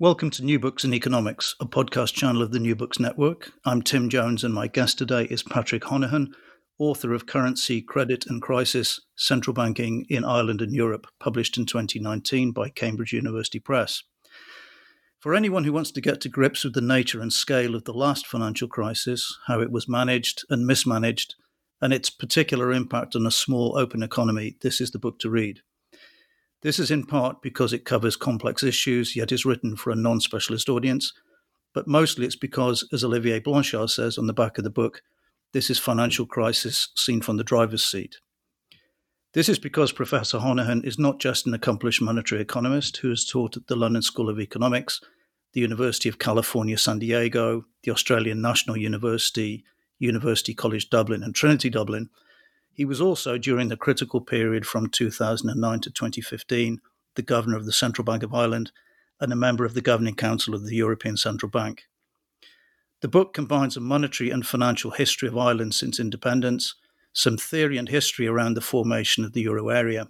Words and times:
Welcome 0.00 0.30
to 0.30 0.44
New 0.44 0.58
Books 0.58 0.82
in 0.82 0.92
Economics, 0.92 1.54
a 1.60 1.66
podcast 1.66 2.14
channel 2.14 2.42
of 2.42 2.50
the 2.50 2.58
New 2.58 2.74
Books 2.74 2.98
Network. 2.98 3.52
I'm 3.64 3.80
Tim 3.80 4.08
Jones, 4.08 4.42
and 4.42 4.52
my 4.52 4.66
guest 4.66 4.98
today 4.98 5.26
is 5.26 5.44
Patrick 5.44 5.84
Honohan, 5.84 6.32
author 6.80 7.14
of 7.14 7.26
Currency, 7.26 7.80
Credit 7.80 8.26
and 8.26 8.42
Crisis 8.42 8.98
Central 9.14 9.54
Banking 9.54 10.04
in 10.08 10.24
Ireland 10.24 10.60
and 10.60 10.74
Europe, 10.74 11.06
published 11.20 11.56
in 11.56 11.64
2019 11.64 12.50
by 12.50 12.70
Cambridge 12.70 13.12
University 13.12 13.60
Press. 13.60 14.02
For 15.20 15.32
anyone 15.32 15.62
who 15.62 15.72
wants 15.72 15.92
to 15.92 16.00
get 16.00 16.20
to 16.22 16.28
grips 16.28 16.64
with 16.64 16.74
the 16.74 16.80
nature 16.80 17.20
and 17.20 17.32
scale 17.32 17.76
of 17.76 17.84
the 17.84 17.94
last 17.94 18.26
financial 18.26 18.66
crisis, 18.66 19.38
how 19.46 19.60
it 19.60 19.70
was 19.70 19.88
managed 19.88 20.42
and 20.50 20.66
mismanaged, 20.66 21.36
and 21.80 21.92
its 21.92 22.10
particular 22.10 22.72
impact 22.72 23.14
on 23.14 23.28
a 23.28 23.30
small 23.30 23.78
open 23.78 24.02
economy, 24.02 24.56
this 24.60 24.80
is 24.80 24.90
the 24.90 24.98
book 24.98 25.20
to 25.20 25.30
read. 25.30 25.60
This 26.64 26.78
is 26.78 26.90
in 26.90 27.04
part 27.04 27.42
because 27.42 27.74
it 27.74 27.84
covers 27.84 28.16
complex 28.16 28.62
issues, 28.62 29.14
yet 29.14 29.30
is 29.30 29.44
written 29.44 29.76
for 29.76 29.90
a 29.90 29.96
non 29.96 30.18
specialist 30.18 30.70
audience, 30.70 31.12
but 31.74 31.86
mostly 31.86 32.24
it's 32.24 32.36
because, 32.36 32.88
as 32.90 33.04
Olivier 33.04 33.38
Blanchard 33.38 33.90
says 33.90 34.16
on 34.16 34.26
the 34.26 34.32
back 34.32 34.56
of 34.56 34.64
the 34.64 34.70
book, 34.70 35.02
this 35.52 35.68
is 35.68 35.78
financial 35.78 36.24
crisis 36.24 36.88
seen 36.96 37.20
from 37.20 37.36
the 37.36 37.44
driver's 37.44 37.84
seat. 37.84 38.16
This 39.34 39.50
is 39.50 39.58
because 39.58 39.92
Professor 39.92 40.38
Honohan 40.38 40.86
is 40.86 40.98
not 40.98 41.20
just 41.20 41.46
an 41.46 41.52
accomplished 41.52 42.00
monetary 42.00 42.40
economist 42.40 42.96
who 42.96 43.10
has 43.10 43.26
taught 43.26 43.58
at 43.58 43.66
the 43.66 43.76
London 43.76 44.00
School 44.00 44.30
of 44.30 44.40
Economics, 44.40 45.02
the 45.52 45.60
University 45.60 46.08
of 46.08 46.18
California, 46.18 46.78
San 46.78 46.98
Diego, 46.98 47.66
the 47.82 47.90
Australian 47.90 48.40
National 48.40 48.78
University, 48.78 49.64
University 49.98 50.54
College 50.54 50.88
Dublin, 50.88 51.22
and 51.22 51.34
Trinity 51.34 51.68
Dublin, 51.68 52.08
he 52.74 52.84
was 52.84 53.00
also, 53.00 53.38
during 53.38 53.68
the 53.68 53.76
critical 53.76 54.20
period 54.20 54.66
from 54.66 54.88
2009 54.88 55.80
to 55.80 55.90
2015, 55.90 56.80
the 57.14 57.22
governor 57.22 57.56
of 57.56 57.66
the 57.66 57.72
Central 57.72 58.04
Bank 58.04 58.22
of 58.24 58.34
Ireland 58.34 58.72
and 59.20 59.32
a 59.32 59.36
member 59.36 59.64
of 59.64 59.74
the 59.74 59.80
Governing 59.80 60.16
Council 60.16 60.54
of 60.54 60.66
the 60.66 60.74
European 60.74 61.16
Central 61.16 61.48
Bank. 61.48 61.84
The 63.00 63.08
book 63.08 63.32
combines 63.32 63.76
a 63.76 63.80
monetary 63.80 64.30
and 64.30 64.44
financial 64.44 64.90
history 64.90 65.28
of 65.28 65.38
Ireland 65.38 65.74
since 65.74 66.00
independence, 66.00 66.74
some 67.12 67.36
theory 67.36 67.76
and 67.76 67.88
history 67.88 68.26
around 68.26 68.54
the 68.54 68.60
formation 68.60 69.24
of 69.24 69.34
the 69.34 69.42
euro 69.42 69.68
area, 69.68 70.08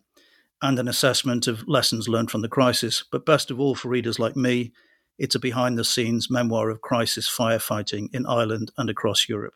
and 0.62 0.78
an 0.78 0.88
assessment 0.88 1.46
of 1.46 1.68
lessons 1.68 2.08
learned 2.08 2.30
from 2.30 2.40
the 2.40 2.48
crisis. 2.48 3.04
But 3.12 3.26
best 3.26 3.50
of 3.50 3.60
all, 3.60 3.74
for 3.74 3.88
readers 3.88 4.18
like 4.18 4.36
me, 4.36 4.72
it's 5.18 5.34
a 5.34 5.38
behind 5.38 5.76
the 5.76 5.84
scenes 5.84 6.30
memoir 6.30 6.70
of 6.70 6.80
crisis 6.80 7.28
firefighting 7.28 8.08
in 8.14 8.24
Ireland 8.24 8.72
and 8.78 8.88
across 8.88 9.28
Europe. 9.28 9.54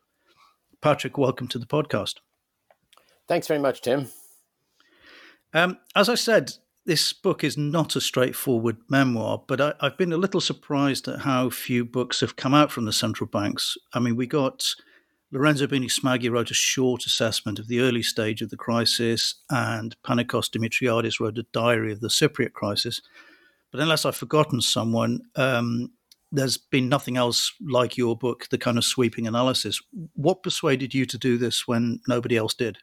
Patrick, 0.82 1.16
welcome 1.16 1.48
to 1.48 1.58
the 1.58 1.66
podcast. 1.66 2.16
Thanks 3.28 3.46
very 3.46 3.60
much, 3.60 3.82
Tim. 3.82 4.08
Um, 5.52 5.78
as 5.94 6.08
I 6.08 6.14
said, 6.14 6.52
this 6.86 7.12
book 7.12 7.44
is 7.44 7.58
not 7.58 7.96
a 7.96 8.00
straightforward 8.00 8.78
memoir, 8.88 9.44
but 9.46 9.60
I, 9.60 9.74
have 9.82 9.98
been 9.98 10.12
a 10.12 10.16
little 10.16 10.40
surprised 10.40 11.06
at 11.06 11.20
how 11.20 11.50
few 11.50 11.84
books 11.84 12.20
have 12.20 12.36
come 12.36 12.54
out 12.54 12.72
from 12.72 12.86
the 12.86 12.92
central 12.92 13.28
banks. 13.28 13.76
I 13.92 14.00
mean, 14.00 14.16
we 14.16 14.26
got 14.26 14.64
Lorenzo 15.30 15.66
Bini 15.66 15.88
Smaghi 15.88 16.30
wrote 16.30 16.50
a 16.50 16.54
short 16.54 17.04
assessment 17.04 17.58
of 17.58 17.68
the 17.68 17.80
early 17.80 18.02
stage 18.02 18.40
of 18.40 18.48
the 18.48 18.56
crisis, 18.56 19.34
and 19.50 19.94
Panicos 20.02 20.48
Demetriades 20.48 21.20
wrote 21.20 21.36
a 21.36 21.46
diary 21.52 21.92
of 21.92 22.00
the 22.00 22.08
Cypriot 22.08 22.54
crisis. 22.54 23.02
But 23.70 23.82
unless 23.82 24.06
I've 24.06 24.16
forgotten 24.16 24.62
someone, 24.62 25.20
um, 25.36 25.92
there's 26.32 26.56
been 26.56 26.88
nothing 26.88 27.18
else 27.18 27.52
like 27.60 27.98
your 27.98 28.16
book, 28.16 28.48
the 28.50 28.56
kind 28.56 28.78
of 28.78 28.84
sweeping 28.84 29.26
analysis. 29.26 29.80
What 30.14 30.42
persuaded 30.42 30.94
you 30.94 31.04
to 31.04 31.18
do 31.18 31.36
this 31.36 31.68
when 31.68 32.00
nobody 32.08 32.38
else 32.38 32.54
did? 32.54 32.78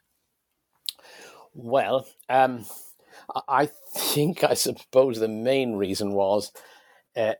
Well, 1.58 2.06
um, 2.28 2.66
I 3.48 3.64
think 3.64 4.44
I 4.44 4.52
suppose 4.52 5.18
the 5.18 5.26
main 5.26 5.76
reason 5.76 6.12
was 6.12 6.52
uh, 7.16 7.32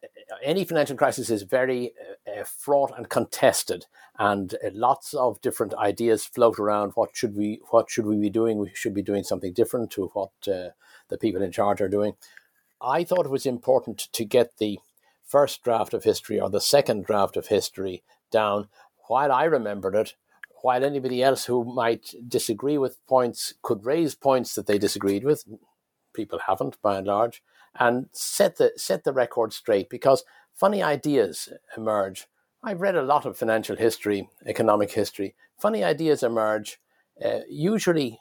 any 0.43 0.65
financial 0.65 0.97
crisis 0.97 1.28
is 1.28 1.43
very 1.43 1.93
uh, 2.26 2.41
uh 2.41 2.44
fraught 2.44 2.93
and 2.97 3.10
contested, 3.10 3.84
and 4.19 4.55
uh, 4.55 4.71
lots 4.72 5.12
of 5.12 5.43
different 5.43 5.75
ideas 5.75 6.25
float 6.25 6.59
around. 6.59 6.93
What 6.94 7.10
should 7.12 7.37
we 7.37 7.60
What 7.69 7.91
should 7.91 8.06
we 8.06 8.16
be 8.16 8.31
doing? 8.31 8.59
We 8.59 8.71
should 8.72 8.94
be 8.94 9.03
doing 9.03 9.22
something 9.22 9.53
different 9.53 9.91
to 9.93 10.06
what 10.15 10.32
uh, 10.49 10.71
the 11.10 11.19
people 11.19 11.43
in 11.43 11.53
charge 11.53 11.82
are 11.82 11.88
doing. 11.88 12.15
I 12.81 13.05
thought 13.05 13.26
it 13.26 13.31
was 13.31 13.44
important 13.44 14.09
to 14.12 14.25
get 14.25 14.56
the 14.56 14.78
first 15.26 15.62
draft 15.62 15.93
of 15.93 16.05
history 16.05 16.41
or 16.41 16.49
the 16.49 16.60
second 16.62 17.05
draft 17.05 17.37
of 17.37 17.49
history 17.49 18.03
down 18.31 18.69
while 19.09 19.31
I 19.31 19.44
remembered 19.44 19.94
it 19.94 20.15
while 20.66 20.84
anybody 20.84 21.22
else 21.22 21.44
who 21.44 21.62
might 21.62 22.12
disagree 22.27 22.77
with 22.77 22.99
points 23.06 23.54
could 23.62 23.87
raise 23.87 24.16
points 24.16 24.56
that 24.56 24.66
they 24.66 24.78
disagreed 24.78 25.22
with, 25.22 25.44
people 26.12 26.41
haven't 26.44 26.82
by 26.82 26.99
and 26.99 27.06
large, 27.06 27.41
and 27.78 28.09
set 28.10 28.56
the 28.56 28.72
set 28.76 29.05
the 29.05 29.12
record 29.12 29.53
straight 29.53 29.88
because 29.88 30.25
funny 30.56 30.82
ideas 30.82 31.49
emerge. 31.76 32.26
I've 32.65 32.81
read 32.81 32.97
a 32.97 33.05
lot 33.05 33.26
of 33.26 33.38
financial 33.38 33.76
history, 33.76 34.28
economic 34.44 34.91
history. 34.91 35.37
Funny 35.56 35.84
ideas 35.84 36.25
emerge, 36.25 36.81
uh, 37.25 37.43
usually 37.49 38.19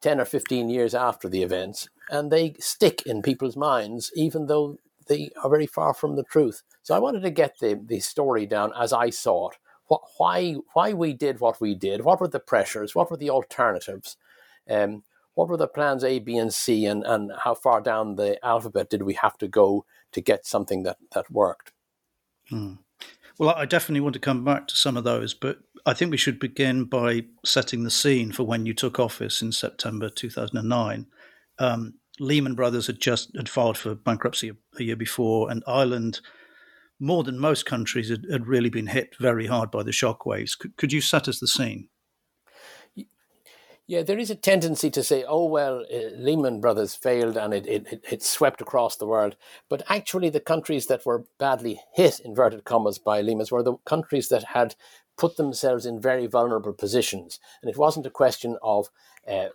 10 0.00 0.18
or 0.18 0.24
15 0.24 0.70
years 0.70 0.94
after 0.94 1.28
the 1.28 1.42
events, 1.42 1.90
and 2.08 2.32
they 2.32 2.54
stick 2.58 3.02
in 3.04 3.20
people's 3.20 3.54
minds, 3.54 4.10
even 4.16 4.46
though 4.46 4.78
they 5.08 5.28
are 5.44 5.50
very 5.50 5.66
far 5.66 5.92
from 5.92 6.16
the 6.16 6.24
truth. 6.24 6.62
So 6.82 6.94
I 6.94 7.00
wanted 7.00 7.20
to 7.20 7.30
get 7.30 7.58
the, 7.60 7.78
the 7.84 8.00
story 8.00 8.46
down 8.46 8.72
as 8.80 8.94
I 8.94 9.10
saw 9.10 9.50
it 9.50 9.58
why 10.16 10.56
why 10.72 10.92
we 10.92 11.12
did 11.12 11.40
what 11.40 11.60
we 11.60 11.74
did, 11.74 12.04
what 12.04 12.20
were 12.20 12.28
the 12.28 12.40
pressures, 12.40 12.94
what 12.94 13.10
were 13.10 13.16
the 13.16 13.30
alternatives, 13.30 14.16
um, 14.68 15.02
what 15.34 15.48
were 15.48 15.56
the 15.56 15.68
plans 15.68 16.04
A, 16.04 16.18
B, 16.18 16.36
and 16.36 16.52
C, 16.52 16.86
and, 16.86 17.04
and 17.04 17.32
how 17.44 17.54
far 17.54 17.80
down 17.80 18.16
the 18.16 18.42
alphabet 18.44 18.90
did 18.90 19.02
we 19.02 19.14
have 19.14 19.38
to 19.38 19.48
go 19.48 19.84
to 20.12 20.20
get 20.20 20.46
something 20.46 20.82
that, 20.82 20.98
that 21.14 21.30
worked? 21.30 21.72
Hmm. 22.48 22.74
Well, 23.38 23.50
I 23.50 23.64
definitely 23.64 24.00
want 24.00 24.14
to 24.14 24.20
come 24.20 24.44
back 24.44 24.68
to 24.68 24.76
some 24.76 24.96
of 24.96 25.04
those, 25.04 25.32
but 25.32 25.58
I 25.86 25.94
think 25.94 26.10
we 26.10 26.16
should 26.16 26.38
begin 26.38 26.84
by 26.84 27.24
setting 27.44 27.82
the 27.82 27.90
scene 27.90 28.30
for 28.30 28.44
when 28.44 28.66
you 28.66 28.74
took 28.74 29.00
office 29.00 29.40
in 29.40 29.52
September 29.52 30.10
2009. 30.10 31.06
Um, 31.58 31.94
Lehman 32.20 32.54
Brothers 32.54 32.86
had 32.86 33.00
just 33.00 33.34
had 33.34 33.48
filed 33.48 33.78
for 33.78 33.94
bankruptcy 33.94 34.50
a, 34.50 34.54
a 34.78 34.82
year 34.82 34.96
before, 34.96 35.50
and 35.50 35.64
Ireland 35.66 36.20
more 37.02 37.24
than 37.24 37.36
most 37.36 37.66
countries, 37.66 38.10
had, 38.10 38.24
had 38.30 38.46
really 38.46 38.70
been 38.70 38.86
hit 38.86 39.16
very 39.18 39.48
hard 39.48 39.72
by 39.72 39.82
the 39.82 39.90
shockwaves. 39.90 40.56
Could, 40.56 40.76
could 40.76 40.92
you 40.92 41.00
set 41.00 41.26
us 41.26 41.40
the 41.40 41.48
scene? 41.48 41.88
Yeah, 43.88 44.04
there 44.04 44.20
is 44.20 44.30
a 44.30 44.36
tendency 44.36 44.88
to 44.90 45.02
say, 45.02 45.24
oh, 45.26 45.46
well, 45.46 45.84
uh, 45.92 46.14
Lehman 46.16 46.60
Brothers 46.60 46.94
failed 46.94 47.36
and 47.36 47.52
it, 47.52 47.66
it, 47.66 48.04
it 48.08 48.22
swept 48.22 48.60
across 48.60 48.94
the 48.94 49.06
world. 49.08 49.34
But 49.68 49.82
actually, 49.88 50.30
the 50.30 50.38
countries 50.38 50.86
that 50.86 51.04
were 51.04 51.24
badly 51.38 51.80
hit, 51.92 52.20
inverted 52.20 52.64
commas, 52.64 52.98
by 52.98 53.20
Lehman 53.20 53.46
were 53.50 53.64
the 53.64 53.78
countries 53.84 54.28
that 54.28 54.44
had 54.54 54.76
put 55.18 55.36
themselves 55.36 55.84
in 55.84 56.00
very 56.00 56.28
vulnerable 56.28 56.72
positions. 56.72 57.40
And 57.60 57.68
it 57.68 57.76
wasn't 57.76 58.06
a 58.06 58.10
question 58.10 58.56
of 58.62 58.90
uh, 59.28 59.48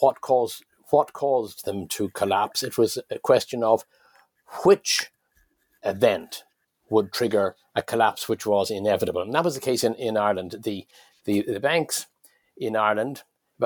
what, 0.00 0.20
caused, 0.20 0.64
what 0.90 1.12
caused 1.12 1.64
them 1.66 1.86
to 1.90 2.08
collapse, 2.08 2.64
it 2.64 2.76
was 2.76 2.98
a 3.08 3.20
question 3.20 3.62
of 3.62 3.84
which 4.64 5.12
event 5.84 6.42
would 6.90 7.12
trigger 7.12 7.56
a 7.74 7.82
collapse 7.82 8.28
which 8.28 8.46
was 8.46 8.70
inevitable. 8.70 9.22
And 9.22 9.32
that 9.34 9.44
was 9.44 9.54
the 9.54 9.60
case 9.60 9.84
in, 9.84 9.94
in 9.94 10.16
Ireland. 10.16 10.56
The, 10.62 10.86
the, 11.24 11.42
the 11.42 11.60
banks 11.60 12.06
in 12.56 12.76
Ireland, 12.76 13.22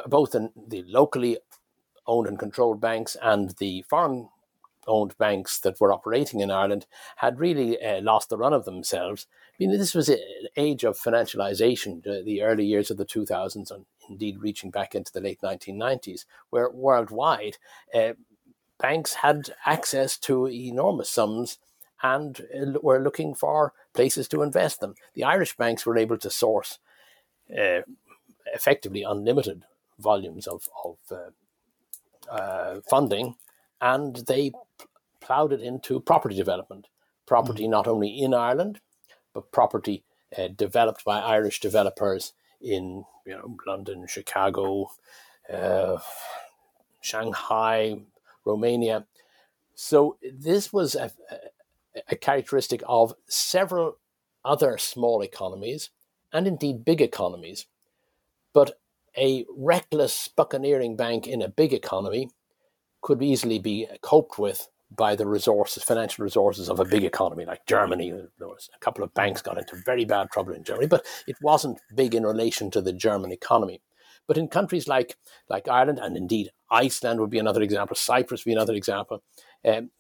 both 0.07 0.35
in 0.35 0.51
the 0.57 0.85
locally 0.87 1.39
owned 2.07 2.27
and 2.27 2.39
controlled 2.39 2.81
banks 2.81 3.17
and 3.23 3.51
the 3.59 3.85
foreign 3.89 4.29
owned 4.87 5.17
banks 5.19 5.59
that 5.61 5.81
were 5.81 5.93
operating 5.93 6.41
in 6.41 6.51
Ireland 6.51 6.87
had 7.17 7.39
really 7.39 7.81
uh, 7.81 8.01
lost 8.01 8.31
the 8.31 8.39
run 8.39 8.55
of 8.55 8.65
themselves. 8.65 9.27
I 9.53 9.55
mean, 9.59 9.79
this 9.79 9.95
was 9.95 10.09
an 10.09 10.19
age 10.57 10.85
of 10.85 10.99
financialization, 10.99 12.03
the, 12.03 12.43
early 12.43 12.65
years 12.65 12.91
of 12.91 12.97
the 12.97 13.05
2000s, 13.05 13.71
and 13.71 13.85
indeed 14.09 14.41
reaching 14.41 14.71
back 14.71 14.95
into 14.95 15.13
the 15.13 15.21
late 15.21 15.41
1990s, 15.43 16.25
where 16.51 16.71
worldwide 16.71 17.59
uh, 17.95 18.15
banks 18.81 19.15
had 19.15 19.51
access 19.67 20.17
to 20.19 20.49
enormous 20.49 21.11
sums 21.11 21.59
and 22.03 22.41
uh, 22.55 22.79
were 22.81 23.01
looking 23.01 23.35
for 23.35 23.73
places 23.95 24.29
to 24.29 24.43
invest 24.43 24.81
them. 24.81 24.95
The 25.15 25.25
Irish 25.25 25.57
banks 25.57 25.85
were 25.85 25.99
able 25.99 26.19
to 26.19 26.31
source 26.31 26.79
uh, 27.51 27.81
effectively 28.55 29.03
unlimited 29.03 29.65
volumes 29.99 30.47
of, 30.47 30.69
of 30.85 30.97
uh, 31.11 32.33
uh, 32.33 32.81
funding, 32.89 33.37
and 33.81 34.17
they 34.27 34.53
ploughed 35.21 35.53
it 35.53 35.61
into 35.61 36.01
property 36.01 36.37
development. 36.37 36.87
Property 37.27 37.65
mm. 37.65 37.71
not 37.71 37.87
only 37.87 38.09
in 38.09 38.35
Ireland, 38.35 38.81
but 39.35 39.53
property 39.53 40.05
uh, 40.37 40.49
developed 40.49 41.05
by 41.05 41.21
Irish 41.21 41.61
developers 41.61 42.33
in 42.61 43.05
you 43.27 43.35
know 43.35 43.57
London, 43.67 44.07
Chicago, 44.07 44.91
uh, 45.53 45.99
Shanghai, 47.01 48.01
Romania. 48.45 49.07
So 49.75 50.17
this 50.23 50.73
was 50.73 50.95
a, 50.95 51.11
a 52.09 52.17
characteristic 52.17 52.83
of 52.87 53.15
several 53.29 53.99
other 54.45 54.79
small 54.79 55.23
economies 55.23 55.91
and 56.33 56.47
indeed 56.47 56.85
big 56.85 57.01
economies. 57.01 57.67
But 58.53 58.79
a 59.17 59.45
reckless 59.57 60.29
buccaneering 60.29 60.97
bank 60.97 61.27
in 61.27 61.43
a 61.43 61.49
big 61.49 61.73
economy 61.73 62.31
could 63.01 63.23
easily 63.23 63.59
be 63.59 63.87
coped 64.03 64.39
with 64.39 64.69
by 64.91 65.15
the 65.15 65.27
resources, 65.27 65.83
financial 65.83 66.25
resources 66.25 66.71
of 66.71 66.81
a 66.81 66.85
big 66.85 67.05
economy 67.05 67.45
like 67.45 67.67
Germany. 67.67 68.11
There 68.39 68.49
was 68.49 68.71
a 68.75 68.79
couple 68.79 69.05
of 69.05 69.13
banks 69.15 69.43
got 69.43 69.59
into 69.59 69.77
very 69.77 70.05
bad 70.05 70.31
trouble 70.31 70.55
in 70.55 70.65
Germany, 70.65 70.87
but 70.87 71.05
it 71.27 71.37
wasn't 71.43 71.81
big 71.95 72.15
in 72.15 72.25
relation 72.25 72.71
to 72.71 72.81
the 72.81 72.93
German 72.93 73.31
economy. 73.31 73.83
But 74.27 74.39
in 74.39 74.49
countries 74.49 74.89
like 74.89 75.17
like 75.49 75.69
Ireland 75.69 75.99
and 76.01 76.17
indeed 76.17 76.51
Iceland 76.71 77.21
would 77.21 77.31
be 77.31 77.39
another 77.39 77.63
example, 77.63 77.97
Cyprus 77.97 78.45
would 78.45 78.51
be 78.51 78.55
another 78.55 78.75
example. 78.75 79.23
Um, 79.65 79.91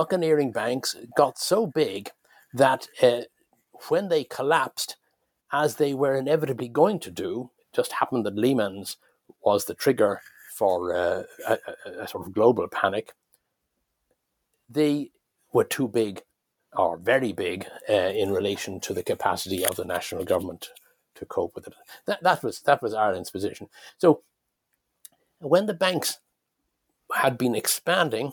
buccaneering 0.00 0.50
banks 0.50 0.96
got 1.14 1.38
so 1.38 1.66
big 1.66 2.10
that 2.54 2.88
uh, 3.02 3.20
when 3.90 4.08
they 4.08 4.24
collapsed, 4.24 4.96
as 5.52 5.76
they 5.76 5.92
were 5.92 6.16
inevitably 6.16 6.68
going 6.68 6.98
to 6.98 7.10
do, 7.10 7.50
just 7.74 7.92
happened 7.92 8.24
that 8.24 8.34
Lehman's 8.34 8.96
was 9.42 9.66
the 9.66 9.74
trigger 9.74 10.22
for 10.54 10.94
uh, 10.94 11.24
a, 11.46 11.58
a, 12.00 12.08
sort 12.08 12.26
of 12.26 12.32
global 12.32 12.66
panic. 12.66 13.12
They 14.70 15.10
were 15.52 15.64
too 15.64 15.86
big, 15.86 16.22
or 16.72 16.96
very 16.96 17.34
big, 17.34 17.66
uh, 17.86 17.92
in 18.22 18.30
relation 18.32 18.80
to 18.80 18.94
the 18.94 19.02
capacity 19.02 19.66
of 19.66 19.76
the 19.76 19.84
national 19.84 20.24
government 20.24 20.70
to 21.16 21.26
cope 21.26 21.54
with 21.54 21.66
it. 21.66 21.74
That, 22.06 22.22
that 22.22 22.42
was 22.42 22.60
that 22.62 22.80
was 22.80 22.94
Ireland's 22.94 23.30
position. 23.30 23.68
So 23.98 24.22
when 25.40 25.66
the 25.66 25.74
banks 25.74 26.20
had 27.14 27.36
been 27.36 27.54
expanding 27.54 28.32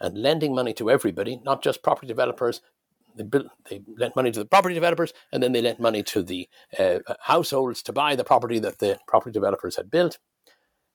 and 0.00 0.18
lending 0.18 0.54
money 0.54 0.72
to 0.74 0.90
everybody, 0.90 1.40
not 1.44 1.62
just 1.62 1.82
property 1.82 2.06
developers, 2.06 2.60
they, 3.16 3.24
built, 3.24 3.46
they 3.70 3.82
lent 3.96 4.14
money 4.16 4.30
to 4.30 4.38
the 4.38 4.44
property 4.44 4.74
developers 4.74 5.12
and 5.32 5.42
then 5.42 5.52
they 5.52 5.62
lent 5.62 5.80
money 5.80 6.02
to 6.02 6.22
the 6.22 6.48
uh, 6.78 6.98
households 7.20 7.82
to 7.82 7.92
buy 7.92 8.14
the 8.14 8.24
property 8.24 8.58
that 8.58 8.78
the 8.78 8.98
property 9.06 9.32
developers 9.32 9.76
had 9.76 9.90
built. 9.90 10.18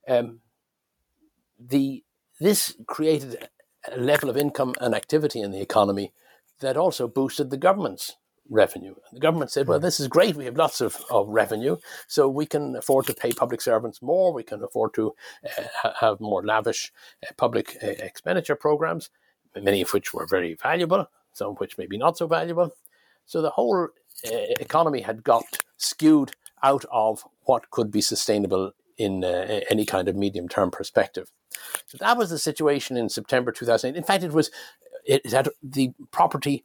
Um, 0.08 0.42
the 1.60 2.04
this 2.40 2.76
created 2.88 3.48
a 3.92 3.98
level 3.98 4.30
of 4.30 4.38
income 4.38 4.74
and 4.82 4.96
activity 4.96 5.42
in 5.42 5.52
the 5.52 5.62
economy 5.62 6.12
that 6.60 6.78
also 6.78 7.08
boosted 7.08 7.50
the 7.50 7.58
government's 7.58 8.16
revenue. 8.52 8.94
The 9.12 9.20
government 9.20 9.50
said, 9.50 9.68
well, 9.68 9.80
this 9.80 10.00
is 10.00 10.08
great. 10.08 10.36
We 10.36 10.46
have 10.46 10.58
lots 10.58 10.82
of, 10.82 10.98
of 11.10 11.28
revenue, 11.28 11.78
so 12.08 12.28
we 12.28 12.46
can 12.46 12.76
afford 12.76 13.08
to 13.08 13.16
pay 13.16 13.32
public 13.32 13.62
servants 13.62 14.02
more. 14.02 14.32
We 14.32 14.44
can 14.44 14.62
afford 14.62 14.94
to 14.96 15.16
uh, 15.84 15.92
have 16.00 16.20
more 16.20 16.44
lavish 16.44 16.92
uh, 17.24 17.32
public 17.38 17.78
uh, 17.82 17.88
expenditure 17.88 18.56
programs, 18.56 19.10
many 19.56 19.82
of 19.82 19.94
which 19.94 20.14
were 20.14 20.28
very 20.28 20.54
valuable 20.54 21.08
some 21.34 21.52
of 21.52 21.60
which 21.60 21.78
maybe 21.78 21.98
not 21.98 22.18
so 22.18 22.28
valuable. 22.28 22.72
So 23.26 23.42
the 23.42 23.52
whole 23.52 23.90
uh, 24.26 24.30
economy 24.60 25.02
had 25.02 25.24
got 25.24 25.64
skewed 25.78 26.34
out 26.64 26.86
of 26.92 27.24
what 27.44 27.72
could 27.72 27.92
be 27.92 28.02
sustainable 28.02 28.72
in 28.98 29.24
uh, 29.24 29.62
any 29.70 29.86
kind 29.86 30.08
of 30.08 30.16
medium 30.16 30.48
term 30.48 30.70
perspective. 30.72 31.32
So 31.86 31.98
that 32.00 32.18
was 32.18 32.30
the 32.30 32.40
situation 32.40 32.98
in 32.98 33.10
September 33.10 33.52
2008. 33.52 33.98
In 33.98 34.04
fact, 34.04 34.24
it 34.24 34.34
was 34.34 34.52
it 35.06 35.26
had 35.32 35.50
the 35.64 35.94
property 36.12 36.64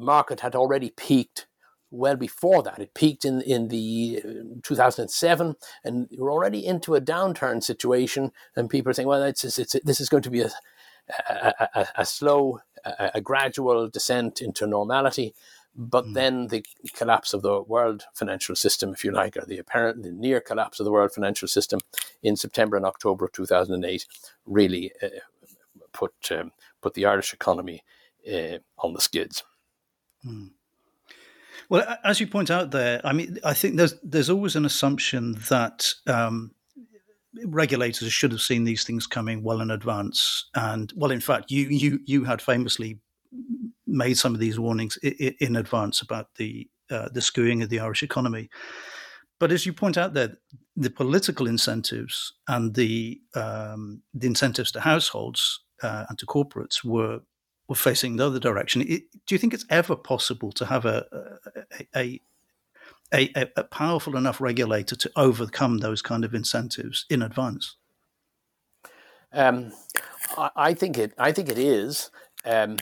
market 0.00 0.40
had 0.40 0.54
already 0.54 0.90
peaked 0.90 1.46
well 1.90 2.16
before 2.16 2.62
that. 2.62 2.78
It 2.78 2.94
peaked 2.94 3.24
in 3.24 3.40
in 3.42 3.68
the 3.68 4.22
uh, 4.24 4.60
2007, 4.62 5.56
and 5.84 6.08
we're 6.16 6.32
already 6.32 6.64
into 6.64 6.94
a 6.94 7.00
downturn 7.00 7.62
situation. 7.62 8.32
And 8.56 8.70
people 8.70 8.90
are 8.90 8.94
saying, 8.94 9.08
"Well, 9.08 9.22
it's, 9.22 9.44
it's, 9.44 9.58
it's 9.58 9.76
this 9.84 10.00
is 10.00 10.08
going 10.08 10.22
to 10.24 10.30
be 10.30 10.42
a 10.42 10.50
a, 11.28 11.68
a, 11.74 11.86
a 11.98 12.06
slow 12.06 12.60
a, 12.84 13.12
a 13.14 13.20
gradual 13.20 13.88
descent 13.88 14.40
into 14.40 14.66
normality. 14.66 15.34
But 15.76 16.06
mm. 16.06 16.14
then 16.14 16.46
the 16.48 16.64
collapse 16.94 17.32
of 17.32 17.42
the 17.42 17.62
world 17.62 18.04
financial 18.14 18.56
system, 18.56 18.92
if 18.92 19.04
you 19.04 19.12
like, 19.12 19.36
or 19.36 19.44
the 19.46 19.58
apparent, 19.58 20.02
the 20.02 20.10
near 20.10 20.40
collapse 20.40 20.80
of 20.80 20.84
the 20.84 20.92
world 20.92 21.12
financial 21.12 21.48
system 21.48 21.80
in 22.22 22.36
September 22.36 22.76
and 22.76 22.84
October 22.84 23.26
of 23.26 23.32
2008 23.32 24.06
really 24.46 24.92
uh, 25.02 25.08
put, 25.92 26.12
um, 26.32 26.52
put 26.82 26.94
the 26.94 27.06
Irish 27.06 27.32
economy 27.32 27.84
uh, 28.30 28.58
on 28.78 28.94
the 28.94 29.00
skids. 29.00 29.44
Mm. 30.26 30.50
Well, 31.68 31.96
as 32.04 32.20
you 32.20 32.26
point 32.26 32.50
out 32.50 32.72
there, 32.72 33.00
I 33.04 33.12
mean, 33.12 33.38
I 33.44 33.54
think 33.54 33.76
there's 33.76 33.94
there's 34.02 34.30
always 34.30 34.56
an 34.56 34.64
assumption 34.64 35.36
that 35.48 35.92
um, 36.06 36.52
regulators 37.44 38.12
should 38.12 38.32
have 38.32 38.40
seen 38.40 38.64
these 38.64 38.84
things 38.84 39.06
coming 39.06 39.42
well 39.42 39.60
in 39.60 39.70
advance. 39.70 40.48
And 40.54 40.92
well, 40.96 41.10
in 41.10 41.20
fact, 41.20 41.50
you 41.50 41.68
you 41.68 42.00
you 42.04 42.24
had 42.24 42.42
famously 42.42 42.98
made 43.86 44.18
some 44.18 44.34
of 44.34 44.40
these 44.40 44.58
warnings 44.58 44.96
in, 45.02 45.34
in 45.40 45.56
advance 45.56 46.00
about 46.00 46.34
the 46.36 46.68
uh, 46.90 47.08
the 47.12 47.20
skewing 47.20 47.62
of 47.62 47.68
the 47.68 47.80
Irish 47.80 48.02
economy. 48.02 48.50
But 49.38 49.52
as 49.52 49.64
you 49.64 49.72
point 49.72 49.96
out 49.96 50.12
there, 50.12 50.36
the 50.76 50.90
political 50.90 51.46
incentives 51.46 52.32
and 52.48 52.74
the 52.74 53.20
um, 53.34 54.02
the 54.12 54.26
incentives 54.26 54.72
to 54.72 54.80
households 54.80 55.60
uh, 55.82 56.06
and 56.08 56.18
to 56.18 56.26
corporates 56.26 56.84
were 56.84 57.20
were 57.70 57.76
facing 57.76 58.16
the 58.16 58.26
other 58.26 58.40
direction. 58.40 58.82
It, 58.82 59.04
do 59.26 59.34
you 59.34 59.38
think 59.38 59.54
it's 59.54 59.64
ever 59.70 59.94
possible 59.94 60.50
to 60.52 60.66
have 60.66 60.84
a, 60.84 61.06
a, 61.78 61.86
a 61.96 62.20
a, 63.12 63.50
a, 63.56 63.64
powerful 63.64 64.16
enough 64.16 64.40
regulator 64.40 64.94
to 64.94 65.10
overcome 65.16 65.78
those 65.78 66.00
kind 66.00 66.24
of 66.24 66.32
incentives 66.32 67.06
in 67.10 67.22
advance? 67.22 67.74
Um, 69.32 69.72
I, 70.38 70.50
I, 70.54 70.74
think 70.74 70.96
it. 70.96 71.12
I 71.18 71.32
think 71.32 71.48
it 71.48 71.58
is. 71.58 72.10
Um, 72.44 72.76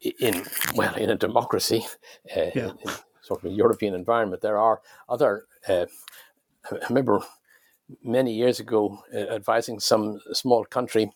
in 0.00 0.44
well, 0.74 0.94
in 0.94 1.10
a 1.10 1.16
democracy, 1.16 1.86
uh, 2.36 2.50
yeah. 2.54 2.70
in, 2.84 2.92
sort 3.22 3.44
of 3.44 3.50
a 3.50 3.54
European 3.54 3.94
environment, 3.94 4.42
there 4.42 4.58
are 4.58 4.80
other. 5.08 5.46
Uh, 5.68 5.86
I 6.70 6.86
remember 6.88 7.20
many 8.02 8.34
years 8.34 8.60
ago 8.60 9.02
uh, 9.14 9.18
advising 9.34 9.80
some 9.80 10.20
small 10.32 10.64
country. 10.64 11.12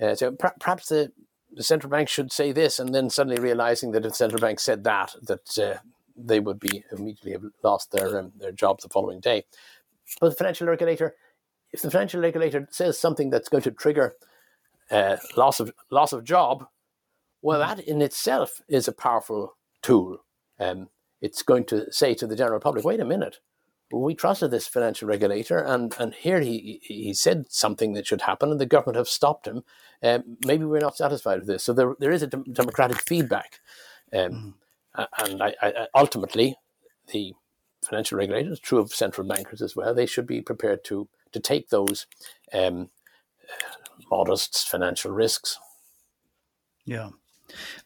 Uh, 0.00 0.14
so 0.14 0.32
perhaps 0.60 0.88
the, 0.88 1.12
the 1.54 1.62
central 1.62 1.90
bank 1.90 2.08
should 2.08 2.32
say 2.32 2.52
this, 2.52 2.78
and 2.78 2.94
then 2.94 3.10
suddenly 3.10 3.40
realizing 3.40 3.92
that 3.92 4.04
if 4.04 4.12
the 4.12 4.16
central 4.16 4.40
bank 4.40 4.60
said 4.60 4.84
that, 4.84 5.14
that 5.22 5.58
uh, 5.58 5.78
they 6.16 6.40
would 6.40 6.60
be 6.60 6.84
immediately 6.92 7.32
have 7.32 7.44
lost 7.62 7.92
their 7.92 8.18
um, 8.18 8.32
their 8.36 8.52
jobs 8.52 8.82
the 8.82 8.88
following 8.88 9.20
day. 9.20 9.44
But 10.20 10.30
the 10.30 10.36
financial 10.36 10.66
regulator, 10.66 11.14
if 11.72 11.82
the 11.82 11.90
financial 11.90 12.20
regulator 12.20 12.68
says 12.70 12.98
something 12.98 13.30
that's 13.30 13.48
going 13.48 13.62
to 13.62 13.70
trigger 13.70 14.14
uh, 14.90 15.16
loss 15.36 15.60
of 15.60 15.72
loss 15.90 16.12
of 16.12 16.24
job, 16.24 16.66
well, 17.42 17.60
that 17.60 17.80
in 17.80 18.02
itself 18.02 18.60
is 18.68 18.88
a 18.88 18.92
powerful 18.92 19.56
tool. 19.82 20.18
Um, 20.58 20.88
it's 21.20 21.42
going 21.42 21.64
to 21.66 21.90
say 21.92 22.14
to 22.14 22.26
the 22.26 22.36
general 22.36 22.60
public, 22.60 22.84
"Wait 22.84 23.00
a 23.00 23.04
minute, 23.04 23.38
we 24.00 24.14
trusted 24.14 24.50
this 24.50 24.66
financial 24.66 25.08
regulator, 25.08 25.58
and 25.58 25.94
and 25.98 26.14
here 26.14 26.40
he 26.40 26.80
he 26.82 27.14
said 27.14 27.46
something 27.50 27.92
that 27.94 28.06
should 28.06 28.22
happen, 28.22 28.50
and 28.50 28.60
the 28.60 28.66
government 28.66 28.96
have 28.96 29.08
stopped 29.08 29.46
him. 29.46 29.64
Um, 30.02 30.36
maybe 30.44 30.64
we're 30.64 30.80
not 30.80 30.96
satisfied 30.96 31.38
with 31.40 31.48
this." 31.48 31.64
So 31.64 31.72
there 31.72 31.94
there 31.98 32.12
is 32.12 32.22
a 32.22 32.28
democratic 32.28 33.00
feedback. 33.02 33.60
Um, 34.12 34.30
mm 34.30 34.54
and 35.18 35.42
I, 35.42 35.54
I, 35.60 35.86
ultimately, 35.94 36.56
the 37.12 37.34
financial 37.84 38.18
regulators, 38.18 38.60
true 38.60 38.78
of 38.78 38.94
central 38.94 39.26
bankers 39.26 39.60
as 39.60 39.74
well, 39.74 39.94
they 39.94 40.06
should 40.06 40.26
be 40.26 40.40
prepared 40.40 40.84
to 40.84 41.08
to 41.32 41.40
take 41.40 41.68
those 41.68 42.06
um, 42.52 42.90
modest 44.10 44.68
financial 44.68 45.10
risks. 45.10 45.58
Yeah. 46.84 47.10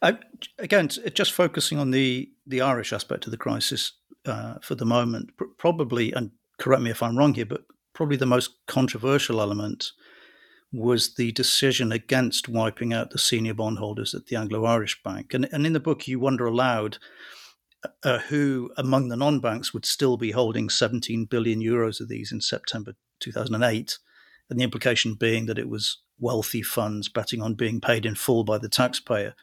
I, 0.01 0.17
again, 0.57 0.89
just 1.13 1.33
focusing 1.33 1.79
on 1.79 1.91
the, 1.91 2.29
the 2.45 2.61
Irish 2.61 2.93
aspect 2.93 3.25
of 3.25 3.31
the 3.31 3.37
crisis 3.37 3.93
uh, 4.29 4.59
for 4.61 4.75
the 4.75 4.85
moment, 4.85 5.35
pr- 5.37 5.45
probably, 5.57 6.13
and 6.13 6.31
correct 6.57 6.81
me 6.81 6.91
if 6.91 7.03
I'm 7.03 7.17
wrong 7.17 7.33
here, 7.33 7.45
but 7.45 7.65
probably 7.93 8.17
the 8.17 8.25
most 8.25 8.51
controversial 8.67 9.41
element 9.41 9.91
was 10.71 11.15
the 11.15 11.31
decision 11.31 11.91
against 11.91 12.47
wiping 12.47 12.93
out 12.93 13.09
the 13.09 13.17
senior 13.17 13.53
bondholders 13.53 14.13
at 14.13 14.27
the 14.27 14.35
Anglo 14.35 14.65
Irish 14.65 15.01
Bank. 15.03 15.33
And, 15.33 15.49
and 15.51 15.65
in 15.65 15.73
the 15.73 15.79
book, 15.79 16.07
you 16.07 16.19
wonder 16.19 16.45
aloud 16.45 16.99
uh, 18.03 18.19
who 18.19 18.71
among 18.77 19.09
the 19.09 19.17
non 19.17 19.39
banks 19.39 19.73
would 19.73 19.85
still 19.85 20.17
be 20.17 20.31
holding 20.31 20.69
17 20.69 21.25
billion 21.25 21.59
euros 21.59 21.99
of 21.99 22.07
these 22.07 22.31
in 22.31 22.41
September 22.41 22.93
2008. 23.19 23.97
And 24.49 24.59
the 24.59 24.63
implication 24.63 25.15
being 25.15 25.45
that 25.47 25.59
it 25.59 25.69
was 25.69 26.01
wealthy 26.19 26.61
funds 26.61 27.09
betting 27.09 27.41
on 27.41 27.53
being 27.53 27.79
paid 27.79 28.05
in 28.05 28.15
full 28.15 28.43
by 28.43 28.57
the 28.57 28.69
taxpayer. 28.69 29.33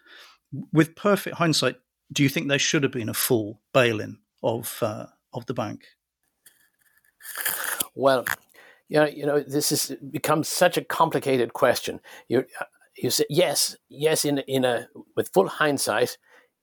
With 0.73 0.97
perfect 0.97 1.37
hindsight, 1.37 1.77
do 2.13 2.23
you 2.23 2.29
think 2.29 2.49
there 2.49 2.59
should 2.59 2.83
have 2.83 2.93
been 2.93 3.09
a 3.09 3.15
full 3.15 3.63
bail 3.73 4.01
in 4.01 4.19
of, 4.47 4.79
uh, 4.81 5.07
of 5.35 5.45
the 5.47 5.55
bank? 5.55 5.85
Well, 7.95 8.25
you 8.89 8.99
know, 8.99 9.07
you 9.07 9.27
know, 9.27 9.41
this 9.41 9.71
has 9.71 9.97
become 10.11 10.45
such 10.45 10.77
a 10.77 10.85
complicated 10.85 11.53
question. 11.53 12.01
You, 12.29 12.45
you 12.97 13.11
say 13.11 13.25
yes, 13.29 13.77
yes. 13.89 14.25
In 14.25 14.39
in 14.39 14.65
a 14.65 14.89
with 15.17 15.29
full 15.31 15.49
hindsight, 15.49 16.19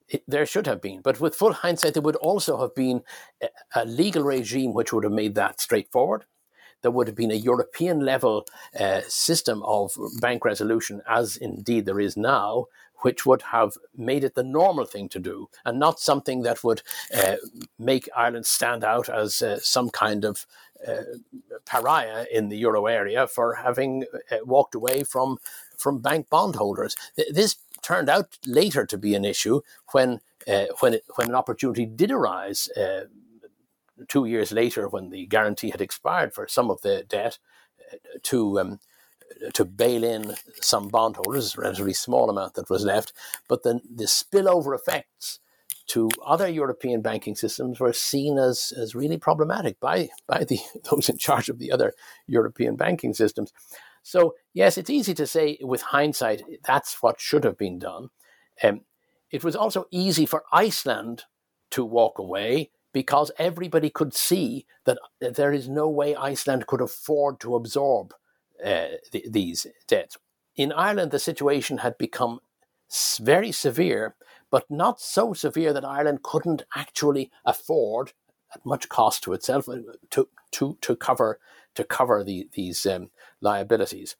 it, 0.08 0.22
there 0.26 0.46
should 0.46 0.66
have 0.66 0.80
been, 0.80 1.02
but 1.02 1.20
with 1.20 1.34
full 1.34 1.52
hindsight, 1.52 1.94
there 1.94 2.02
would 2.02 2.16
also 2.16 2.58
have 2.58 2.74
been 2.74 3.02
a, 3.42 3.48
a 3.74 3.84
legal 3.84 4.22
regime 4.22 4.72
which 4.72 4.92
would 4.92 5.04
have 5.04 5.12
made 5.12 5.34
that 5.34 5.60
straightforward. 5.60 6.24
There 6.84 6.90
would 6.90 7.08
have 7.08 7.16
been 7.16 7.30
a 7.30 7.46
European 7.52 8.00
level 8.00 8.46
uh, 8.78 9.00
system 9.08 9.62
of 9.62 9.96
bank 10.20 10.44
resolution, 10.44 11.00
as 11.08 11.38
indeed 11.38 11.86
there 11.86 11.98
is 11.98 12.14
now, 12.14 12.66
which 12.98 13.24
would 13.24 13.40
have 13.40 13.72
made 13.96 14.22
it 14.22 14.34
the 14.34 14.42
normal 14.42 14.84
thing 14.84 15.08
to 15.08 15.18
do 15.18 15.48
and 15.64 15.78
not 15.78 15.98
something 15.98 16.42
that 16.42 16.62
would 16.62 16.82
uh, 17.16 17.36
make 17.78 18.10
Ireland 18.14 18.44
stand 18.44 18.84
out 18.84 19.08
as 19.08 19.40
uh, 19.40 19.58
some 19.60 19.88
kind 19.88 20.26
of 20.26 20.46
uh, 20.86 21.16
pariah 21.64 22.26
in 22.30 22.50
the 22.50 22.58
euro 22.58 22.84
area 22.84 23.26
for 23.26 23.54
having 23.54 24.04
uh, 24.30 24.36
walked 24.44 24.74
away 24.74 25.04
from 25.04 25.38
from 25.78 26.02
bank 26.02 26.28
bondholders. 26.28 26.96
This 27.30 27.56
turned 27.80 28.10
out 28.10 28.38
later 28.46 28.84
to 28.84 28.98
be 28.98 29.14
an 29.14 29.24
issue 29.24 29.62
when 29.92 30.20
uh, 30.46 30.66
when 30.80 30.92
it, 30.94 31.04
when 31.16 31.28
an 31.28 31.34
opportunity 31.34 31.86
did 31.86 32.10
arise 32.10 32.68
uh, 32.76 33.04
two 34.08 34.24
years 34.24 34.52
later 34.52 34.88
when 34.88 35.10
the 35.10 35.26
guarantee 35.26 35.70
had 35.70 35.80
expired 35.80 36.32
for 36.32 36.48
some 36.48 36.70
of 36.70 36.80
the 36.82 37.04
debt 37.08 37.38
uh, 37.92 37.96
to 38.22 38.60
um, 38.60 38.80
to 39.54 39.64
bail 39.64 40.04
in 40.04 40.34
some 40.60 40.88
bondholders, 40.88 41.56
a 41.56 41.60
relatively 41.60 41.92
small 41.92 42.30
amount 42.30 42.54
that 42.54 42.70
was 42.70 42.84
left, 42.84 43.12
but 43.48 43.62
then 43.62 43.80
the 43.92 44.04
spillover 44.04 44.74
effects 44.74 45.40
to 45.86 46.08
other 46.24 46.48
European 46.48 47.02
banking 47.02 47.34
systems 47.34 47.78
were 47.78 47.92
seen 47.92 48.38
as, 48.38 48.72
as 48.76 48.94
really 48.94 49.18
problematic 49.18 49.78
by, 49.80 50.08
by 50.26 50.44
the, 50.44 50.58
those 50.90 51.08
in 51.08 51.18
charge 51.18 51.48
of 51.48 51.58
the 51.58 51.70
other 51.70 51.92
European 52.26 52.76
banking 52.76 53.12
systems. 53.12 53.52
So, 54.02 54.34
yes, 54.52 54.78
it's 54.78 54.90
easy 54.90 55.14
to 55.14 55.26
say 55.26 55.58
with 55.62 55.82
hindsight 55.82 56.42
that's 56.64 57.02
what 57.02 57.20
should 57.20 57.44
have 57.44 57.58
been 57.58 57.78
done. 57.78 58.10
Um, 58.62 58.82
it 59.30 59.42
was 59.42 59.56
also 59.56 59.86
easy 59.90 60.26
for 60.26 60.44
Iceland 60.52 61.24
to 61.70 61.84
walk 61.84 62.18
away 62.18 62.70
because 62.94 63.30
everybody 63.38 63.90
could 63.90 64.14
see 64.14 64.64
that 64.86 64.98
there 65.20 65.52
is 65.52 65.68
no 65.68 65.86
way 65.88 66.16
Iceland 66.16 66.66
could 66.66 66.80
afford 66.80 67.40
to 67.40 67.56
absorb 67.56 68.14
uh, 68.64 68.86
th- 69.12 69.26
these 69.28 69.66
debts. 69.86 70.16
In 70.56 70.72
Ireland, 70.72 71.10
the 71.10 71.18
situation 71.18 71.78
had 71.78 71.98
become 71.98 72.40
very 73.20 73.52
severe 73.52 74.14
but 74.54 74.70
not 74.70 75.00
so 75.00 75.32
severe 75.32 75.72
that 75.72 75.84
Ireland 75.84 76.22
couldn't 76.22 76.62
actually 76.76 77.32
afford, 77.44 78.12
at 78.54 78.64
much 78.64 78.88
cost 78.88 79.24
to 79.24 79.32
itself, 79.32 79.68
uh, 79.68 79.78
to 80.10 80.28
to 80.52 80.78
to 80.80 80.94
cover 80.94 81.40
to 81.74 81.82
cover 81.82 82.22
the, 82.22 82.48
these 82.52 82.86
um, 82.86 83.10
liabilities. 83.40 84.14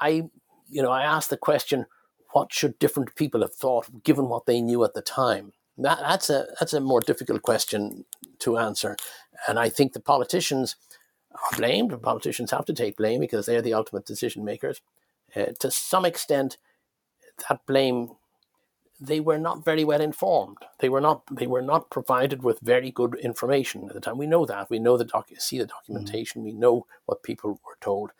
I, 0.00 0.28
you 0.68 0.82
know, 0.82 0.90
I 0.90 1.04
asked 1.04 1.30
the 1.30 1.36
question, 1.36 1.86
what 2.32 2.52
should 2.52 2.80
different 2.80 3.14
people 3.14 3.42
have 3.42 3.54
thought 3.54 4.02
given 4.02 4.28
what 4.28 4.46
they 4.46 4.60
knew 4.60 4.82
at 4.82 4.94
the 4.94 5.02
time? 5.02 5.52
That, 5.82 5.98
that's 6.00 6.30
a 6.30 6.46
that's 6.58 6.72
a 6.72 6.80
more 6.80 7.00
difficult 7.00 7.42
question 7.42 8.04
to 8.40 8.58
answer, 8.58 8.96
and 9.48 9.58
I 9.58 9.68
think 9.68 9.92
the 9.92 10.00
politicians 10.00 10.76
are 11.32 11.58
blamed. 11.58 12.00
Politicians 12.02 12.50
have 12.50 12.64
to 12.66 12.72
take 12.72 12.96
blame 12.96 13.20
because 13.20 13.46
they 13.46 13.56
are 13.56 13.62
the 13.62 13.74
ultimate 13.74 14.06
decision 14.06 14.44
makers. 14.44 14.80
Uh, 15.34 15.46
to 15.60 15.70
some 15.70 16.04
extent, 16.04 16.58
that 17.48 17.64
blame 17.66 18.10
they 19.00 19.18
were 19.18 19.38
not 19.38 19.64
very 19.64 19.82
well 19.82 20.00
informed. 20.00 20.58
They 20.78 20.90
were 20.90 21.00
not 21.00 21.22
they 21.34 21.46
were 21.46 21.62
not 21.62 21.90
provided 21.90 22.42
with 22.42 22.60
very 22.60 22.90
good 22.90 23.14
information 23.14 23.88
at 23.88 23.94
the 23.94 24.00
time. 24.00 24.18
We 24.18 24.26
know 24.26 24.44
that. 24.44 24.68
We 24.68 24.78
know 24.78 24.98
the 24.98 25.06
doc 25.06 25.30
see 25.38 25.58
the 25.58 25.66
documentation. 25.66 26.42
Mm. 26.42 26.44
We 26.44 26.52
know 26.52 26.86
what 27.06 27.22
people 27.22 27.60
were 27.66 27.78
told. 27.80 28.10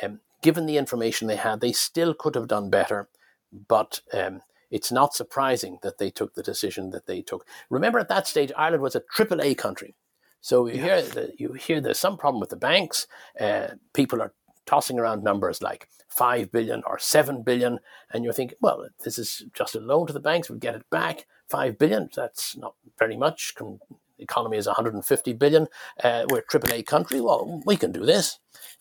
Um, 0.00 0.20
given 0.40 0.66
the 0.66 0.76
information 0.76 1.26
they 1.26 1.36
had, 1.36 1.60
they 1.60 1.72
still 1.72 2.14
could 2.14 2.36
have 2.36 2.46
done 2.46 2.70
better. 2.70 3.08
But 3.52 4.00
um, 4.12 4.42
it's 4.70 4.92
not 4.92 5.14
surprising 5.14 5.78
that 5.82 5.98
they 5.98 6.10
took 6.10 6.34
the 6.34 6.42
decision 6.42 6.90
that 6.90 7.06
they 7.06 7.22
took. 7.22 7.46
Remember, 7.70 7.98
at 7.98 8.08
that 8.08 8.26
stage, 8.26 8.52
Ireland 8.56 8.82
was 8.82 8.94
a 8.94 9.02
triple 9.12 9.40
A 9.40 9.54
country. 9.54 9.94
So 10.40 10.66
you 10.66 10.74
yeah. 10.74 10.82
hear 10.82 11.02
that 11.02 11.40
you 11.40 11.52
hear 11.54 11.80
there's 11.80 11.98
some 11.98 12.16
problem 12.16 12.40
with 12.40 12.50
the 12.50 12.56
banks. 12.56 13.06
Uh, 13.40 13.68
people 13.92 14.22
are 14.22 14.32
tossing 14.66 14.98
around 14.98 15.24
numbers 15.24 15.62
like 15.62 15.88
5 16.10 16.52
billion 16.52 16.82
or 16.86 16.98
7 16.98 17.42
billion, 17.42 17.78
and 18.12 18.22
you're 18.22 18.32
thinking, 18.32 18.58
well, 18.60 18.86
this 19.04 19.18
is 19.18 19.44
just 19.54 19.74
a 19.74 19.80
loan 19.80 20.06
to 20.06 20.12
the 20.12 20.20
banks, 20.20 20.48
we'll 20.48 20.58
get 20.58 20.74
it 20.74 20.90
back. 20.90 21.26
5 21.48 21.78
billion, 21.78 22.10
that's 22.14 22.56
not 22.56 22.74
very 22.98 23.16
much. 23.16 23.54
The 23.56 23.78
economy 24.18 24.56
is 24.56 24.66
150 24.66 25.32
billion. 25.34 25.66
Uh, 26.02 26.24
we're 26.30 26.38
a 26.38 26.44
AAA 26.44 26.86
country. 26.86 27.20
Well, 27.20 27.62
we 27.64 27.76
can 27.76 27.92
do 27.92 28.04
this. 28.04 28.38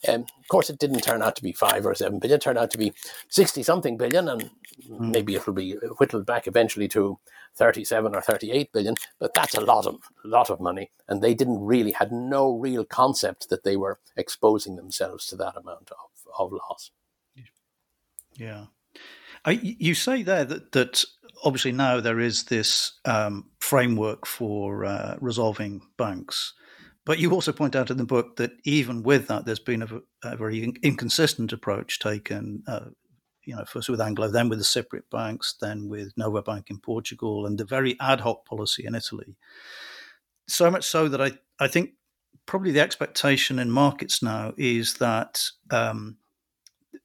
Um, 0.08 0.22
of 0.22 0.48
course, 0.50 0.70
it 0.70 0.80
didn't 0.80 1.02
turn 1.02 1.22
out 1.22 1.36
to 1.38 1.44
be 1.44 1.52
5 1.52 1.86
or 1.86 1.96
7 1.96 2.20
billion. 2.20 2.38
It 2.38 2.42
turned 2.42 2.58
out 2.58 2.72
to 2.72 2.78
be 2.78 2.94
60 3.30 3.64
something 3.64 3.98
billion, 3.98 4.28
and 4.30 4.50
mm. 4.90 5.12
maybe 5.12 5.36
it'll 5.36 5.54
be 5.54 5.74
whittled 6.00 6.26
back 6.26 6.48
eventually 6.48 6.88
to 6.90 7.20
37 7.56 8.16
or 8.16 8.22
38 8.22 8.72
billion. 8.72 8.96
But 9.20 9.34
that's 9.34 9.56
a 9.56 9.62
lot 9.62 9.88
of, 9.88 9.98
lot 10.24 10.50
of 10.50 10.60
money. 10.60 10.92
And 11.08 11.22
they 11.22 11.34
didn't 11.34 11.60
really, 11.60 11.92
had 11.92 12.12
no 12.12 12.58
real 12.58 12.86
concept 12.86 13.50
that 13.50 13.64
they 13.64 13.76
were 13.76 14.00
exposing 14.16 14.76
themselves 14.76 15.26
to 15.28 15.36
that 15.38 15.58
amount 15.58 15.92
of, 15.92 16.32
of 16.38 16.52
loss. 16.52 16.92
Yeah. 18.36 18.66
I, 19.46 19.52
you 19.62 19.94
say 19.96 20.24
there 20.24 20.46
that, 20.46 20.72
that 20.74 21.04
obviously 21.44 21.72
now 21.72 22.00
there 22.00 22.20
is 22.20 22.46
this 22.46 22.94
um, 23.06 23.50
framework 23.60 24.26
for 24.26 24.86
uh, 24.86 25.18
resolving 25.20 25.82
banks. 25.98 26.54
But 27.06 27.20
you 27.20 27.32
also 27.32 27.54
point 27.54 27.76
out 27.76 27.90
in 27.90 27.98
the 27.98 28.04
book 28.04 28.36
that 28.36 28.52
even 28.66 29.02
with 29.02 29.28
that, 29.28 29.46
there's 29.46 29.60
been 29.60 29.82
a, 29.82 29.88
a 30.24 30.36
very 30.36 30.74
inconsistent 30.84 31.54
approach 31.54 32.00
taken, 32.00 32.64
uh, 32.68 32.90
you 33.46 33.56
know, 33.56 33.64
first 33.64 33.88
with 33.88 34.02
Anglo, 34.02 34.28
then 34.28 34.50
with 34.50 34.60
the 34.60 34.66
Cypriot 34.66 35.10
banks, 35.10 35.56
then 35.62 35.88
with 35.88 36.12
Nova 36.18 36.42
Bank 36.42 36.70
in 36.70 36.80
Portugal, 36.80 37.46
and 37.46 37.58
the 37.58 37.64
very 37.64 37.96
ad 38.02 38.20
hoc 38.20 38.46
policy 38.46 38.86
in 38.86 38.94
Italy. 38.94 39.38
So 40.50 40.70
much 40.70 40.84
so 40.84 41.08
that 41.08 41.22
I, 41.22 41.32
I 41.60 41.70
think 41.70 41.92
probably 42.46 42.72
the 42.72 42.82
expectation 42.82 43.60
in 43.60 43.72
markets 43.72 44.22
now 44.22 44.54
is 44.58 44.96
that 44.96 45.42
um, 45.72 46.18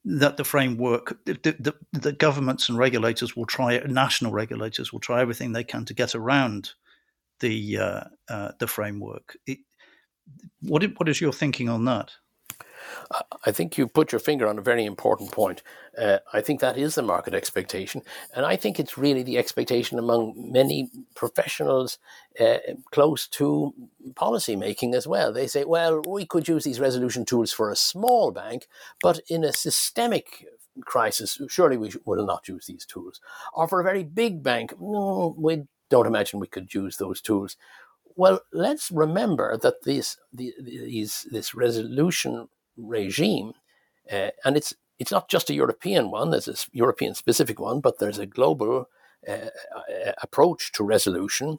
that 0.04 0.36
the 0.36 0.44
framework, 0.44 1.18
the, 1.24 1.34
the, 1.58 1.74
the, 1.92 2.12
governments 2.12 2.68
and 2.68 2.78
regulators 2.78 3.36
will 3.36 3.46
try, 3.46 3.78
national 3.78 4.32
regulators 4.32 4.92
will 4.92 5.00
try 5.00 5.20
everything 5.20 5.52
they 5.52 5.64
can 5.64 5.84
to 5.84 5.94
get 5.94 6.14
around 6.14 6.72
the 7.40 7.78
uh, 7.78 8.04
uh, 8.28 8.52
the 8.58 8.66
framework. 8.66 9.36
It, 9.46 9.58
what 10.60 10.84
what 10.96 11.08
is 11.08 11.20
your 11.20 11.32
thinking 11.32 11.68
on 11.68 11.84
that? 11.86 12.12
I 13.44 13.52
think 13.52 13.76
you 13.76 13.86
put 13.86 14.12
your 14.12 14.18
finger 14.18 14.46
on 14.46 14.58
a 14.58 14.62
very 14.62 14.84
important 14.84 15.32
point. 15.32 15.62
Uh, 15.96 16.18
I 16.32 16.40
think 16.40 16.60
that 16.60 16.78
is 16.78 16.94
the 16.94 17.02
market 17.02 17.34
expectation. 17.34 18.02
And 18.34 18.46
I 18.46 18.56
think 18.56 18.78
it's 18.78 18.96
really 18.96 19.22
the 19.22 19.38
expectation 19.38 19.98
among 19.98 20.34
many 20.36 20.90
professionals 21.14 21.98
uh, 22.40 22.58
close 22.90 23.28
to 23.28 23.74
policy 24.14 24.56
making 24.56 24.94
as 24.94 25.06
well. 25.06 25.32
They 25.32 25.46
say, 25.46 25.64
well, 25.64 26.02
we 26.06 26.26
could 26.26 26.48
use 26.48 26.64
these 26.64 26.80
resolution 26.80 27.24
tools 27.24 27.52
for 27.52 27.70
a 27.70 27.76
small 27.76 28.30
bank, 28.30 28.68
but 29.02 29.20
in 29.28 29.44
a 29.44 29.52
systemic 29.52 30.46
crisis, 30.84 31.40
surely 31.48 31.76
we 31.76 31.92
will 32.04 32.24
not 32.24 32.48
use 32.48 32.66
these 32.66 32.86
tools. 32.86 33.20
Or 33.52 33.68
for 33.68 33.80
a 33.80 33.84
very 33.84 34.04
big 34.04 34.42
bank, 34.42 34.74
no, 34.80 35.34
we 35.36 35.64
don't 35.90 36.06
imagine 36.06 36.40
we 36.40 36.46
could 36.46 36.72
use 36.72 36.96
those 36.96 37.20
tools. 37.20 37.56
Well, 38.16 38.40
let's 38.52 38.90
remember 38.90 39.56
that 39.58 39.82
these, 39.84 40.18
these, 40.32 41.26
this 41.30 41.54
resolution 41.54 42.48
regime, 42.76 43.52
uh, 44.10 44.30
and 44.44 44.56
it's 44.56 44.74
it's 44.98 45.12
not 45.12 45.28
just 45.28 45.50
a 45.50 45.54
European 45.54 46.10
one. 46.10 46.30
There's 46.30 46.48
a 46.48 46.56
European 46.72 47.14
specific 47.14 47.58
one, 47.58 47.80
but 47.80 47.98
there's 47.98 48.18
a 48.18 48.26
global 48.26 48.88
uh, 49.28 49.32
uh, 49.32 50.12
approach 50.22 50.72
to 50.72 50.84
resolution 50.84 51.58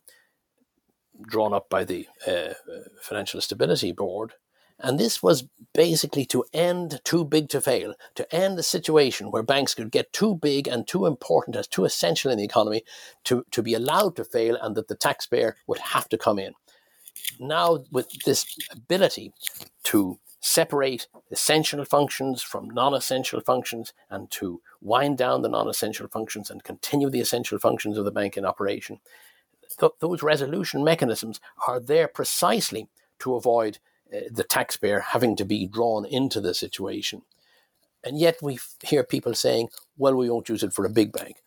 drawn 1.21 1.53
up 1.53 1.69
by 1.69 1.83
the 1.83 2.07
uh, 2.27 2.53
Financial 3.01 3.41
Stability 3.41 3.91
Board. 3.91 4.33
And 4.79 4.99
this 4.99 5.21
was 5.21 5.47
basically 5.73 6.25
to 6.27 6.43
end 6.51 6.99
too 7.03 7.23
big 7.23 7.47
to 7.49 7.61
fail, 7.61 7.93
to 8.15 8.35
end 8.35 8.57
the 8.57 8.63
situation 8.63 9.31
where 9.31 9.43
banks 9.43 9.75
could 9.75 9.91
get 9.91 10.11
too 10.11 10.35
big 10.35 10.67
and 10.67 10.87
too 10.87 11.05
important 11.05 11.55
as 11.55 11.67
too 11.67 11.85
essential 11.85 12.31
in 12.31 12.37
the 12.37 12.43
economy 12.43 12.83
to, 13.25 13.45
to 13.51 13.61
be 13.61 13.75
allowed 13.75 14.15
to 14.15 14.25
fail 14.25 14.57
and 14.61 14.75
that 14.75 14.87
the 14.87 14.95
taxpayer 14.95 15.55
would 15.67 15.79
have 15.79 16.09
to 16.09 16.17
come 16.17 16.39
in. 16.39 16.53
Now, 17.39 17.85
with 17.91 18.09
this 18.25 18.45
ability 18.71 19.31
to 19.85 20.19
separate 20.43 21.07
essential 21.31 21.85
functions 21.85 22.41
from 22.41 22.69
non 22.69 22.93
essential 22.93 23.39
functions 23.39 23.93
and 24.09 24.29
to 24.29 24.61
wind 24.81 25.17
down 25.17 25.41
the 25.41 25.49
non 25.49 25.69
essential 25.69 26.07
functions 26.09 26.49
and 26.49 26.65
continue 26.65 27.09
the 27.09 27.21
essential 27.21 27.57
functions 27.57 27.97
of 27.97 28.03
the 28.03 28.11
bank 28.11 28.35
in 28.35 28.45
operation. 28.45 28.99
Th- 29.79 29.93
those 29.99 30.21
resolution 30.21 30.83
mechanisms 30.83 31.39
are 31.65 31.79
there 31.79 32.09
precisely 32.09 32.89
to 33.19 33.35
avoid 33.35 33.79
uh, 34.13 34.19
the 34.29 34.43
taxpayer 34.43 34.99
having 34.99 35.37
to 35.37 35.45
be 35.45 35.65
drawn 35.65 36.05
into 36.05 36.41
the 36.41 36.53
situation. 36.53 37.21
And 38.03 38.19
yet 38.19 38.35
we 38.41 38.55
f- 38.55 38.75
hear 38.83 39.05
people 39.05 39.33
saying, 39.33 39.69
well, 39.97 40.15
we 40.15 40.29
won't 40.29 40.49
use 40.49 40.61
it 40.61 40.73
for 40.73 40.85
a 40.85 40.89
big 40.89 41.13
bank. 41.13 41.37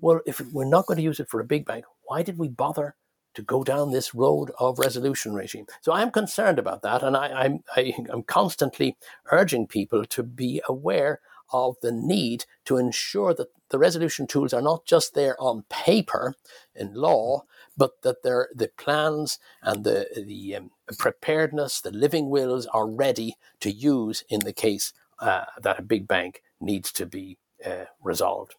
Well, 0.00 0.20
if 0.26 0.40
we're 0.52 0.64
not 0.64 0.86
going 0.86 0.98
to 0.98 1.02
use 1.02 1.18
it 1.18 1.28
for 1.28 1.40
a 1.40 1.44
big 1.44 1.66
bank, 1.66 1.86
why 2.04 2.22
did 2.22 2.38
we 2.38 2.46
bother 2.46 2.94
to 3.38 3.42
go 3.44 3.62
down 3.62 3.92
this 3.92 4.16
road 4.16 4.50
of 4.58 4.80
resolution 4.80 5.32
regime. 5.32 5.64
So 5.80 5.92
I'm 5.92 6.10
concerned 6.10 6.58
about 6.58 6.82
that, 6.82 7.04
and 7.04 7.16
I, 7.16 7.28
I'm 7.28 7.60
I, 7.76 7.94
am 7.96 8.06
i 8.10 8.12
am 8.14 8.22
constantly 8.24 8.96
urging 9.30 9.68
people 9.68 10.04
to 10.06 10.24
be 10.24 10.60
aware 10.68 11.20
of 11.52 11.76
the 11.80 11.92
need 11.92 12.46
to 12.64 12.78
ensure 12.78 13.32
that 13.34 13.46
the 13.70 13.78
resolution 13.78 14.26
tools 14.26 14.52
are 14.52 14.60
not 14.60 14.84
just 14.86 15.14
there 15.14 15.36
on 15.40 15.62
paper 15.70 16.34
in 16.74 16.94
law, 16.94 17.42
but 17.76 18.02
that 18.02 18.24
they're, 18.24 18.48
the 18.52 18.70
plans 18.76 19.38
and 19.62 19.84
the, 19.84 20.08
the 20.26 20.56
um, 20.56 20.72
preparedness, 20.98 21.80
the 21.80 21.92
living 21.92 22.28
wills 22.28 22.66
are 22.66 22.88
ready 22.88 23.36
to 23.60 23.70
use 23.70 24.24
in 24.28 24.40
the 24.40 24.52
case 24.52 24.92
uh, 25.20 25.44
that 25.62 25.78
a 25.78 25.82
big 25.82 26.08
bank 26.08 26.42
needs 26.60 26.90
to 26.90 27.06
be 27.06 27.38
uh, 27.64 27.84
resolved. 28.02 28.56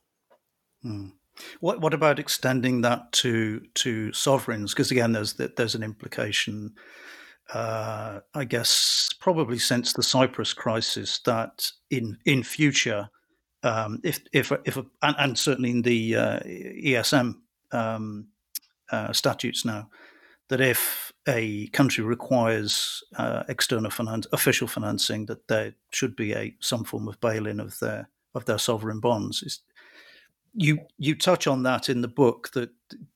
Mm. 0.86 1.12
What 1.60 1.82
what 1.82 1.94
about 1.94 2.20
extending 2.20 2.82
that 2.82 3.12
to 3.14 3.62
to 3.76 4.14
sovereigns? 4.14 4.74
Because 4.74 4.92
again, 4.92 5.14
there's 5.14 5.34
there's 5.34 5.76
an 5.76 5.84
implication. 5.84 6.76
Uh, 7.54 8.20
I 8.36 8.44
guess 8.44 9.10
probably 9.20 9.58
since 9.58 9.94
the 9.94 10.04
Cyprus 10.04 10.54
crisis 10.54 11.20
that 11.26 11.72
in 11.90 12.18
in 12.26 12.44
future, 12.44 13.10
um, 13.64 14.00
if 14.04 14.20
if 14.32 14.52
if 14.66 14.78
and, 14.78 15.16
and, 15.18 15.38
certainly 15.38 15.72
in 15.72 15.82
the 15.82 16.16
uh, 16.16 16.40
ESM 16.42 17.36
um, 17.72 18.28
uh, 18.92 19.12
statutes 19.14 19.66
now, 19.66 19.90
that 20.50 20.62
if 20.62 21.12
a 21.28 21.68
country 21.68 22.04
requires 22.04 23.04
uh, 23.18 23.44
external 23.50 23.92
finance, 23.92 24.28
official 24.32 24.68
financing, 24.68 25.26
that 25.28 25.48
there 25.48 25.74
should 25.92 26.16
be 26.16 26.34
a 26.34 26.56
some 26.60 26.84
form 26.84 27.08
of 27.08 27.20
bail-in 27.20 27.60
of 27.60 27.80
their 27.80 28.10
of 28.36 28.46
their 28.46 28.58
sovereign 28.58 29.00
bonds. 29.00 29.44
Is, 29.44 29.62
you 30.54 30.80
you 30.98 31.16
touch 31.16 31.48
on 31.48 31.64
that 31.64 31.90
in 31.90 32.02
the 32.02 32.08
book 32.08 32.52
that 32.54 32.70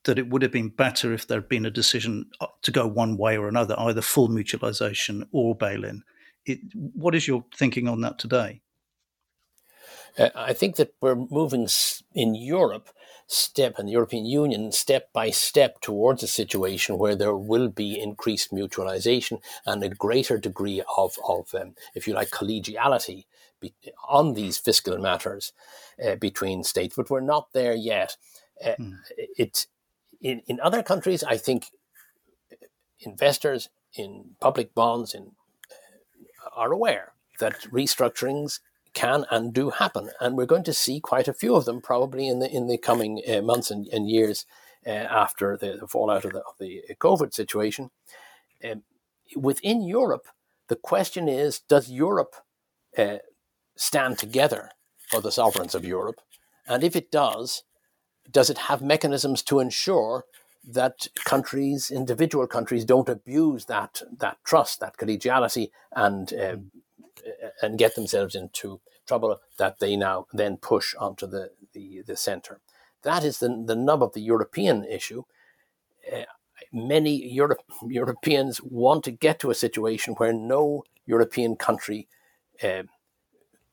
that 0.04 0.18
it 0.18 0.28
would 0.28 0.42
have 0.42 0.52
been 0.52 0.68
better 0.68 1.12
if 1.12 1.26
there 1.26 1.40
had 1.40 1.48
been 1.48 1.66
a 1.66 1.70
decision 1.70 2.26
uh, 2.40 2.46
to 2.62 2.70
go 2.70 2.86
one 2.86 3.16
way 3.16 3.36
or 3.36 3.48
another, 3.48 3.74
either 3.78 4.02
full 4.02 4.28
mutualization 4.28 5.26
or 5.32 5.54
bail-in. 5.54 6.02
It, 6.46 6.60
what 6.74 7.14
is 7.14 7.26
your 7.26 7.44
thinking 7.54 7.88
on 7.88 8.00
that 8.02 8.18
today? 8.18 8.60
Uh, 10.18 10.30
I 10.34 10.52
think 10.52 10.76
that 10.76 10.94
we're 11.00 11.16
moving 11.16 11.68
in 12.14 12.34
Europe 12.34 12.90
step 13.26 13.78
and 13.78 13.88
the 13.88 13.92
European 13.92 14.26
Union 14.26 14.70
step 14.70 15.12
by 15.12 15.30
step 15.30 15.80
towards 15.80 16.22
a 16.22 16.28
situation 16.28 16.98
where 16.98 17.16
there 17.16 17.34
will 17.34 17.68
be 17.68 18.00
increased 18.00 18.52
mutualization 18.52 19.40
and 19.66 19.82
a 19.82 19.88
greater 19.88 20.38
degree 20.38 20.82
of, 20.96 21.18
of 21.26 21.54
um, 21.54 21.74
if 21.94 22.06
you 22.06 22.14
like, 22.14 22.30
collegiality 22.30 23.24
be, 23.64 23.92
on 24.08 24.34
these 24.34 24.58
fiscal 24.58 24.98
matters 24.98 25.52
uh, 26.04 26.16
between 26.16 26.64
states, 26.64 26.96
but 26.96 27.10
we're 27.10 27.20
not 27.20 27.52
there 27.52 27.74
yet. 27.74 28.16
Uh, 28.64 28.74
mm. 28.78 28.98
It 29.16 29.66
in 30.20 30.42
in 30.46 30.60
other 30.60 30.82
countries, 30.82 31.22
I 31.22 31.36
think 31.36 31.66
investors 33.00 33.68
in 33.94 34.36
public 34.40 34.74
bonds 34.74 35.14
in, 35.14 35.32
uh, 35.70 36.48
are 36.54 36.72
aware 36.72 37.12
that 37.40 37.62
restructurings 37.70 38.60
can 38.92 39.24
and 39.30 39.52
do 39.52 39.70
happen, 39.70 40.10
and 40.20 40.36
we're 40.36 40.46
going 40.46 40.64
to 40.64 40.72
see 40.72 41.00
quite 41.00 41.28
a 41.28 41.34
few 41.34 41.54
of 41.56 41.64
them 41.64 41.80
probably 41.80 42.28
in 42.28 42.38
the 42.38 42.50
in 42.50 42.68
the 42.68 42.78
coming 42.78 43.22
uh, 43.28 43.42
months 43.42 43.70
and, 43.70 43.86
and 43.88 44.08
years 44.08 44.46
uh, 44.86 44.90
after 44.90 45.56
the, 45.56 45.76
the, 45.80 45.88
fallout 45.88 46.24
of 46.24 46.32
the, 46.32 46.40
of 46.40 46.54
the 46.58 46.82
COVID 47.00 47.32
situation. 47.32 47.90
Um, 48.62 48.82
within 49.36 49.82
Europe, 49.82 50.28
the 50.68 50.76
question 50.76 51.28
is: 51.28 51.60
Does 51.60 51.90
Europe 51.90 52.34
uh, 52.96 53.18
stand 53.76 54.18
together 54.18 54.70
for 55.10 55.20
the 55.20 55.32
sovereigns 55.32 55.74
of 55.74 55.84
Europe? 55.84 56.20
And 56.66 56.82
if 56.82 56.96
it 56.96 57.10
does, 57.10 57.64
does 58.30 58.50
it 58.50 58.58
have 58.58 58.82
mechanisms 58.82 59.42
to 59.42 59.60
ensure 59.60 60.24
that 60.66 61.08
countries, 61.24 61.90
individual 61.90 62.46
countries, 62.46 62.84
don't 62.84 63.08
abuse 63.08 63.66
that 63.66 64.02
that 64.18 64.38
trust, 64.44 64.80
that 64.80 64.96
collegiality, 64.96 65.70
and 65.94 66.32
um, 66.32 66.70
and 67.62 67.78
get 67.78 67.94
themselves 67.94 68.34
into 68.34 68.80
trouble 69.06 69.38
that 69.58 69.78
they 69.78 69.96
now 69.96 70.26
then 70.32 70.56
push 70.56 70.94
onto 70.94 71.26
the 71.26 71.50
the, 71.72 72.02
the 72.06 72.16
centre? 72.16 72.60
That 73.02 73.24
is 73.24 73.38
the 73.38 73.62
the 73.66 73.76
nub 73.76 74.02
of 74.02 74.14
the 74.14 74.22
European 74.22 74.84
issue. 74.84 75.24
Uh, 76.10 76.24
many 76.72 77.14
Europe, 77.30 77.60
Europeans 77.86 78.60
want 78.62 79.04
to 79.04 79.10
get 79.10 79.38
to 79.40 79.50
a 79.50 79.54
situation 79.54 80.14
where 80.14 80.32
no 80.32 80.84
European 81.06 81.56
country 81.56 82.08
uh, 82.62 82.84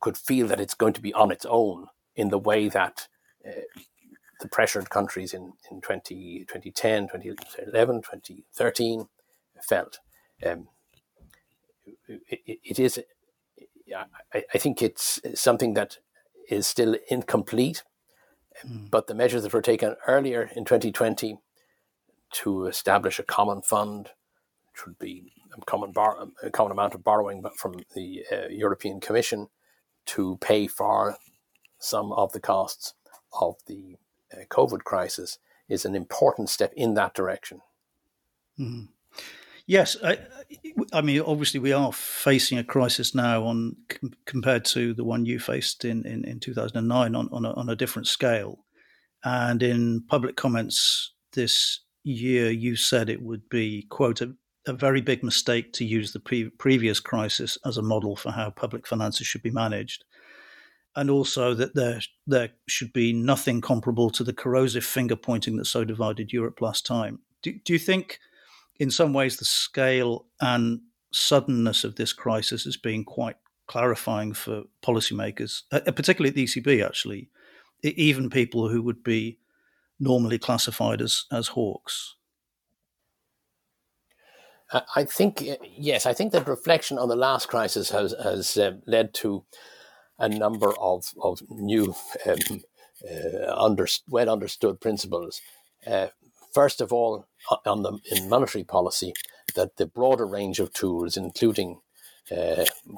could 0.01 0.17
feel 0.17 0.47
that 0.47 0.59
it's 0.59 0.73
going 0.73 0.93
to 0.93 1.01
be 1.01 1.13
on 1.13 1.31
its 1.31 1.45
own 1.47 1.87
in 2.15 2.29
the 2.29 2.39
way 2.39 2.67
that 2.67 3.07
uh, 3.47 3.51
the 4.41 4.47
pressured 4.47 4.89
countries 4.89 5.33
in, 5.33 5.53
in 5.69 5.79
20, 5.81 6.39
2010, 6.39 7.03
2011, 7.03 7.95
2013 7.97 9.07
felt. 9.61 9.99
Um, 10.45 10.67
it, 12.07 12.59
it 12.63 12.79
is, 12.79 12.99
I, 14.33 14.43
I, 14.53 14.57
think 14.57 14.81
it's 14.81 15.21
something 15.35 15.75
that 15.75 15.97
is 16.49 16.67
still 16.67 16.95
incomplete, 17.09 17.83
mm. 18.67 18.89
but 18.89 19.07
the 19.07 19.13
measures 19.13 19.43
that 19.43 19.53
were 19.53 19.61
taken 19.61 19.95
earlier 20.07 20.49
in 20.55 20.65
2020 20.65 21.37
to 22.33 22.65
establish 22.65 23.19
a 23.19 23.23
common 23.23 23.61
fund, 23.61 24.09
which 24.71 24.85
would 24.85 24.97
be 24.97 25.33
a 25.55 25.65
common, 25.65 25.91
bar, 25.91 26.27
a 26.41 26.49
common 26.49 26.71
amount 26.71 26.95
of 26.95 27.03
borrowing 27.03 27.43
from 27.55 27.75
the 27.95 28.23
uh, 28.31 28.47
European 28.49 28.99
Commission, 28.99 29.47
to 30.07 30.37
pay 30.41 30.67
for 30.67 31.17
some 31.79 32.11
of 32.13 32.31
the 32.31 32.39
costs 32.39 32.93
of 33.39 33.55
the 33.67 33.97
uh, 34.33 34.43
COVID 34.49 34.83
crisis 34.83 35.39
is 35.69 35.85
an 35.85 35.95
important 35.95 36.49
step 36.49 36.73
in 36.75 36.93
that 36.95 37.13
direction. 37.13 37.61
Mm. 38.59 38.89
Yes, 39.65 39.95
I, 40.03 40.17
I, 40.91 41.01
mean, 41.01 41.21
obviously, 41.21 41.59
we 41.59 41.71
are 41.71 41.93
facing 41.93 42.57
a 42.57 42.63
crisis 42.63 43.15
now 43.15 43.45
on 43.45 43.77
com- 43.87 44.13
compared 44.25 44.65
to 44.65 44.93
the 44.93 45.03
one 45.03 45.25
you 45.25 45.39
faced 45.39 45.85
in, 45.85 46.05
in, 46.05 46.25
in 46.25 46.39
2009 46.39 47.15
on, 47.15 47.29
on 47.31 47.45
a, 47.45 47.53
on, 47.53 47.69
a, 47.69 47.75
different 47.75 48.07
scale. 48.07 48.65
And 49.23 49.63
in 49.63 50.03
public 50.07 50.35
comments 50.35 51.13
this 51.33 51.81
year, 52.03 52.49
you 52.49 52.75
said 52.75 53.09
it 53.09 53.21
would 53.21 53.47
be, 53.49 53.83
quote, 53.89 54.21
a, 54.21 54.33
a 54.67 54.74
very 54.74 55.02
big 55.02 55.24
mistake 55.24 55.74
to 55.74 55.86
use 55.86 56.13
the 56.13 56.19
pre- 56.19 56.50
previous 56.50 57.00
crisis 57.00 57.58
as 57.65 57.78
a 57.78 57.82
model 57.82 58.15
for 58.15 58.32
how 58.32 58.50
public 58.50 58.88
finances 58.88 59.26
should 59.26 59.41
be 59.41 59.52
managed. 59.52 60.04
And 60.95 61.10
also 61.10 61.54
that 61.54 61.74
there, 61.74 62.02
there 62.28 62.50
should 62.67 62.93
be 62.93 63.13
nothing 63.13 63.62
comparable 63.62 64.10
to 64.12 64.24
the 64.24 64.34
corrosive 64.34 64.84
finger 64.84 65.15
pointing 65.15 65.56
that 65.58 65.65
so 65.65 65.84
divided 65.84 66.34
Europe 66.34 66.62
last 66.62 66.86
time. 66.86 67.19
Do, 67.41 67.54
do 67.63 67.74
you 67.74 67.80
think, 67.80 68.19
in 68.80 68.91
some 68.91 69.13
ways, 69.13 69.38
the 69.38 69.45
scale 69.45 70.26
and 70.41 70.82
suddenness 71.12 71.84
of 71.84 71.95
this 71.95 72.13
crisis 72.13 72.65
has 72.65 72.78
been 72.78 73.04
quite 73.04 73.38
clarifying 73.67 74.34
for 74.34 74.63
policymakers, 74.84 75.63
uh, 75.71 75.80
particularly 75.91 76.30
at 76.30 76.36
the 76.36 76.43
ECB, 76.43 76.86
actually, 76.86 77.30
even 77.84 78.30
people 78.30 78.67
who 78.67 78.82
would 78.82 79.04
be 79.04 79.39
normally 80.00 80.38
classified 80.38 81.02
as, 81.02 81.26
as 81.32 81.47
hawks? 81.50 82.15
I 84.95 85.03
think 85.03 85.43
yes, 85.77 86.05
I 86.05 86.13
think 86.13 86.31
that 86.31 86.47
reflection 86.47 86.97
on 86.97 87.10
the 87.10 87.15
last 87.15 87.47
crisis 87.47 87.89
has 87.89 88.15
has 88.23 88.57
uh, 88.57 88.73
led 88.86 89.13
to 89.15 89.43
a 90.17 90.29
number 90.29 90.73
of 90.79 91.13
of 91.21 91.41
new, 91.49 91.95
um, 92.25 92.62
uh, 93.10 93.53
under, 93.53 93.88
well 94.07 94.29
understood 94.29 94.79
principles. 94.79 95.41
Uh, 95.86 96.07
first 96.53 96.79
of 96.79 96.93
all, 96.93 97.25
on 97.65 97.84
the 97.84 97.99
in 98.12 98.29
monetary 98.29 98.63
policy, 98.63 99.13
that 99.55 99.75
the 99.77 99.86
broader 99.86 100.25
range 100.25 100.60
of 100.60 100.73
tools, 100.73 101.17
including 101.17 101.81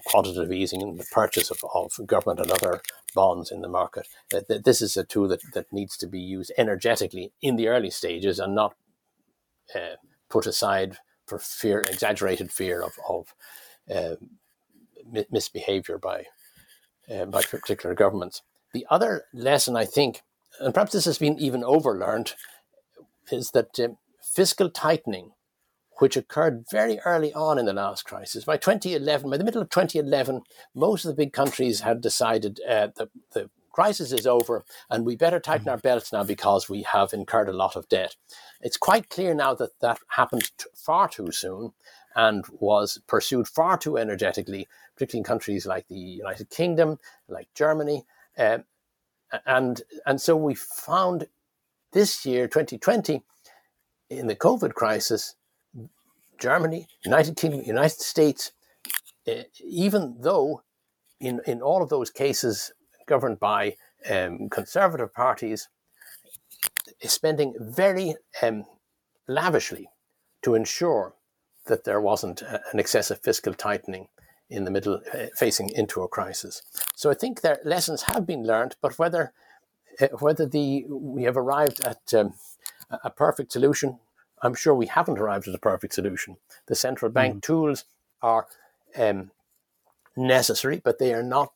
quantitative 0.06 0.52
easing 0.52 0.84
and 0.84 1.00
the 1.00 1.06
purchase 1.12 1.50
of, 1.50 1.58
of 1.74 2.00
government 2.06 2.40
and 2.40 2.52
other 2.52 2.82
bonds 3.16 3.50
in 3.50 3.62
the 3.62 3.68
market, 3.68 4.08
this 4.48 4.80
is 4.80 4.96
a 4.96 5.04
tool 5.04 5.28
that, 5.28 5.42
that 5.54 5.74
needs 5.74 5.98
to 5.98 6.06
be 6.06 6.20
used 6.20 6.52
energetically 6.56 7.32
in 7.42 7.56
the 7.56 7.68
early 7.68 7.90
stages 7.90 8.38
and 8.38 8.54
not 8.54 8.76
put 10.30 10.46
aside 10.46 10.98
for 11.26 11.40
fear, 11.40 11.82
exaggerated 11.82 12.52
fear 12.52 12.82
of, 12.82 12.94
of 13.08 13.34
uh, 13.94 14.16
misbehavior 15.32 15.98
by 15.98 16.26
uh, 17.14 17.26
by 17.26 17.42
particular 17.42 17.94
governments. 17.94 18.42
The 18.74 18.88
other 18.90 19.26
lesson, 19.34 19.76
I 19.76 19.86
think, 19.86 20.22
and 20.60 20.74
perhaps 20.74 20.94
this 20.94 21.06
has 21.06 21.18
been 21.18 21.38
even 21.38 21.62
overlearned, 21.62 22.34
is 23.32 23.52
that 23.52 23.80
um, 23.80 23.98
fiscal 24.22 24.70
tightening, 24.70 25.32
which 25.98 26.18
occurred 26.18 26.66
very 26.72 27.00
early 27.06 27.34
on 27.34 27.60
in 27.60 27.66
the 27.66 27.74
last 27.74 28.04
crisis, 28.06 28.46
by 28.46 28.58
2011, 28.58 29.30
by 29.30 29.38
the 29.38 29.44
middle 29.44 29.62
of 29.62 29.70
2011, 29.70 30.42
most 30.74 31.06
of 31.06 31.10
the 31.10 31.16
big 31.16 31.34
countries 31.34 31.82
had 31.82 32.02
decided 32.02 32.60
uh, 32.68 32.88
that 32.96 33.10
the 33.34 33.50
crisis 33.74 34.14
is 34.14 34.26
over 34.26 34.64
and 34.90 35.06
we 35.06 35.18
better 35.18 35.40
tighten 35.40 35.68
our 35.68 35.78
belts 35.78 36.14
now 36.14 36.24
because 36.24 36.70
we 36.70 36.84
have 36.84 37.12
incurred 37.12 37.50
a 37.50 37.54
lot 37.54 37.76
of 37.76 37.90
debt. 37.90 38.16
It's 38.62 38.78
quite 38.78 39.10
clear 39.10 39.34
now 39.34 39.54
that 39.56 39.80
that 39.82 40.00
happened 40.10 40.50
far 40.74 41.10
too 41.10 41.32
soon 41.32 41.74
and 42.16 42.46
was 42.60 43.00
pursued 43.08 43.48
far 43.48 43.78
too 43.78 43.98
energetically, 43.98 44.68
particularly 44.96 45.22
in 45.22 45.26
countries 45.26 45.66
like 45.66 45.88
the 45.88 45.96
United 45.96 46.50
Kingdom, 46.50 47.00
like 47.28 47.48
Germany. 47.56 48.06
Uh, 48.38 48.60
and, 49.46 49.82
and 50.06 50.22
so 50.22 50.38
we 50.38 50.54
found 50.54 51.28
this 51.92 52.26
year, 52.26 52.48
2020, 52.48 53.24
in 54.10 54.28
the 54.28 54.36
COVID 54.36 54.74
crisis, 54.74 55.36
Germany, 56.38 56.88
United 57.04 57.36
Kingdom, 57.36 57.62
United 57.66 58.00
States, 58.00 58.52
uh, 59.28 59.44
even 59.64 60.18
though 60.20 60.62
in, 61.20 61.42
in 61.48 61.62
all 61.62 61.82
of 61.82 61.90
those 61.90 62.10
cases 62.10 62.72
governed 63.06 63.40
by 63.40 63.76
um, 64.10 64.50
conservative 64.50 65.14
parties 65.14 65.70
is 67.02 67.12
spending 67.12 67.54
very 67.60 68.16
um, 68.42 68.66
lavishly 69.28 69.90
to 70.42 70.56
ensure 70.56 71.14
that 71.66 71.86
there 71.86 72.02
wasn't 72.02 72.42
an 72.42 72.80
excessive 72.80 73.20
fiscal 73.22 73.54
tightening 73.54 74.08
in 74.50 74.66
the 74.66 74.72
middle, 74.72 75.02
uh, 75.14 75.28
facing 75.36 75.70
into 75.70 76.02
a 76.02 76.08
crisis. 76.08 76.62
So 76.96 77.10
I 77.10 77.14
think 77.14 77.42
their 77.42 77.60
lessons 77.64 78.04
have 78.04 78.28
been 78.28 78.44
learned, 78.44 78.76
but 78.82 79.00
whether 79.00 79.34
uh, 80.02 80.08
whether 80.20 80.46
the 80.46 80.86
we 80.90 81.24
have 81.24 81.38
arrived 81.38 81.82
at 81.86 82.14
um, 82.14 82.34
a 83.04 83.10
perfect 83.10 83.52
solution, 83.52 84.00
I'm 84.42 84.56
sure 84.56 84.76
we 84.76 84.88
haven't 84.88 85.20
arrived 85.20 85.48
at 85.48 85.56
a 85.56 85.60
perfect 85.60 85.94
solution. 85.94 86.38
The 86.68 86.76
central 86.76 87.12
bank 87.12 87.36
mm. 87.36 87.42
tools 87.42 87.86
are 88.22 88.48
um, 88.98 89.32
necessary, 90.16 90.82
but 90.84 91.00
they 91.00 91.14
are 91.14 91.24
not 91.24 91.54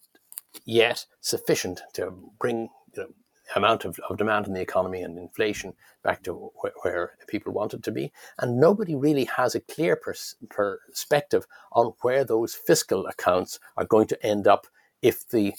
yet 0.65 1.06
sufficient 1.22 1.82
to 1.93 2.12
bring 2.39 2.70
you 2.96 3.04
know, 3.04 3.10
amount 3.56 3.86
of, 3.86 4.00
of 4.10 4.17
demand 4.17 4.48
in 4.48 4.54
the 4.54 4.62
economy 4.62 5.02
and 5.02 5.17
inflation 5.17 5.74
back 6.04 6.24
to 6.24 6.52
wh- 6.62 6.86
where 6.86 7.13
people 7.28 7.54
want 7.54 7.74
it 7.74 7.84
to 7.84 7.91
be. 7.91 8.12
And 8.39 8.60
nobody 8.60 8.96
really 8.96 9.26
has 9.26 9.56
a 9.56 9.62
clear 9.62 9.96
pers- 9.96 10.36
perspective 10.50 11.46
on 11.72 11.93
where 12.02 12.24
those 12.24 12.54
fiscal 12.54 13.08
accounts 13.08 13.60
are 13.78 13.86
going 13.86 14.08
to 14.08 14.26
end 14.26 14.48
up 14.48 14.67
if 15.02 15.28
the 15.30 15.54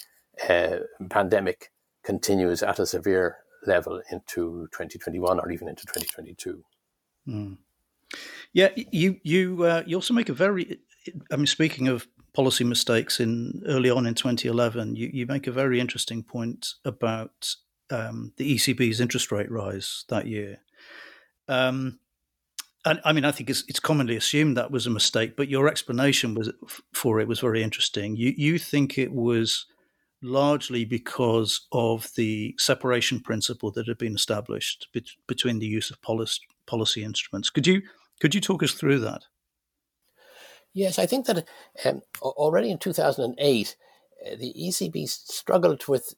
uh, 0.48 0.78
pandemic 1.08 1.70
continues 2.02 2.62
at 2.62 2.78
a 2.78 2.86
severe 2.86 3.38
level 3.66 4.00
into 4.10 4.68
2021 4.72 5.40
or 5.40 5.50
even 5.50 5.68
into 5.68 5.84
2022. 5.86 6.62
Mm. 7.26 7.58
Yeah, 8.52 8.70
you 8.74 9.20
you 9.22 9.62
uh, 9.64 9.82
you 9.86 9.96
also 9.96 10.14
make 10.14 10.30
a 10.30 10.32
very. 10.32 10.80
I 11.30 11.36
mean, 11.36 11.46
speaking 11.46 11.88
of 11.88 12.08
policy 12.38 12.62
mistakes 12.62 13.18
in 13.18 13.60
early 13.66 13.90
on 13.90 14.06
in 14.06 14.14
2011, 14.14 14.94
you, 14.94 15.10
you 15.12 15.26
make 15.26 15.48
a 15.48 15.52
very 15.52 15.80
interesting 15.80 16.22
point 16.22 16.74
about 16.84 17.52
um, 17.90 18.32
the 18.36 18.54
ECB's 18.54 19.00
interest 19.00 19.32
rate 19.32 19.50
rise 19.50 20.04
that 20.08 20.28
year. 20.28 20.60
Um, 21.48 21.98
and 22.84 23.00
I 23.04 23.12
mean, 23.12 23.24
I 23.24 23.32
think 23.32 23.50
it's, 23.50 23.64
it's 23.66 23.80
commonly 23.80 24.14
assumed 24.14 24.56
that 24.56 24.70
was 24.70 24.86
a 24.86 24.90
mistake, 24.90 25.36
but 25.36 25.48
your 25.48 25.66
explanation 25.66 26.36
was 26.36 26.52
for 26.94 27.18
it 27.18 27.26
was 27.26 27.40
very 27.40 27.60
interesting. 27.60 28.14
You 28.14 28.32
you 28.36 28.56
think 28.56 28.98
it 28.98 29.12
was 29.12 29.66
largely 30.22 30.84
because 30.84 31.66
of 31.72 32.08
the 32.14 32.54
separation 32.56 33.18
principle 33.18 33.72
that 33.72 33.88
had 33.88 33.98
been 33.98 34.14
established 34.14 34.86
be- 34.92 35.04
between 35.26 35.58
the 35.58 35.66
use 35.66 35.90
of 35.90 36.00
policy, 36.02 36.42
policy 36.68 37.02
instruments. 37.02 37.50
Could 37.50 37.66
you 37.66 37.82
could 38.20 38.32
you 38.32 38.40
talk 38.40 38.62
us 38.62 38.74
through 38.74 39.00
that? 39.00 39.24
Yes, 40.74 40.98
I 40.98 41.06
think 41.06 41.26
that 41.26 41.46
um, 41.84 42.02
already 42.22 42.70
in 42.70 42.78
2008, 42.78 43.76
uh, 44.26 44.36
the 44.36 44.54
ECB 44.58 45.08
struggled 45.08 45.86
with 45.88 46.14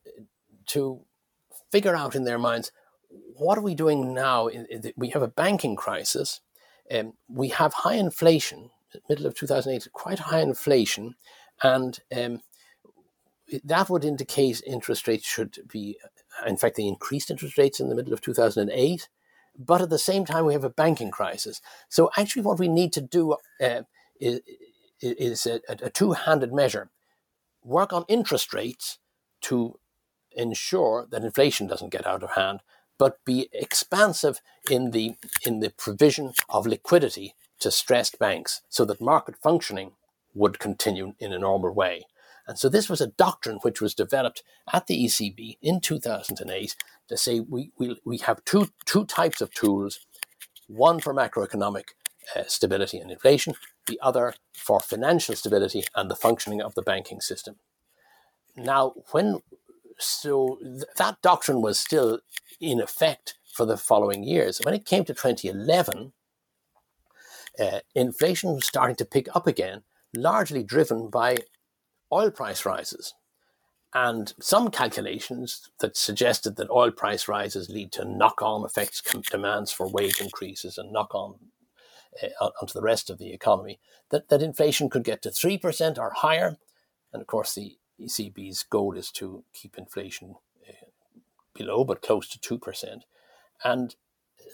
to 0.67 1.01
figure 1.73 1.95
out 1.95 2.15
in 2.15 2.25
their 2.25 2.39
minds 2.39 2.73
what 3.11 3.59
are 3.59 3.63
we 3.63 3.75
doing 3.75 4.15
now? 4.15 4.49
We 4.97 5.09
have 5.11 5.23
a 5.23 5.29
banking 5.29 5.77
crisis. 5.77 6.41
Um, 6.93 7.15
we 7.29 7.49
have 7.49 7.73
high 7.73 7.95
inflation, 7.95 8.71
middle 9.09 9.27
of 9.27 9.35
2008, 9.35 9.89
quite 9.93 10.19
high 10.19 10.41
inflation, 10.41 11.15
and 11.63 11.99
um, 12.17 12.41
that 13.65 13.89
would 13.89 14.05
indicate 14.05 14.63
interest 14.67 15.09
rates 15.09 15.27
should 15.27 15.59
be, 15.69 15.99
in 16.47 16.57
fact, 16.57 16.77
they 16.77 16.87
increased 16.87 17.31
interest 17.31 17.59
rates 17.59 17.81
in 17.81 17.89
the 17.89 17.95
middle 17.95 18.13
of 18.13 18.21
2008. 18.21 19.09
But 19.59 19.83
at 19.83 19.91
the 19.91 19.99
same 19.99 20.25
time, 20.25 20.47
we 20.47 20.53
have 20.53 20.65
a 20.65 20.71
banking 20.71 21.11
crisis. 21.11 21.61
So, 21.89 22.11
actually, 22.17 22.43
what 22.43 22.59
we 22.59 22.69
need 22.69 22.93
to 22.95 23.01
do 23.01 23.37
uh, 23.61 23.83
is, 24.21 25.47
a, 25.47 25.61
a 25.69 25.91
two 25.91 26.13
handed 26.13 26.53
measure 26.53 26.91
work 27.65 27.93
on 27.93 28.05
interest 28.09 28.53
rates 28.55 28.99
to 29.43 29.79
ensure 30.33 31.07
that 31.11 31.25
inflation 31.25 31.67
doesn't 31.67 31.93
get 31.93 32.07
out 32.07 32.23
of 32.23 32.33
hand, 32.33 32.61
but 32.99 33.25
be 33.25 33.49
expansive 33.53 34.41
in 34.71 34.91
the 34.91 35.15
in 35.45 35.61
the 35.61 35.71
provision 35.71 36.33
of 36.49 36.67
liquidity 36.67 37.35
to 37.59 37.71
stressed 37.71 38.19
banks 38.19 38.63
so 38.69 38.85
that 38.85 39.01
market 39.01 39.37
functioning 39.43 39.93
would 40.35 40.59
continue 40.59 41.15
in 41.19 41.33
a 41.33 41.39
normal 41.39 41.73
way. 41.73 42.05
And 42.47 42.59
so 42.59 42.69
this 42.69 42.89
was 42.89 43.01
a 43.01 43.07
doctrine 43.07 43.59
which 43.63 43.81
was 43.81 43.95
developed 43.95 44.43
at 44.73 44.87
the 44.87 45.05
ECB 45.05 45.59
in 45.63 45.81
2008 45.81 46.75
to 47.09 47.17
say 47.17 47.41
we, 47.41 47.71
we, 47.79 48.01
we 48.05 48.19
have 48.19 48.45
two, 48.45 48.69
two 48.87 49.05
types 49.05 49.41
of 49.41 49.53
tools, 49.53 50.01
one 50.67 51.01
for 51.01 51.15
macroeconomic 51.15 51.91
uh, 52.37 52.43
stability 52.47 52.99
and 52.99 53.11
inflation, 53.11 53.55
the 53.87 53.99
other 54.03 54.35
for 54.55 54.81
financial 54.81 55.35
stability 55.35 55.85
and 55.95 56.11
the 56.11 56.17
functioning 56.17 56.61
of 56.61 56.75
the 56.75 56.83
banking 56.83 57.21
system. 57.21 57.57
Now, 58.57 58.95
when 59.13 59.41
so 59.99 60.59
th- 60.63 60.85
that 60.97 61.21
doctrine 61.23 61.63
was 61.63 61.79
still 61.79 62.21
in 62.61 62.81
effect 62.81 63.35
for 63.53 63.67
the 63.67 63.77
following 63.77 64.25
years. 64.25 64.61
When 64.63 64.75
it 64.75 64.87
came 64.87 65.05
to 65.05 65.15
2011, 65.15 66.13
uh, 67.59 67.81
inflation 67.95 68.55
was 68.55 68.67
starting 68.67 68.97
to 68.97 69.05
pick 69.05 69.29
up 69.35 69.47
again, 69.47 69.83
largely 70.15 70.63
driven 70.63 71.09
by 71.11 71.39
oil 72.13 72.31
price 72.31 72.65
rises. 72.65 73.15
And 73.93 74.33
some 74.41 74.71
calculations 74.71 75.69
that 75.81 75.97
suggested 75.97 76.57
that 76.57 76.71
oil 76.71 76.93
price 76.93 77.27
rises 77.27 77.69
lead 77.69 77.91
to 77.93 78.05
knock 78.05 78.41
on 78.41 78.65
effects, 78.65 79.03
demands 79.31 79.73
for 79.73 79.89
wage 79.89 80.21
increases, 80.21 80.79
and 80.79 80.93
knock 80.93 81.13
on 81.15 81.35
uh, 82.23 82.51
onto 82.61 82.73
the 82.73 82.83
rest 82.83 83.11
of 83.11 83.19
the 83.19 83.33
economy, 83.33 83.79
that, 84.11 84.29
that 84.29 84.43
inflation 84.43 84.91
could 84.91 85.05
get 85.05 85.23
to 85.23 85.31
3% 85.31 85.99
or 85.99 86.11
higher. 86.11 86.57
And 87.13 87.21
of 87.21 87.27
course, 87.27 87.55
the 87.55 87.77
ECB's 88.01 88.63
goal 88.63 88.97
is 88.97 89.11
to 89.13 89.45
keep 89.53 89.77
inflation 89.77 90.35
uh, 90.69 90.73
below 91.55 91.85
but 91.85 92.03
close 92.03 92.29
to 92.29 92.59
2%. 92.59 93.01
And 93.65 93.95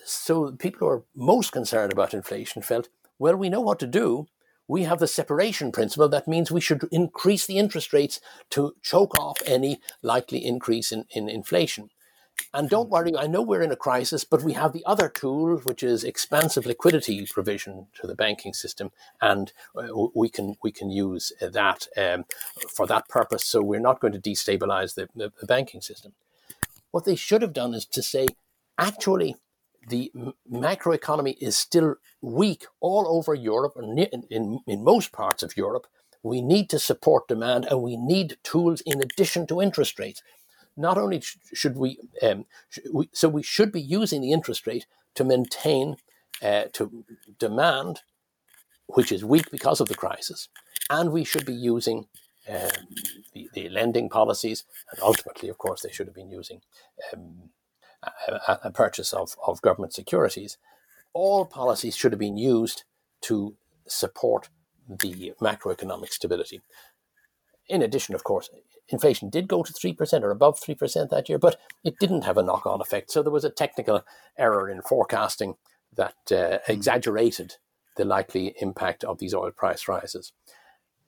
so 0.05 0.53
people 0.53 0.81
who 0.81 0.89
are 0.89 1.05
most 1.15 1.53
concerned 1.53 1.93
about 1.93 2.15
inflation 2.15 2.63
felt, 2.63 2.89
well, 3.19 3.37
we 3.37 3.49
know 3.49 3.61
what 3.61 3.79
to 3.81 3.87
do. 3.87 4.27
We 4.69 4.83
have 4.83 4.99
the 4.99 5.07
separation 5.07 5.71
principle. 5.71 6.09
That 6.09 6.27
means 6.27 6.51
we 6.51 6.61
should 6.61 6.89
increase 6.91 7.47
the 7.47 7.59
interest 7.59 7.93
rates 7.93 8.21
to 8.51 8.75
choke 8.83 9.19
off 9.19 9.39
any 9.47 9.81
likely 10.03 10.45
increase 10.45 10.91
in, 10.91 11.05
in 11.11 11.29
inflation. 11.29 11.91
And 12.53 12.71
don't 12.71 12.89
worry, 12.89 13.17
I 13.17 13.27
know 13.27 13.43
we're 13.43 13.63
in 13.63 13.73
a 13.73 13.77
crisis, 13.77 14.25
but 14.25 14.43
we 14.43 14.55
have 14.55 14.73
the 14.73 14.85
other 14.87 15.09
tool, 15.09 15.59
which 15.59 15.83
is 15.83 16.05
expansive 16.05 16.65
liquidity 16.65 17.27
provision 17.27 17.89
to 18.01 18.07
the 18.07 18.15
banking 18.15 18.55
system, 18.55 18.93
and 19.21 19.53
uh, 19.77 19.89
we 20.15 20.29
can 20.29 20.57
we 20.63 20.71
can 20.71 20.91
use 20.91 21.33
that 21.41 21.87
um, 21.97 22.25
for 22.75 22.87
that 22.87 23.09
purpose. 23.09 23.45
So 23.45 23.63
we're 23.63 23.81
not 23.81 24.01
going 24.01 24.13
to 24.13 24.19
destabilize 24.19 24.95
the, 24.95 25.09
the, 25.15 25.33
the 25.41 25.47
banking 25.47 25.83
system. 25.83 26.13
What 26.91 27.05
they 27.05 27.17
should 27.17 27.43
have 27.43 27.53
done 27.53 27.75
is 27.75 27.85
to 27.87 28.03
say, 28.03 28.27
actually, 28.79 29.37
the 29.89 30.11
macroeconomy 30.51 31.37
is 31.41 31.57
still 31.57 31.97
weak 32.21 32.67
all 32.81 33.07
over 33.07 33.35
Europe 33.35 33.75
and 33.77 33.99
in, 33.99 34.25
in, 34.31 34.61
in 34.67 34.85
most 34.85 35.13
parts 35.13 35.43
of 35.43 35.57
Europe. 35.57 35.87
We 36.23 36.43
need 36.43 36.71
to 36.71 36.79
support 36.79 37.29
demand 37.29 37.67
and 37.67 37.83
we 37.83 37.97
need 37.97 38.39
tools 38.43 38.81
in 38.81 39.01
addition 39.01 39.47
to 39.49 39.61
interest 39.61 39.99
rates 39.99 40.23
not 40.77 40.99
only 40.99 41.23
should 41.53 41.77
we, 41.77 41.99
um, 42.23 42.45
we, 42.93 43.09
so 43.13 43.29
we 43.29 43.43
should 43.43 43.73
be 43.73 43.81
using 43.81 44.21
the 44.21 44.33
interest 44.33 44.67
rate 44.67 44.87
to 45.15 45.25
maintain, 45.25 45.97
uh, 46.43 46.65
to 46.73 47.05
demand, 47.39 48.01
which 48.87 49.11
is 49.11 49.25
weak 49.25 49.51
because 49.51 49.81
of 49.81 49.89
the 49.89 49.95
crisis, 49.95 50.49
and 50.91 51.13
we 51.13 51.25
should 51.25 51.47
be 51.47 51.55
using 51.55 52.07
um, 52.49 52.69
the, 53.33 53.49
the, 53.55 53.69
lending 53.69 54.09
policies, 54.09 54.65
and 54.93 55.03
ultimately, 55.03 55.49
of 55.49 55.59
course, 55.59 55.83
they 55.83 55.91
should 55.91 56.07
have 56.07 56.15
been 56.15 56.31
using 56.31 56.61
um, 57.13 57.51
a, 58.03 58.59
a, 58.65 58.71
purchase 58.71 59.13
of, 59.13 59.35
of 59.45 59.61
government 59.63 59.93
securities. 59.93 60.59
All 61.13 61.45
policies 61.45 61.97
should 61.97 62.13
have 62.13 62.21
been 62.21 62.37
used 62.37 62.85
to 63.23 63.57
support 63.89 64.49
the 64.89 65.33
macroeconomic 65.41 66.11
stability. 66.11 66.61
In 67.69 67.83
addition, 67.83 68.15
of 68.15 68.23
course, 68.23 68.49
inflation 68.89 69.31
did 69.31 69.49
go 69.49 69.63
to 69.63 69.73
3% 69.73 70.23
or 70.23 70.31
above 70.31 70.61
3% 70.61 71.11
that 71.11 71.29
year, 71.29 71.39
but 71.39 71.59
it 71.85 71.99
didn't 71.99 72.25
have 72.25 72.39
a 72.39 72.43
knock 72.43 72.67
on 72.67 72.81
effect. 72.81 73.11
So 73.11 73.23
there 73.23 73.33
was 73.33 73.45
a 73.45 73.51
technical 73.51 74.05
error 74.39 74.69
in 74.71 74.83
forecasting 74.83 75.55
that 75.97 76.15
uh, 76.31 76.59
hmm. 76.65 76.73
exaggerated 76.73 77.57
the 77.97 78.05
likely 78.05 78.55
impact 78.61 79.05
of 79.05 79.19
these 79.19 79.35
oil 79.35 79.51
price 79.51 79.89
rises. 79.89 80.33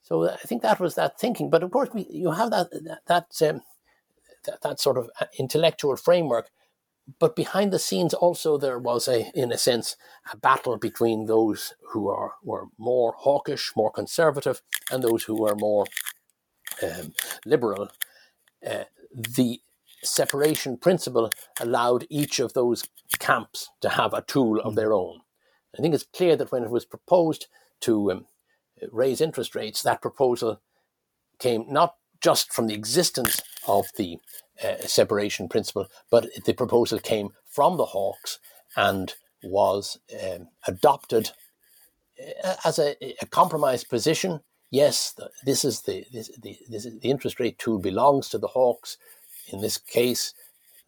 So 0.02 0.28
I 0.28 0.36
think 0.36 0.62
that 0.62 0.80
was 0.80 0.94
that 0.94 1.20
thinking. 1.20 1.50
But 1.50 1.62
of 1.62 1.70
course, 1.70 1.90
we, 1.92 2.06
you 2.10 2.30
have 2.30 2.50
that, 2.50 2.70
that, 2.70 3.00
that, 3.06 3.48
um, 3.48 3.60
that, 4.46 4.62
that 4.62 4.80
sort 4.80 4.96
of 4.96 5.10
uh, 5.20 5.26
intellectual 5.38 5.96
framework. 5.96 6.48
But 7.18 7.36
behind 7.36 7.72
the 7.72 7.78
scenes, 7.78 8.14
also 8.14 8.58
there 8.58 8.78
was 8.78 9.08
a, 9.08 9.30
in 9.34 9.52
a 9.52 9.58
sense, 9.58 9.96
a 10.32 10.36
battle 10.36 10.76
between 10.76 11.26
those 11.26 11.74
who 11.92 12.08
are 12.08 12.34
were 12.42 12.66
more 12.76 13.14
hawkish, 13.18 13.72
more 13.76 13.90
conservative, 13.90 14.60
and 14.90 15.02
those 15.02 15.24
who 15.24 15.40
were 15.40 15.54
more 15.54 15.86
um, 16.82 17.14
liberal, 17.44 17.88
uh, 18.66 18.84
the 19.14 19.60
separation 20.02 20.76
principle 20.76 21.30
allowed 21.60 22.06
each 22.08 22.38
of 22.38 22.52
those 22.52 22.84
camps 23.18 23.70
to 23.80 23.88
have 23.90 24.14
a 24.14 24.22
tool 24.22 24.60
of 24.60 24.74
their 24.74 24.92
own. 24.92 25.20
I 25.76 25.82
think 25.82 25.94
it's 25.94 26.04
clear 26.04 26.36
that 26.36 26.52
when 26.52 26.62
it 26.62 26.70
was 26.70 26.84
proposed 26.84 27.46
to 27.80 28.12
um, 28.12 28.26
raise 28.90 29.20
interest 29.20 29.54
rates, 29.54 29.82
that 29.82 30.02
proposal 30.02 30.60
came 31.38 31.64
not 31.68 31.96
just 32.20 32.52
from 32.52 32.66
the 32.66 32.74
existence 32.74 33.40
of 33.66 33.86
the 33.96 34.18
uh, 34.62 34.76
separation 34.80 35.48
principle, 35.48 35.86
but 36.10 36.28
the 36.44 36.52
proposal 36.52 36.98
came 36.98 37.30
from 37.44 37.76
the 37.76 37.86
Hawks 37.86 38.38
and 38.76 39.14
was 39.42 39.98
um, 40.12 40.48
adopted 40.66 41.30
uh, 42.44 42.56
as 42.64 42.78
a, 42.78 42.96
a 43.22 43.26
compromise 43.26 43.84
position. 43.84 44.40
Yes, 44.70 45.12
the, 45.12 45.31
this 45.44 45.64
is 45.64 45.83
the 45.83 46.04
this, 46.12 46.31
the, 46.42 46.59
this 46.68 46.85
is, 46.85 47.00
the 47.00 47.11
interest 47.11 47.40
rate 47.40 47.59
tool 47.59 47.78
belongs 47.78 48.28
to 48.28 48.38
the 48.38 48.48
Hawks. 48.48 48.98
In 49.50 49.61
this 49.61 49.78
case, 49.78 50.35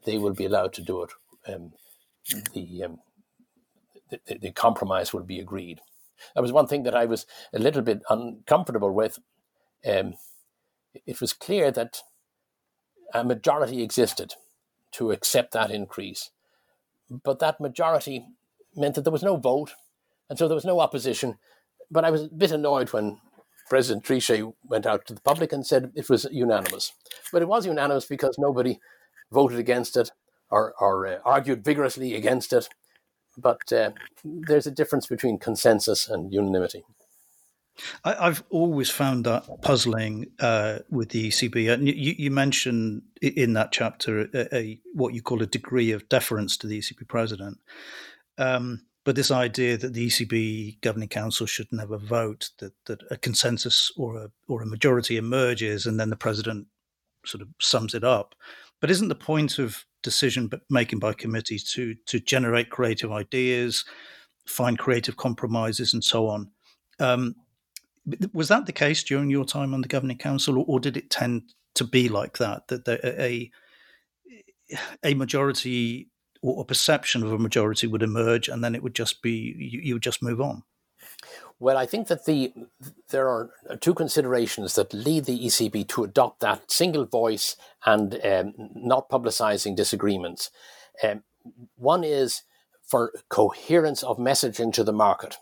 they 0.05 0.19
will 0.19 0.35
be 0.35 0.45
allowed 0.45 0.73
to 0.75 0.83
do 0.83 1.03
it. 1.03 1.11
Um, 1.47 1.73
the, 2.53 2.85
um, 2.85 2.99
the, 4.11 4.39
the 4.39 4.51
compromise 4.51 5.13
will 5.13 5.23
be 5.23 5.41
agreed. 5.41 5.81
That 6.35 6.43
was 6.43 6.53
one 6.53 6.67
thing 6.67 6.83
that 6.83 6.95
I 6.95 7.07
was 7.07 7.27
a 7.55 7.59
little 7.59 7.83
bit 7.83 8.03
uncomfortable 8.11 8.93
with. 8.93 9.19
Um, 9.87 10.15
it 11.07 11.21
was 11.21 11.33
clear 11.33 11.71
that 11.71 12.03
a 13.15 13.25
majority 13.25 13.83
existed 13.83 14.35
to 14.93 15.11
accept 15.11 15.53
that 15.53 15.71
increase, 15.71 16.31
but 17.09 17.39
that 17.39 17.61
majority 17.61 18.27
meant 18.77 18.95
that 18.97 19.03
there 19.03 19.13
was 19.13 19.23
no 19.23 19.37
vote, 19.37 19.73
and 20.29 20.39
so 20.39 20.47
there 20.47 20.55
was 20.55 20.65
no 20.65 20.81
opposition. 20.81 21.39
But 21.91 22.05
I 22.05 22.11
was 22.11 22.25
a 22.25 22.29
bit 22.29 22.53
annoyed 22.53 22.93
when 22.93 23.19
President 23.71 24.05
Trichet 24.05 24.53
went 24.65 24.85
out 24.85 25.07
to 25.07 25.15
the 25.15 25.21
public 25.23 25.53
and 25.53 25.67
said 25.67 25.93
it 25.95 26.11
was 26.11 26.27
unanimous. 26.31 26.93
But 27.33 27.41
it 27.41 27.49
was 27.49 27.65
unanimous 27.65 28.05
because 28.05 28.37
nobody 28.37 28.81
voted 29.33 29.59
against 29.59 29.97
it 29.97 30.11
or, 30.51 30.75
or 30.81 31.07
uh, 31.07 31.19
argued 31.25 31.65
vigorously 31.65 32.15
against 32.15 32.53
it. 32.53 32.69
But 33.39 33.73
uh, 33.73 33.93
there's 34.25 34.67
a 34.67 34.73
difference 34.73 35.07
between 35.07 35.39
consensus 35.39 36.09
and 36.09 36.33
unanimity. 36.33 36.85
I, 38.05 38.25
have 38.25 38.43
always 38.51 38.91
found 38.91 39.25
that 39.25 39.63
puzzling 39.63 40.27
uh, 40.41 40.81
with 40.91 41.11
the 41.11 41.29
ECB. 41.29 41.73
And 41.73 41.87
you, 41.89 42.15
you, 42.19 42.31
mentioned 42.31 43.03
in 43.23 43.55
that 43.55 43.73
chapter 43.73 44.29
a, 44.35 44.55
a, 44.55 44.81
what 44.93 45.15
you 45.15 45.23
call 45.23 45.41
a 45.41 45.47
degree 45.47 45.93
of 45.93 46.09
deference 46.09 46.59
to 46.59 46.67
the 46.67 46.81
ECB 46.81 47.09
president. 47.09 47.59
Um, 48.37 48.83
but 49.05 49.17
this 49.17 49.31
idea 49.31 49.77
that 49.79 49.95
the 49.95 50.07
ECB 50.07 50.81
governing 50.83 51.09
council 51.09 51.47
should 51.47 51.69
never 51.73 51.97
vote, 51.97 52.51
that, 52.59 52.73
that 52.87 53.01
a 53.11 53.17
consensus 53.17 53.91
or 53.97 54.17
a 54.17 54.31
or 54.49 54.63
a 54.63 54.67
majority 54.67 55.17
emerges, 55.17 55.87
and 55.87 55.99
then 55.99 56.11
the 56.11 56.17
president 56.17 56.67
sort 57.25 57.43
of 57.43 57.49
sums 57.61 57.95
it 57.95 58.05
up. 58.05 58.35
But 58.81 58.91
isn't 58.91 59.09
the 59.09 59.15
point 59.15 59.59
of 59.59 59.85
decision 60.03 60.51
making 60.69 60.99
by 60.99 61.15
committees 61.15 61.71
to 61.73 61.95
to 62.07 62.21
generate 62.21 62.71
creative 62.71 63.11
ideas, 63.11 63.85
find 64.47 64.79
creative 64.79 65.17
compromises, 65.17 65.95
and 65.95 66.05
so 66.05 66.29
on? 66.29 66.51
Um, 66.99 67.37
was 68.33 68.49
that 68.49 68.67
the 68.67 68.73
case 68.73 69.03
during 69.03 69.31
your 69.31 69.45
time 69.45 69.73
on 69.73 69.81
the 69.81 69.89
governing 69.89 70.19
council, 70.19 70.59
or, 70.59 70.65
or 70.67 70.81
did 70.81 70.97
it 70.97 71.11
tend 71.11 71.55
to 71.75 71.85
be 71.85 72.11
like 72.11 72.37
that? 72.39 72.69
That 72.69 72.85
the, 72.85 73.01
a 73.23 73.51
a 75.03 75.15
majority 75.15 76.11
or 76.43 76.63
a 76.63 76.65
perception 76.65 77.23
of 77.23 77.33
a 77.33 77.39
majority 77.39 77.87
would 77.87 78.03
emerge, 78.03 78.49
and 78.49 78.65
then 78.65 78.75
it 78.75 78.83
would 78.83 78.95
just 78.95 79.23
be 79.23 79.55
you, 79.59 79.81
you 79.81 79.95
would 79.95 80.03
just 80.03 80.23
move 80.23 80.41
on. 80.41 80.63
Well, 81.59 81.77
I 81.77 81.85
think 81.85 82.09
that 82.09 82.25
the 82.25 82.53
there 83.11 83.29
are 83.29 83.51
two 83.81 83.95
considerations 83.95 84.75
that 84.75 84.95
lead 84.95 85.27
the 85.27 85.39
ECB 85.39 85.89
to 85.89 86.05
adopt 86.05 86.41
that 86.41 86.71
single 86.71 87.05
voice 87.05 87.57
and 87.85 88.19
um, 88.25 88.55
not 88.75 89.11
publicising 89.11 89.77
disagreements. 89.77 90.51
Um, 91.03 91.23
one 91.77 92.03
is 92.03 92.43
for 92.83 93.13
coherence 93.29 94.03
of 94.03 94.17
messaging 94.19 94.73
to 94.73 94.85
the 94.85 94.93
market. 94.93 95.37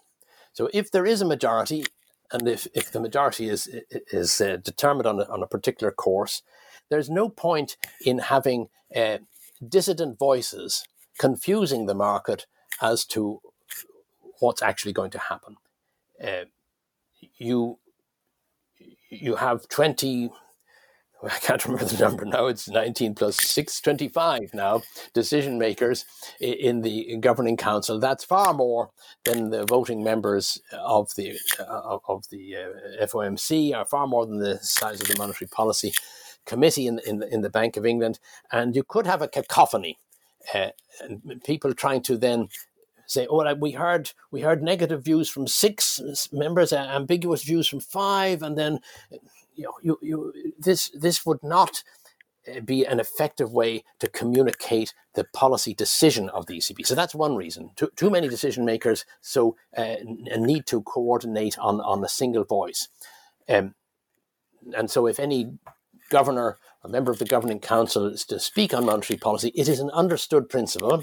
So, 0.53 0.69
if 0.75 0.91
there 0.91 1.07
is 1.07 1.23
a 1.23 1.25
majority, 1.27 1.85
and 2.33 2.49
if, 2.49 2.67
if 2.75 2.91
the 2.91 3.01
majority 3.01 3.49
is 3.49 3.69
is 3.91 4.41
uh, 4.41 4.57
determined 4.57 5.07
on 5.07 5.21
a, 5.21 5.25
on 5.25 5.43
a 5.43 5.47
particular 5.47 5.93
course, 5.93 6.43
there's 6.91 7.09
no 7.09 7.29
point 7.29 7.77
in 8.05 8.19
having 8.19 8.69
uh, 8.95 9.19
dissident 9.67 10.19
voices 10.19 10.85
confusing 11.19 11.87
the 11.87 11.95
market 11.95 12.47
as 12.81 13.05
to 13.05 13.41
what's 14.41 14.63
actually 14.63 14.93
going 14.93 15.11
to 15.11 15.19
happen. 15.19 15.57
Uh, 16.23 16.45
you 17.39 17.79
you 19.11 19.37
have 19.37 19.69
20 19.69 20.31
I 21.23 21.31
can't 21.41 21.65
remember 21.65 21.85
the 21.85 21.99
number 21.99 22.25
now. 22.25 22.47
It's 22.47 22.69
19 22.69 23.17
plus 23.17 23.37
6, 23.43 23.81
25 23.81 24.55
now, 24.55 24.83
decision 25.15 25.59
makers 25.59 26.05
in 26.41 26.83
the 26.83 27.17
governing 27.17 27.57
council. 27.57 27.99
That's 27.99 28.25
far 28.25 28.55
more 28.55 28.91
than 29.25 29.51
the 29.51 29.65
voting 29.65 30.05
members 30.05 30.61
of 30.73 31.11
the 31.17 31.37
uh, 31.59 31.99
of 32.07 32.29
the 32.31 32.57
uh, 32.57 33.05
FOMC, 33.05 33.75
are 33.75 33.85
far 33.85 34.07
more 34.07 34.27
than 34.27 34.39
the 34.39 34.59
size 34.59 35.01
of 35.01 35.09
the 35.09 35.19
Monetary 35.19 35.49
Policy 35.49 35.93
Committee 36.49 36.87
in, 36.87 37.01
in, 37.07 37.23
in 37.23 37.43
the 37.43 37.51
Bank 37.51 37.77
of 37.77 37.87
England. 37.87 38.19
And 38.51 38.75
you 38.75 38.83
could 38.83 39.07
have 39.07 39.23
a 39.23 39.29
cacophony, 39.29 39.99
uh, 40.55 40.71
and 41.01 41.43
people 41.45 41.73
trying 41.75 42.03
to 42.03 42.17
then 42.17 42.49
say, 43.07 43.27
"Oh, 43.31 43.55
we 43.55 43.73
heard 43.73 44.13
we 44.33 44.41
heard 44.41 44.63
negative 44.63 45.05
views 45.05 45.29
from 45.29 45.47
six 45.47 46.01
members, 46.33 46.73
ambiguous 46.73 47.45
views 47.45 47.69
from 47.69 47.81
five, 47.81 48.43
and 48.43 48.59
then." 48.59 48.81
you 49.59 49.65
know, 49.65 49.75
you, 49.83 49.99
you, 50.01 50.33
this, 50.59 50.89
this 50.91 51.27
would 51.27 51.43
not 51.43 51.83
uh, 52.49 52.61
be 52.61 52.85
an 52.85 53.01
effective 53.01 53.53
way 53.53 53.83
to 53.99 54.09
communicate 54.09 54.95
the 55.15 55.25
policy 55.35 55.75
decision 55.75 56.29
of 56.31 56.47
the 56.47 56.59
ECB. 56.59 56.87
So 56.87 56.95
that's 56.95 57.15
one 57.15 57.35
reason. 57.35 57.71
Too, 57.75 57.91
too 57.97 58.09
many 58.09 58.29
decision 58.29 58.65
makers, 58.65 59.05
so 59.21 59.57
uh, 59.77 59.97
a 60.31 60.39
need 60.39 60.65
to 60.67 60.81
coordinate 60.83 61.59
on, 61.59 61.81
on 61.81 62.05
a 62.05 62.09
single 62.09 62.45
voice. 62.45 62.89
Um, 63.49 63.75
and 64.77 64.89
so 64.89 65.09
if 65.09 65.19
any 65.19 65.59
governor 66.09 66.59
a 66.85 66.89
member 66.89 67.11
of 67.11 67.19
the 67.19 67.25
governing 67.25 67.61
council 67.61 68.07
is 68.07 68.25
to 68.27 68.39
speak 68.39 68.73
on 68.73 68.87
monetary 68.87 69.19
policy, 69.19 69.53
it 69.55 69.69
is 69.69 69.81
an 69.81 69.91
understood 69.91 70.49
principle, 70.49 71.03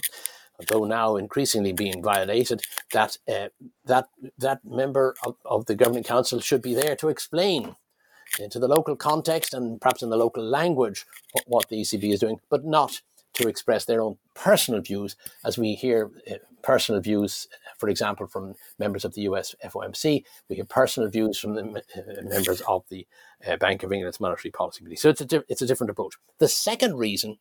though 0.70 0.86
now 0.86 1.16
increasingly 1.16 1.74
being 1.74 2.02
violated, 2.02 2.62
that 2.94 3.18
uh, 3.28 3.50
that 3.86 4.08
that 4.38 4.64
member 4.64 5.16
of, 5.26 5.36
of 5.46 5.66
the 5.66 5.76
governing 5.76 6.04
council 6.04 6.40
should 6.40 6.62
be 6.62 6.74
there 6.74 6.96
to 6.96 7.10
explain 7.10 7.76
into 8.40 8.60
the 8.60 8.68
local 8.68 8.96
context 8.96 9.54
and 9.54 9.80
perhaps 9.80 10.02
in 10.02 10.10
the 10.10 10.18
local 10.18 10.44
language 10.44 11.06
what, 11.34 11.44
what 11.48 11.70
the 11.70 11.82
ECB 11.82 12.14
is 12.14 12.20
doing, 12.20 12.40
but 12.50 12.66
not 12.66 13.02
to 13.36 13.48
express 13.48 13.86
their 13.86 14.02
own 14.02 14.18
personal 14.34 14.82
views, 14.82 15.16
as 15.44 15.58
we 15.58 15.76
hear 15.76 16.12
uh, 16.30 16.36
personal 16.64 17.00
views, 17.02 17.48
for 17.78 17.90
example, 17.90 18.28
from 18.28 18.56
members 18.80 19.06
of 19.06 19.14
the 19.14 19.22
US 19.22 19.56
FOMC. 19.64 20.24
We 20.50 20.56
hear 20.56 20.66
personal 20.66 21.10
views 21.10 21.38
from 21.38 21.54
the 21.54 21.84
uh, 21.96 22.24
members 22.24 22.62
of 22.62 22.84
the 22.90 23.06
uh, 23.48 23.58
Bank 23.58 23.84
of 23.84 23.92
England's 23.92 24.20
Monetary 24.20 24.52
Policy 24.52 24.80
Committee. 24.80 24.96
So 24.96 25.10
it's 25.10 25.22
a, 25.22 25.44
it's 25.48 25.62
a 25.62 25.68
different 25.68 25.92
approach. 25.92 26.16
The 26.40 26.48
second 26.48 26.98
reason 26.98 27.38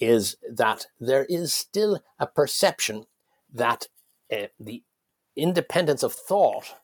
is 0.00 0.36
that 0.50 0.86
there 1.00 1.24
is 1.28 1.52
still 1.52 2.02
a 2.18 2.26
perception 2.26 3.06
that 3.52 3.88
uh, 4.32 4.46
the 4.58 4.82
independence 5.36 6.02
of 6.02 6.12
thought 6.12 6.74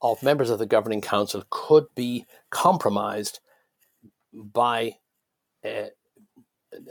of 0.00 0.22
members 0.22 0.50
of 0.50 0.58
the 0.58 0.66
governing 0.66 1.00
council 1.00 1.44
could 1.50 1.86
be 1.94 2.26
compromised 2.50 3.40
by 4.32 4.96
a, 5.64 5.90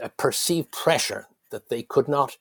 a 0.00 0.08
perceived 0.08 0.70
pressure 0.72 1.26
that 1.50 1.68
they 1.68 1.82
could 1.82 2.08
not 2.08 2.36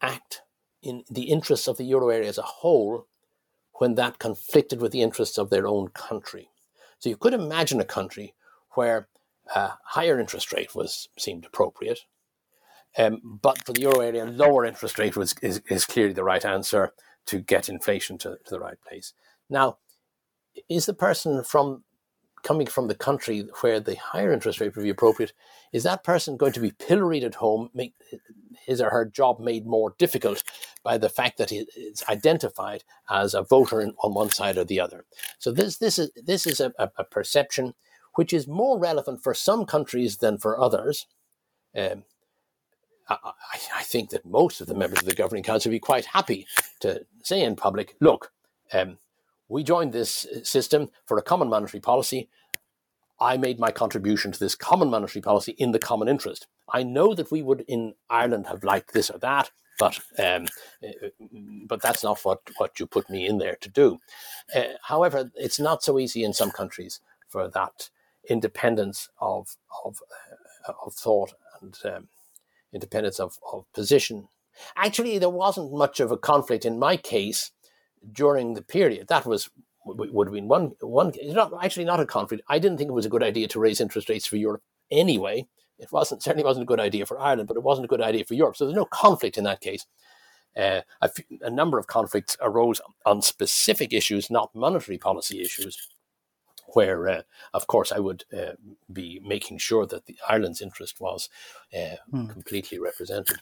act 0.00 0.42
in 0.82 1.04
the 1.10 1.24
interests 1.24 1.68
of 1.68 1.76
the 1.76 1.84
euro 1.84 2.08
area 2.08 2.28
as 2.28 2.38
a 2.38 2.42
whole 2.42 3.06
when 3.74 3.94
that 3.94 4.18
conflicted 4.18 4.80
with 4.80 4.92
the 4.92 5.02
interests 5.02 5.38
of 5.38 5.50
their 5.50 5.66
own 5.66 5.88
country. 5.88 6.48
So 6.98 7.08
you 7.08 7.16
could 7.16 7.34
imagine 7.34 7.80
a 7.80 7.84
country 7.84 8.34
where 8.74 9.08
a 9.54 9.72
higher 9.84 10.20
interest 10.20 10.52
rate 10.52 10.74
was 10.74 11.08
seemed 11.18 11.44
appropriate, 11.44 12.00
um, 12.96 13.40
but 13.42 13.64
for 13.64 13.72
the 13.72 13.80
euro 13.80 14.00
area, 14.00 14.24
lower 14.24 14.64
interest 14.64 14.98
rate 14.98 15.16
was 15.16 15.34
is, 15.42 15.62
is 15.68 15.84
clearly 15.84 16.12
the 16.12 16.24
right 16.24 16.44
answer 16.44 16.92
to 17.26 17.40
get 17.40 17.68
inflation 17.68 18.18
to, 18.18 18.38
to 18.44 18.50
the 18.50 18.60
right 18.60 18.80
place. 18.86 19.14
Now, 19.48 19.78
is 20.68 20.86
the 20.86 20.94
person 20.94 21.42
from 21.44 21.84
coming 22.42 22.66
from 22.66 22.88
the 22.88 22.94
country 22.94 23.46
where 23.60 23.80
the 23.80 23.96
higher 23.96 24.32
interest 24.32 24.60
rate 24.60 24.74
would 24.74 24.82
be 24.82 24.90
appropriate, 24.90 25.32
is 25.72 25.82
that 25.84 26.04
person 26.04 26.36
going 26.36 26.52
to 26.52 26.60
be 26.60 26.72
pilloried 26.72 27.24
at 27.24 27.36
home, 27.36 27.70
make 27.74 27.94
his 28.66 28.80
or 28.80 28.90
her 28.90 29.04
job 29.04 29.40
made 29.40 29.66
more 29.66 29.94
difficult 29.98 30.42
by 30.82 30.98
the 30.98 31.08
fact 31.08 31.38
that 31.38 31.50
he 31.50 31.66
is 31.76 32.02
identified 32.08 32.84
as 33.10 33.34
a 33.34 33.42
voter 33.42 33.82
on 33.82 34.14
one 34.14 34.30
side 34.30 34.58
or 34.58 34.64
the 34.64 34.80
other? 34.80 35.04
So 35.38 35.52
this 35.52 35.78
this 35.78 35.98
is 35.98 36.10
this 36.16 36.46
is 36.46 36.60
a, 36.60 36.72
a 36.78 37.04
perception 37.04 37.74
which 38.14 38.32
is 38.32 38.46
more 38.46 38.78
relevant 38.78 39.22
for 39.22 39.34
some 39.34 39.64
countries 39.64 40.18
than 40.18 40.38
for 40.38 40.60
others. 40.60 41.06
Um, 41.76 42.04
I, 43.08 43.32
I, 43.76 43.82
think 43.82 44.10
that 44.10 44.24
most 44.24 44.60
of 44.60 44.66
the 44.66 44.74
members 44.74 45.00
of 45.00 45.06
the 45.06 45.14
governing 45.14 45.42
council 45.42 45.70
would 45.70 45.76
be 45.76 45.80
quite 45.80 46.04
happy 46.04 46.46
to 46.80 47.04
say 47.22 47.42
in 47.42 47.56
public, 47.56 47.96
look, 48.00 48.32
um, 48.72 48.98
we 49.52 49.62
joined 49.62 49.92
this 49.92 50.26
system 50.42 50.90
for 51.04 51.18
a 51.18 51.22
common 51.22 51.48
monetary 51.48 51.80
policy. 51.80 52.28
I 53.20 53.36
made 53.36 53.60
my 53.60 53.70
contribution 53.70 54.32
to 54.32 54.40
this 54.40 54.54
common 54.54 54.88
monetary 54.88 55.20
policy 55.20 55.52
in 55.58 55.72
the 55.72 55.78
common 55.78 56.08
interest. 56.08 56.46
I 56.72 56.82
know 56.82 57.14
that 57.14 57.30
we 57.30 57.42
would 57.42 57.60
in 57.68 57.94
Ireland 58.08 58.46
have 58.46 58.64
liked 58.64 58.94
this 58.94 59.10
or 59.10 59.18
that, 59.18 59.50
but 59.78 60.00
um, 60.18 60.46
uh, 60.82 61.08
but 61.66 61.82
that's 61.82 62.02
not 62.02 62.20
what, 62.24 62.40
what 62.56 62.80
you 62.80 62.86
put 62.86 63.10
me 63.10 63.26
in 63.26 63.38
there 63.38 63.56
to 63.60 63.68
do. 63.68 63.98
Uh, 64.54 64.74
however, 64.84 65.30
it's 65.36 65.60
not 65.60 65.82
so 65.82 65.98
easy 65.98 66.24
in 66.24 66.32
some 66.32 66.50
countries 66.50 67.00
for 67.28 67.48
that 67.48 67.90
independence 68.28 69.10
of 69.20 69.56
of 69.84 69.98
uh, 70.66 70.72
of 70.86 70.94
thought 70.94 71.34
and 71.60 71.76
um, 71.84 72.08
independence 72.72 73.20
of, 73.20 73.38
of 73.52 73.70
position. 73.74 74.28
Actually, 74.76 75.18
there 75.18 75.28
wasn't 75.28 75.72
much 75.72 76.00
of 76.00 76.10
a 76.10 76.16
conflict 76.16 76.64
in 76.64 76.78
my 76.78 76.96
case 76.96 77.50
during 78.10 78.54
the 78.54 78.62
period. 78.62 79.08
That 79.08 79.26
was 79.26 79.50
would 79.84 80.28
have 80.28 80.34
been 80.34 80.48
one 80.48 80.72
one 80.80 81.12
It's 81.14 81.34
not, 81.34 81.52
actually 81.62 81.84
not 81.84 82.00
a 82.00 82.06
conflict. 82.06 82.44
I 82.48 82.58
didn't 82.58 82.78
think 82.78 82.88
it 82.88 82.94
was 82.94 83.06
a 83.06 83.10
good 83.10 83.22
idea 83.22 83.48
to 83.48 83.60
raise 83.60 83.80
interest 83.80 84.08
rates 84.08 84.26
for 84.26 84.36
Europe 84.36 84.62
anyway. 84.90 85.46
It 85.78 85.90
wasn't 85.90 86.22
certainly 86.22 86.44
wasn't 86.44 86.64
a 86.64 86.66
good 86.66 86.80
idea 86.80 87.06
for 87.06 87.18
Ireland, 87.18 87.48
but 87.48 87.56
it 87.56 87.62
wasn't 87.62 87.86
a 87.86 87.88
good 87.88 88.00
idea 88.00 88.24
for 88.24 88.34
Europe. 88.34 88.56
So 88.56 88.64
there's 88.64 88.76
no 88.76 88.84
conflict 88.84 89.36
in 89.36 89.44
that 89.44 89.60
case. 89.60 89.86
Uh, 90.56 90.82
a, 91.00 91.04
f- 91.04 91.40
a 91.40 91.50
number 91.50 91.78
of 91.78 91.86
conflicts 91.86 92.36
arose 92.40 92.80
on 93.06 93.22
specific 93.22 93.92
issues, 93.92 94.30
not 94.30 94.54
monetary 94.54 94.98
policy 94.98 95.40
issues, 95.40 95.88
where, 96.74 97.08
uh, 97.08 97.22
of 97.54 97.66
course, 97.66 97.90
I 97.90 97.98
would 97.98 98.24
uh, 98.36 98.52
be 98.92 99.20
making 99.24 99.58
sure 99.58 99.86
that 99.86 100.06
the 100.06 100.16
Ireland's 100.28 100.60
interest 100.60 101.00
was 101.00 101.28
uh, 101.74 101.96
hmm. 102.10 102.26
completely 102.26 102.78
represented. 102.78 103.38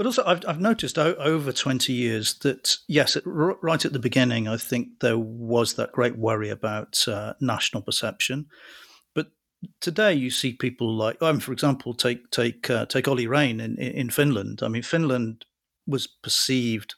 But 0.00 0.06
also, 0.06 0.24
I've, 0.24 0.40
I've 0.48 0.60
noticed 0.62 0.96
over 0.96 1.52
20 1.52 1.92
years 1.92 2.32
that, 2.38 2.78
yes, 2.88 3.18
right 3.26 3.84
at 3.84 3.92
the 3.92 3.98
beginning, 3.98 4.48
I 4.48 4.56
think 4.56 5.00
there 5.00 5.18
was 5.18 5.74
that 5.74 5.92
great 5.92 6.16
worry 6.16 6.48
about 6.48 7.06
uh, 7.06 7.34
national 7.38 7.82
perception. 7.82 8.46
But 9.14 9.26
today, 9.82 10.14
you 10.14 10.30
see 10.30 10.54
people 10.54 10.96
like, 10.96 11.20
um, 11.20 11.38
for 11.38 11.52
example, 11.52 11.92
take 11.92 12.30
take 12.30 12.70
uh, 12.70 12.86
take 12.86 13.08
Olli 13.08 13.26
Rehn 13.26 13.60
in, 13.60 13.76
in 13.76 14.08
Finland. 14.08 14.62
I 14.62 14.68
mean, 14.68 14.80
Finland 14.80 15.44
was 15.86 16.06
perceived 16.06 16.94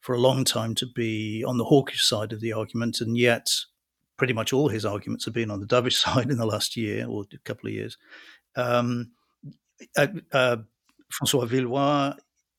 for 0.00 0.12
a 0.12 0.20
long 0.20 0.42
time 0.42 0.74
to 0.74 0.86
be 0.96 1.44
on 1.46 1.58
the 1.58 1.66
hawkish 1.66 2.04
side 2.04 2.32
of 2.32 2.40
the 2.40 2.52
argument, 2.52 3.00
and 3.00 3.16
yet 3.16 3.50
pretty 4.16 4.32
much 4.32 4.52
all 4.52 4.68
his 4.68 4.84
arguments 4.84 5.26
have 5.26 5.34
been 5.34 5.52
on 5.52 5.60
the 5.60 5.66
dovish 5.66 6.00
side 6.02 6.28
in 6.28 6.38
the 6.38 6.46
last 6.46 6.76
year 6.76 7.06
or 7.06 7.22
a 7.32 7.38
couple 7.44 7.68
of 7.68 7.74
years. 7.74 7.96
Um, 8.56 9.12
uh, 9.96 10.08
uh, 10.32 10.56
Francois 11.08 11.44
Villeroy, 11.44 12.14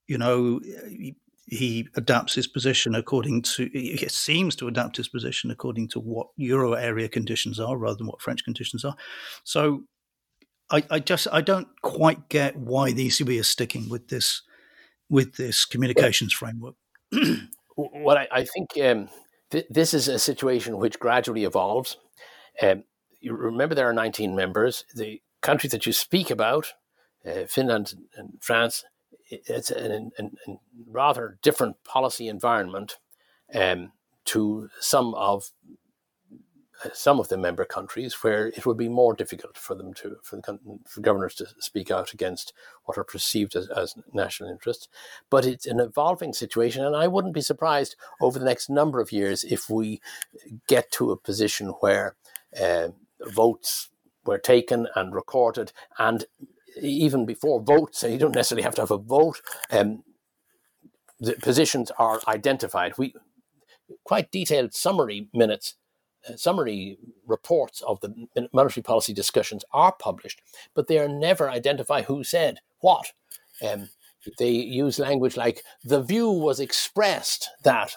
you 0.07 0.17
know, 0.17 0.59
he, 0.63 1.15
he, 1.45 1.87
adapts 1.95 2.35
his 2.35 2.47
position 2.47 2.95
according 2.95 3.41
to, 3.41 3.69
he 3.73 3.97
seems 4.09 4.55
to 4.55 4.67
adapt 4.67 4.97
his 4.97 5.07
position 5.07 5.51
according 5.51 5.87
to 5.89 5.99
what 5.99 6.27
Euro 6.37 6.73
area 6.73 7.09
conditions 7.09 7.59
are 7.59 7.77
rather 7.77 7.97
than 7.97 8.07
what 8.07 8.21
French 8.21 8.43
conditions 8.43 8.83
are. 8.83 8.95
So 9.43 9.83
I, 10.71 10.83
I 10.89 10.99
just, 10.99 11.27
I 11.31 11.41
don't 11.41 11.67
quite 11.81 12.29
get 12.29 12.55
why 12.55 12.91
the 12.91 13.07
ECB 13.07 13.39
is 13.39 13.47
sticking 13.47 13.89
with 13.89 14.07
this, 14.07 14.41
with 15.09 15.35
this 15.35 15.65
communications 15.65 16.33
framework. 16.33 16.75
well, 17.77 18.17
I, 18.17 18.27
I 18.31 18.45
think 18.45 18.69
um, 18.83 19.09
th- 19.51 19.67
this 19.69 19.93
is 19.93 20.07
a 20.07 20.19
situation 20.19 20.77
which 20.77 20.99
gradually 20.99 21.43
evolves. 21.43 21.97
Um, 22.61 22.83
you 23.19 23.33
remember 23.33 23.75
there 23.75 23.89
are 23.89 23.93
19 23.93 24.35
members. 24.35 24.85
The 24.95 25.21
countries 25.41 25.71
that 25.71 25.85
you 25.85 25.93
speak 25.93 26.29
about 26.29 26.73
uh, 27.25 27.45
Finland 27.47 27.93
and 28.15 28.33
France, 28.41 28.83
it's 29.29 29.71
a 29.71 30.09
rather 30.87 31.37
different 31.41 31.83
policy 31.83 32.27
environment 32.27 32.97
um, 33.53 33.91
to 34.25 34.69
some 34.79 35.13
of 35.15 35.51
uh, 36.83 36.89
some 36.93 37.19
of 37.19 37.29
the 37.29 37.37
member 37.37 37.65
countries 37.65 38.23
where 38.23 38.47
it 38.47 38.65
would 38.65 38.77
be 38.77 38.89
more 38.89 39.13
difficult 39.13 39.57
for 39.57 39.75
them 39.75 39.93
to 39.93 40.17
for, 40.23 40.37
the, 40.37 40.59
for 40.85 41.01
governors 41.01 41.35
to 41.35 41.45
speak 41.59 41.91
out 41.91 42.13
against 42.13 42.53
what 42.85 42.97
are 42.97 43.03
perceived 43.03 43.55
as, 43.55 43.69
as, 43.69 43.95
national 44.11 44.49
interests. 44.49 44.87
But 45.29 45.45
it's 45.45 45.67
an 45.67 45.79
evolving 45.79 46.33
situation 46.33 46.83
and 46.83 46.95
i 46.95 47.07
wouldn't 47.07 47.33
be 47.33 47.41
surprised 47.41 47.95
over 48.21 48.39
the 48.39 48.45
next 48.45 48.69
number 48.69 48.99
of 48.99 49.11
years 49.11 49.43
if 49.43 49.69
we 49.69 50.01
get 50.67 50.91
to 50.91 51.11
a 51.11 51.17
position 51.17 51.67
where 51.79 52.15
uh, 52.59 52.89
votes 53.21 53.89
were 54.25 54.37
taken 54.37 54.87
and 54.95 55.13
recorded 55.13 55.71
and 55.99 56.25
even 56.83 57.25
before 57.25 57.61
votes, 57.61 57.99
so 57.99 58.07
you 58.07 58.17
don't 58.17 58.35
necessarily 58.35 58.63
have 58.63 58.75
to 58.75 58.81
have 58.81 58.91
a 58.91 58.97
vote. 58.97 59.41
Um, 59.71 60.03
the 61.19 61.33
positions 61.33 61.91
are 61.97 62.21
identified. 62.27 62.97
We 62.97 63.13
quite 64.03 64.31
detailed 64.31 64.73
summary 64.73 65.29
minutes, 65.33 65.75
uh, 66.29 66.35
summary 66.35 66.97
reports 67.25 67.81
of 67.81 67.99
the 68.01 68.27
monetary 68.53 68.83
policy 68.83 69.13
discussions 69.13 69.63
are 69.71 69.93
published, 69.93 70.41
but 70.73 70.87
they 70.87 70.99
are 70.99 71.07
never 71.07 71.49
identify 71.49 72.01
who 72.01 72.23
said 72.23 72.59
what. 72.79 73.13
Um, 73.65 73.89
they 74.37 74.51
use 74.51 74.99
language 74.99 75.35
like 75.35 75.63
the 75.83 76.01
view 76.01 76.29
was 76.29 76.59
expressed 76.59 77.49
that. 77.63 77.95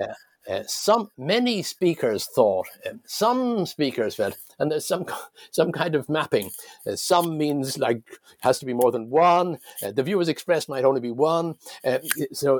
Uh, 0.00 0.14
uh, 0.48 0.62
some 0.66 1.10
many 1.16 1.62
speakers 1.62 2.26
thought, 2.26 2.66
uh, 2.86 2.94
some 3.06 3.64
speakers 3.66 4.14
felt, 4.14 4.36
and 4.58 4.70
there's 4.70 4.86
some 4.86 5.06
some 5.50 5.72
kind 5.72 5.94
of 5.94 6.08
mapping. 6.08 6.50
Uh, 6.86 6.96
some 6.96 7.38
means 7.38 7.78
like 7.78 8.02
has 8.40 8.58
to 8.58 8.66
be 8.66 8.74
more 8.74 8.92
than 8.92 9.10
one. 9.10 9.58
Uh, 9.82 9.90
the 9.90 10.02
view 10.02 10.20
expressed 10.20 10.68
might 10.68 10.84
only 10.84 11.00
be 11.00 11.10
one. 11.10 11.54
Uh, 11.84 11.98
so 12.32 12.58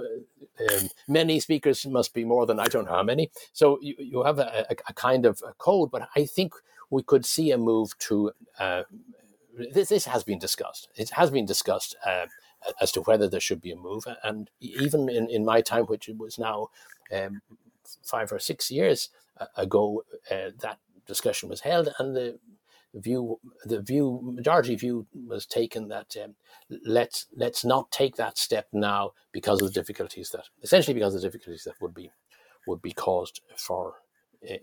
um, 0.60 0.88
many 1.08 1.40
speakers 1.40 1.86
must 1.86 2.14
be 2.14 2.24
more 2.24 2.46
than 2.46 2.58
I 2.58 2.66
don't 2.66 2.86
know 2.86 2.92
how 2.92 3.02
many. 3.02 3.30
So 3.52 3.78
you, 3.82 3.94
you 3.98 4.22
have 4.22 4.38
a, 4.38 4.66
a, 4.70 4.74
a 4.88 4.94
kind 4.94 5.26
of 5.26 5.42
a 5.46 5.52
code, 5.54 5.90
but 5.90 6.08
I 6.16 6.24
think 6.24 6.54
we 6.90 7.02
could 7.02 7.26
see 7.26 7.50
a 7.50 7.58
move 7.58 7.96
to 7.98 8.32
this. 9.72 9.88
This 9.88 10.06
has 10.06 10.24
been 10.24 10.38
discussed. 10.38 10.88
It 10.96 11.10
has 11.10 11.30
been 11.30 11.46
discussed 11.46 11.96
as 12.80 12.92
to 12.92 13.02
whether 13.02 13.28
there 13.28 13.40
should 13.40 13.60
be 13.60 13.72
a 13.72 13.76
move. 13.76 14.04
And 14.22 14.50
even 14.60 15.08
in, 15.08 15.28
in 15.28 15.44
my 15.44 15.60
time, 15.60 15.84
which 15.84 16.08
was 16.16 16.38
now 16.38 16.68
um, 17.12 17.42
five 18.02 18.32
or 18.32 18.38
six 18.38 18.70
years 18.70 19.10
uh, 19.38 19.46
ago, 19.56 20.04
uh, 20.30 20.50
that 20.60 20.78
discussion 21.06 21.48
was 21.48 21.60
held, 21.60 21.88
and 21.98 22.16
the 22.16 22.38
view, 22.94 23.40
the 23.64 23.80
view, 23.80 24.20
majority 24.22 24.76
view 24.76 25.06
was 25.26 25.46
taken 25.46 25.88
that 25.88 26.16
um, 26.22 26.34
let's 26.84 27.26
let's 27.36 27.64
not 27.64 27.90
take 27.90 28.16
that 28.16 28.38
step 28.38 28.68
now 28.72 29.12
because 29.32 29.60
of 29.60 29.68
the 29.68 29.80
difficulties 29.80 30.30
that, 30.30 30.44
essentially 30.62 30.94
because 30.94 31.14
of 31.14 31.20
the 31.20 31.28
difficulties 31.28 31.64
that 31.64 31.80
would 31.80 31.94
be 31.94 32.10
would 32.66 32.80
be 32.80 32.92
caused 32.92 33.40
for 33.56 33.94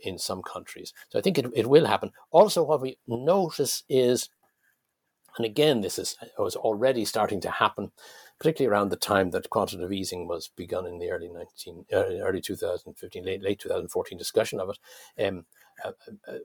in 0.04 0.18
some 0.18 0.42
countries. 0.42 0.94
So 1.10 1.20
I 1.20 1.22
think 1.22 1.38
it, 1.38 1.46
it 1.56 1.68
will 1.68 1.86
happen. 1.86 2.12
Also, 2.32 2.64
what 2.64 2.82
we 2.82 2.98
notice 3.08 3.84
is, 3.90 4.30
and 5.38 5.46
again, 5.46 5.82
this 5.82 5.98
is 5.98 6.18
was 6.38 6.56
already 6.56 7.06
starting 7.06 7.42
to 7.42 7.52
happen 7.52 7.92
particularly 8.42 8.74
around 8.74 8.90
the 8.90 8.96
time 8.96 9.30
that 9.30 9.52
quantitative 9.52 9.94
easing 9.94 10.28
was 10.28 10.50
begun 10.56 10.88
in 10.88 10.98
the 10.98 11.12
early 11.12 11.30
19, 11.30 11.86
uh, 11.94 11.98
early 12.24 12.42
2015, 12.42 13.24
late, 13.24 13.44
late 13.44 13.60
2014 13.60 14.18
discussion 14.18 14.60
of 14.60 14.72
it. 14.72 15.24
Um, 15.24 15.46
uh, 15.86 15.92
uh, 16.28 16.40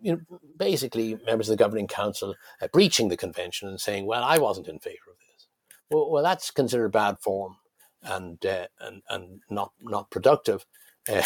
you 0.00 0.12
know, 0.12 0.38
basically, 0.56 1.18
members 1.26 1.48
of 1.48 1.58
the 1.58 1.64
governing 1.64 1.88
council 1.88 2.36
uh, 2.62 2.68
breaching 2.72 3.08
the 3.08 3.16
convention 3.16 3.68
and 3.68 3.80
saying, 3.80 4.06
"Well, 4.06 4.22
I 4.22 4.38
wasn't 4.38 4.68
in 4.68 4.78
favour 4.78 5.10
of 5.10 5.16
this." 5.18 5.48
Well, 5.90 6.08
well, 6.08 6.22
that's 6.22 6.52
considered 6.52 6.92
bad 6.92 7.18
form 7.18 7.56
and 8.00 8.46
uh, 8.46 8.68
and 8.78 9.02
and 9.08 9.40
not 9.50 9.72
not 9.80 10.08
productive. 10.08 10.64
Uh, 11.08 11.24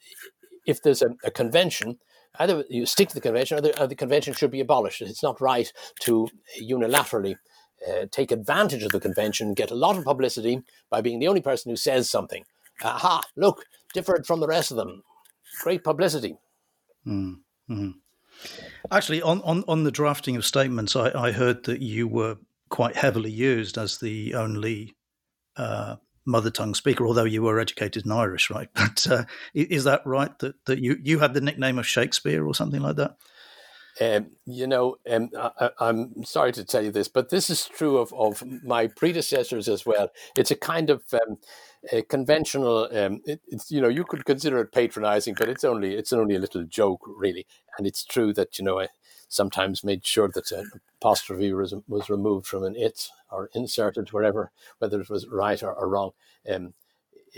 if 0.66 0.82
there's 0.82 1.02
a, 1.02 1.10
a 1.22 1.30
convention 1.30 1.98
either 2.38 2.64
you 2.68 2.84
stick 2.84 3.08
to 3.08 3.14
the 3.14 3.20
convention 3.20 3.58
or 3.58 3.60
the, 3.60 3.80
or 3.80 3.86
the, 3.86 3.94
convention 3.94 4.34
should 4.34 4.50
be 4.50 4.60
abolished. 4.60 5.00
It's 5.00 5.22
not 5.22 5.40
right 5.40 5.72
to 6.00 6.28
unilaterally 6.60 7.36
uh, 7.88 8.06
take 8.10 8.30
advantage 8.30 8.82
of 8.82 8.92
the 8.92 9.00
convention, 9.00 9.54
get 9.54 9.70
a 9.70 9.74
lot 9.74 9.96
of 9.96 10.04
publicity 10.04 10.62
by 10.90 11.00
being 11.00 11.18
the 11.18 11.28
only 11.28 11.40
person 11.40 11.70
who 11.70 11.76
says 11.76 12.10
something. 12.10 12.44
Aha, 12.82 13.22
look, 13.36 13.64
differed 13.94 14.26
from 14.26 14.40
the 14.40 14.46
rest 14.46 14.70
of 14.70 14.76
them. 14.76 15.02
Great 15.62 15.82
publicity. 15.82 16.36
Mm-hmm. 17.06 17.90
Actually, 18.90 19.22
on, 19.22 19.40
on, 19.42 19.64
on 19.66 19.84
the 19.84 19.90
drafting 19.90 20.36
of 20.36 20.44
statements, 20.44 20.94
I, 20.94 21.10
I 21.14 21.32
heard 21.32 21.64
that 21.64 21.80
you 21.80 22.06
were 22.06 22.36
quite 22.68 22.96
heavily 22.96 23.30
used 23.30 23.78
as 23.78 23.98
the 23.98 24.34
only 24.34 24.96
uh, 25.56 25.96
mother 26.26 26.50
tongue 26.50 26.74
speaker, 26.74 27.06
although 27.06 27.24
you 27.24 27.42
were 27.42 27.58
educated 27.58 28.04
in 28.04 28.12
Irish, 28.12 28.50
right? 28.50 28.68
But 28.74 29.06
uh, 29.10 29.24
is 29.54 29.84
that 29.84 30.02
right 30.04 30.36
that, 30.40 30.54
that 30.66 30.80
you, 30.80 30.98
you 31.02 31.18
had 31.18 31.34
the 31.34 31.40
nickname 31.40 31.78
of 31.78 31.86
Shakespeare 31.86 32.46
or 32.46 32.54
something 32.54 32.82
like 32.82 32.96
that? 32.96 33.16
Um, 34.00 34.32
you 34.44 34.66
know, 34.66 34.96
um, 35.10 35.30
I, 35.34 35.70
am 35.80 36.22
sorry 36.24 36.52
to 36.52 36.64
tell 36.64 36.82
you 36.82 36.90
this, 36.90 37.08
but 37.08 37.30
this 37.30 37.48
is 37.48 37.66
true 37.66 37.96
of, 37.96 38.12
of 38.12 38.42
my 38.62 38.88
predecessors 38.88 39.68
as 39.68 39.86
well. 39.86 40.10
It's 40.36 40.50
a 40.50 40.56
kind 40.56 40.90
of 40.90 41.02
um, 41.14 41.38
a 41.90 42.02
conventional. 42.02 42.88
Um, 42.92 43.22
it, 43.24 43.40
it's 43.48 43.70
you 43.70 43.80
know 43.80 43.88
you 43.88 44.04
could 44.04 44.26
consider 44.26 44.58
it 44.58 44.72
patronizing, 44.72 45.34
but 45.38 45.48
it's 45.48 45.64
only 45.64 45.94
it's 45.94 46.12
only 46.12 46.34
a 46.34 46.40
little 46.40 46.64
joke 46.64 47.00
really. 47.06 47.46
And 47.78 47.86
it's 47.86 48.04
true 48.04 48.34
that 48.34 48.58
you 48.58 48.64
know 48.64 48.80
I 48.80 48.88
sometimes 49.28 49.84
made 49.84 50.04
sure 50.04 50.28
that 50.28 50.52
an 50.52 50.70
apostrophe 51.00 51.52
was, 51.52 51.74
was 51.88 52.10
removed 52.10 52.46
from 52.46 52.64
an 52.64 52.76
it 52.76 53.08
or 53.30 53.50
inserted 53.54 54.12
wherever, 54.12 54.50
whether 54.78 55.00
it 55.00 55.10
was 55.10 55.26
right 55.28 55.62
or, 55.62 55.72
or 55.72 55.88
wrong. 55.88 56.10
Um, 56.50 56.74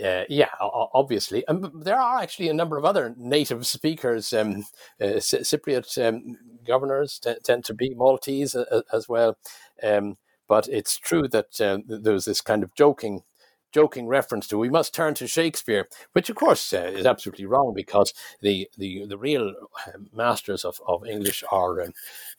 uh, 0.03 0.23
yeah, 0.29 0.49
obviously. 0.59 1.43
And 1.47 1.83
there 1.83 1.99
are 1.99 2.21
actually 2.21 2.49
a 2.49 2.53
number 2.53 2.77
of 2.77 2.85
other 2.85 3.13
native 3.17 3.65
speakers. 3.67 4.33
Um, 4.33 4.65
uh, 5.01 5.19
Cypriot 5.19 6.07
um, 6.07 6.37
governors 6.65 7.19
t- 7.19 7.35
tend 7.43 7.65
to 7.65 7.73
be 7.73 7.93
Maltese 7.95 8.55
uh, 8.55 8.81
as 8.93 9.07
well. 9.09 9.37
Um, 9.83 10.17
but 10.47 10.67
it's 10.67 10.97
true 10.97 11.27
that 11.29 11.61
uh, 11.61 11.79
there 11.85 12.13
was 12.13 12.25
this 12.25 12.41
kind 12.41 12.63
of 12.63 12.73
joking 12.75 13.23
joking 13.71 14.07
reference 14.07 14.47
to 14.47 14.57
we 14.57 14.67
must 14.67 14.95
turn 14.95 15.13
to 15.13 15.27
Shakespeare, 15.27 15.87
which 16.13 16.29
of 16.29 16.35
course 16.35 16.73
uh, 16.73 16.91
is 16.93 17.05
absolutely 17.05 17.45
wrong 17.45 17.73
because 17.75 18.13
the 18.41 18.67
the, 18.77 19.05
the 19.05 19.17
real 19.17 19.53
uh, 19.87 19.91
masters 20.11 20.65
of, 20.65 20.79
of 20.87 21.05
English 21.05 21.43
are 21.51 21.81
um, 21.81 21.93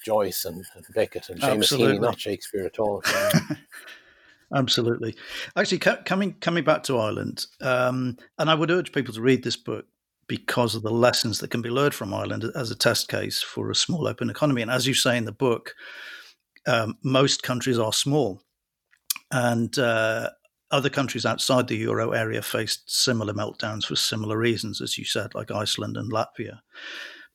Joyce 0.04 0.44
and, 0.44 0.64
and, 0.74 0.84
Beckett 0.92 1.28
and 1.28 1.40
Seamus 1.40 1.72
Heaney, 1.72 2.00
not 2.00 2.18
Shakespeare 2.18 2.66
at 2.66 2.78
all. 2.78 3.02
Absolutely. 4.54 5.14
Actually, 5.56 5.78
coming 5.78 6.34
coming 6.40 6.64
back 6.64 6.82
to 6.84 6.98
Ireland, 6.98 7.46
um, 7.60 8.16
and 8.38 8.50
I 8.50 8.54
would 8.54 8.70
urge 8.70 8.92
people 8.92 9.14
to 9.14 9.20
read 9.20 9.44
this 9.44 9.56
book 9.56 9.86
because 10.26 10.74
of 10.74 10.82
the 10.82 10.90
lessons 10.90 11.38
that 11.38 11.50
can 11.50 11.62
be 11.62 11.70
learned 11.70 11.94
from 11.94 12.12
Ireland 12.14 12.44
as 12.54 12.70
a 12.70 12.76
test 12.76 13.08
case 13.08 13.42
for 13.42 13.70
a 13.70 13.74
small 13.74 14.08
open 14.08 14.30
economy. 14.30 14.62
And 14.62 14.70
as 14.70 14.86
you 14.86 14.94
say 14.94 15.16
in 15.16 15.24
the 15.24 15.32
book, 15.32 15.74
um, 16.66 16.96
most 17.04 17.42
countries 17.42 17.78
are 17.78 17.92
small, 17.92 18.42
and 19.30 19.78
uh, 19.78 20.30
other 20.70 20.90
countries 20.90 21.26
outside 21.26 21.68
the 21.68 21.76
euro 21.76 22.10
area 22.10 22.42
faced 22.42 22.90
similar 22.90 23.32
meltdowns 23.32 23.84
for 23.84 23.96
similar 23.96 24.36
reasons, 24.36 24.80
as 24.80 24.98
you 24.98 25.04
said, 25.04 25.34
like 25.34 25.50
Iceland 25.50 25.96
and 25.96 26.12
Latvia. 26.12 26.60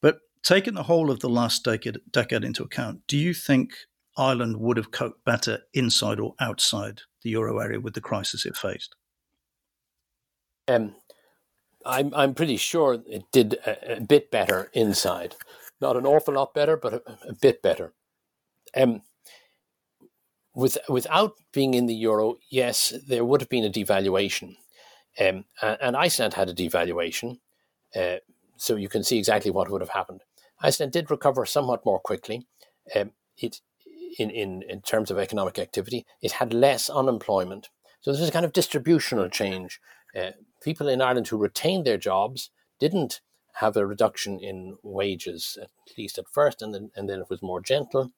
But 0.02 0.20
taking 0.44 0.74
the 0.74 0.84
whole 0.84 1.12
of 1.12 1.20
the 1.22 1.30
last 1.30 1.64
decade, 1.64 1.98
decade 2.12 2.44
into 2.44 2.64
account, 2.64 3.02
do 3.08 3.18
you 3.18 3.34
think 3.34 3.74
Ireland 4.18 4.58
would 4.58 4.78
have 4.78 4.92
coped 4.92 5.24
better 5.26 5.60
inside 5.74 6.20
or 6.20 6.36
outside 6.40 7.02
the 7.22 7.32
euro 7.32 7.60
area 7.60 7.80
with 7.80 7.94
the 7.94 8.02
crisis 8.02 8.46
it 8.46 8.56
faced? 8.56 8.96
Um, 10.68 10.96
I'm 11.86 12.14
I'm 12.16 12.34
pretty 12.34 12.58
sure 12.58 13.04
it 13.08 13.24
did 13.32 13.56
a, 13.66 13.98
a, 13.98 14.02
bit 14.02 14.32
better 14.32 14.72
inside, 14.74 15.36
not 15.80 15.96
an 15.96 16.06
awful 16.06 16.34
lot 16.34 16.54
better, 16.54 16.76
but 16.76 16.94
a, 16.94 17.02
a 17.30 17.34
bit 17.34 17.62
better. 17.62 17.94
Um, 18.76 19.04
with 20.56 20.78
without 20.90 21.34
being 21.52 21.74
in 21.74 21.86
the 21.86 21.94
euro, 21.94 22.38
yes, 22.50 22.94
there 23.08 23.26
would 23.26 23.42
have 23.42 23.50
been 23.50 23.66
a 23.66 23.70
devaluation, 23.70 24.56
um, 25.20 25.46
and, 25.62 25.78
and, 25.82 25.98
Iceland 25.98 26.34
had 26.34 26.50
a 26.50 26.56
devaluation, 26.56 27.40
uh, 27.96 28.18
so 28.58 28.76
you 28.76 28.90
can 28.90 29.04
see 29.04 29.20
exactly 29.20 29.52
what 29.52 29.70
would 29.70 29.82
have 29.82 29.90
happened. 29.90 30.22
Iceland 30.62 30.94
did 30.94 31.12
recover 31.12 31.46
somewhat 31.46 31.86
more 31.86 32.00
quickly. 32.00 32.48
Um, 32.96 33.12
it 33.38 33.60
in, 34.18 34.30
in, 34.30 34.64
in 34.70 34.82
terms 34.82 35.12
of 35.12 35.18
economic 35.18 35.60
activity, 35.60 36.06
it 36.22 36.34
had 36.34 36.54
less 36.54 36.90
unemployment. 36.90 37.70
So 38.02 38.12
this 38.12 38.20
there's 38.20 38.30
a 38.30 38.34
kind 38.34 38.46
of 38.46 38.54
distributional 38.54 39.30
change. 39.30 39.80
Uh, 40.16 40.32
people 40.62 40.88
in 40.88 41.02
Ireland 41.02 41.28
who 41.28 41.38
retained 41.38 41.86
their 41.86 41.98
jobs 41.98 42.50
didn't 42.80 43.22
have 43.56 43.78
a 43.78 43.86
reduction 43.86 44.40
in 44.40 44.78
wages, 44.84 45.58
at 45.62 45.70
least 45.98 46.18
at 46.18 46.26
first, 46.32 46.62
and 46.62 46.74
then, 46.74 46.92
and 46.96 47.10
then 47.10 47.20
it 47.20 47.30
was 47.30 47.42
more 47.42 47.62
gentle. 47.62 48.12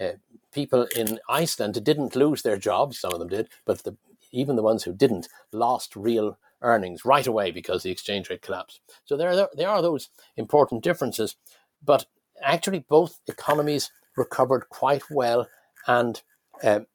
Uh, 0.00 0.12
people 0.52 0.86
in 0.96 1.20
Iceland 1.28 1.82
didn't 1.84 2.16
lose 2.16 2.42
their 2.42 2.56
jobs, 2.56 2.98
some 2.98 3.12
of 3.12 3.18
them 3.18 3.28
did, 3.28 3.48
but 3.64 3.84
the, 3.84 3.96
even 4.32 4.56
the 4.56 4.62
ones 4.62 4.84
who 4.84 4.92
didn't 4.92 5.28
lost 5.52 5.94
real 5.94 6.38
earnings 6.62 7.04
right 7.04 7.26
away 7.26 7.50
because 7.50 7.82
the 7.82 7.90
exchange 7.90 8.28
rate 8.30 8.42
collapsed. 8.42 8.80
So 9.04 9.16
there 9.16 9.30
are, 9.30 9.48
there 9.54 9.68
are 9.68 9.82
those 9.82 10.10
important 10.36 10.82
differences, 10.82 11.36
but 11.84 12.06
actually 12.42 12.80
both 12.80 13.20
economies 13.26 13.90
recovered 14.16 14.68
quite 14.68 15.10
well. 15.10 15.48
And 15.86 16.20
um, 16.62 16.86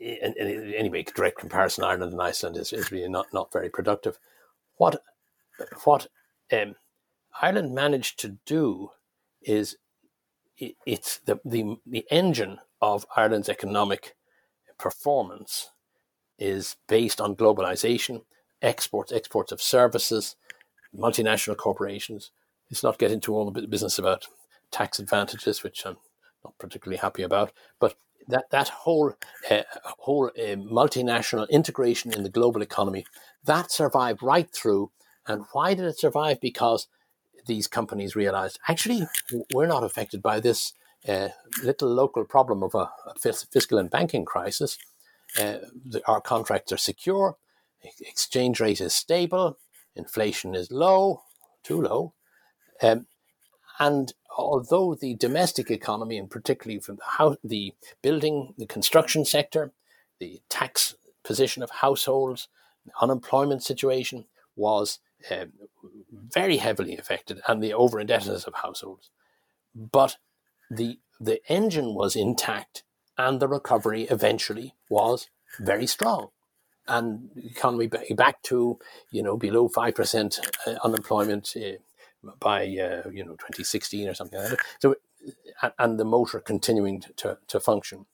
anyway, 0.00 1.04
direct 1.14 1.38
comparison 1.38 1.84
Ireland 1.84 2.12
and 2.12 2.22
Iceland 2.22 2.56
is, 2.56 2.72
is 2.72 2.90
really 2.90 3.08
not, 3.08 3.26
not 3.32 3.52
very 3.52 3.68
productive. 3.68 4.18
What 4.76 5.02
what 5.84 6.06
um, 6.52 6.76
Ireland 7.42 7.74
managed 7.74 8.18
to 8.20 8.38
do 8.46 8.90
is 9.42 9.76
it, 10.56 10.74
it's 10.86 11.18
the, 11.18 11.38
the 11.44 11.76
the 11.86 12.06
engine 12.10 12.58
of 12.80 13.04
Ireland's 13.16 13.48
economic 13.48 14.16
performance 14.78 15.70
is 16.38 16.76
based 16.88 17.20
on 17.20 17.36
globalization, 17.36 18.22
exports, 18.62 19.12
exports 19.12 19.52
of 19.52 19.60
services, 19.60 20.36
multinational 20.96 21.56
corporations. 21.56 22.30
It's 22.70 22.82
not 22.82 22.98
getting 22.98 23.16
into 23.16 23.34
all 23.34 23.50
the 23.50 23.66
business 23.66 23.98
about 23.98 24.26
tax 24.70 24.98
advantages, 24.98 25.62
which 25.62 25.84
I'm 25.84 25.96
not 26.44 26.58
particularly 26.58 26.98
happy 26.98 27.22
about. 27.22 27.52
But 27.78 27.96
that 28.28 28.50
that 28.50 28.68
whole 28.68 29.14
uh, 29.50 29.62
whole 29.98 30.26
uh, 30.26 30.56
multinational 30.56 31.48
integration 31.50 32.12
in 32.12 32.22
the 32.22 32.30
global 32.30 32.62
economy 32.62 33.04
that 33.44 33.70
survived 33.70 34.22
right 34.22 34.50
through. 34.50 34.90
And 35.26 35.44
why 35.52 35.74
did 35.74 35.84
it 35.84 35.98
survive? 35.98 36.40
Because 36.40 36.88
these 37.46 37.66
companies 37.66 38.16
realized 38.16 38.58
actually 38.68 39.06
we're 39.52 39.66
not 39.66 39.84
affected 39.84 40.22
by 40.22 40.40
this 40.40 40.72
uh, 41.08 41.28
little 41.62 41.88
local 41.88 42.24
problem 42.24 42.62
of 42.62 42.74
a, 42.74 42.90
fiscal 43.50 43.78
and 43.78 43.90
banking 43.90 44.24
crisis. 44.24 44.78
The, 45.36 46.02
our 46.06 46.20
contracts 46.20 46.72
are 46.72 46.76
secure, 46.76 47.36
exchange 47.82 48.60
rate 48.60 48.80
is 48.80 48.94
stable, 48.94 49.58
inflation 49.94 50.54
is 50.54 50.70
low, 50.70 51.22
too 51.62 51.80
low, 51.80 52.14
um, 52.82 53.06
and 53.80 54.12
although 54.36 54.94
the 54.94 55.14
domestic 55.14 55.70
economy, 55.70 56.18
and 56.18 56.30
particularly 56.30 56.78
from 56.80 56.96
the, 56.96 57.04
house, 57.16 57.36
the 57.42 57.72
building, 58.02 58.54
the 58.58 58.66
construction 58.66 59.24
sector, 59.24 59.72
the 60.20 60.42
tax 60.50 60.94
position 61.24 61.62
of 61.62 61.70
households, 61.70 62.48
the 62.84 62.92
unemployment 63.00 63.62
situation 63.62 64.26
was 64.54 64.98
uh, 65.30 65.46
very 66.12 66.58
heavily 66.58 66.96
affected, 66.96 67.40
and 67.48 67.62
the 67.62 67.72
over 67.72 67.98
indebtedness 67.98 68.44
of 68.44 68.54
households. 68.54 69.08
But 69.74 70.16
the 70.70 70.98
the 71.18 71.40
engine 71.50 71.94
was 71.94 72.16
intact, 72.16 72.82
and 73.16 73.40
the 73.40 73.48
recovery 73.48 74.02
eventually 74.04 74.74
was 74.90 75.28
very 75.58 75.86
strong, 75.86 76.28
and 76.86 77.30
economy 77.36 77.88
back 78.14 78.42
to 78.44 78.78
you 79.10 79.22
know 79.22 79.38
below 79.38 79.68
five 79.68 79.94
percent 79.94 80.38
uh, 80.66 80.74
unemployment. 80.84 81.54
Uh, 81.56 81.78
by 82.38 82.62
uh, 82.62 83.08
you 83.10 83.24
know 83.24 83.32
2016 83.32 84.08
or 84.08 84.14
something 84.14 84.38
like 84.38 84.50
that. 84.50 84.58
So, 84.80 84.94
and 85.78 85.98
the 85.98 86.04
motor 86.04 86.40
continuing 86.40 87.02
to, 87.16 87.38
to 87.46 87.60
function. 87.60 88.06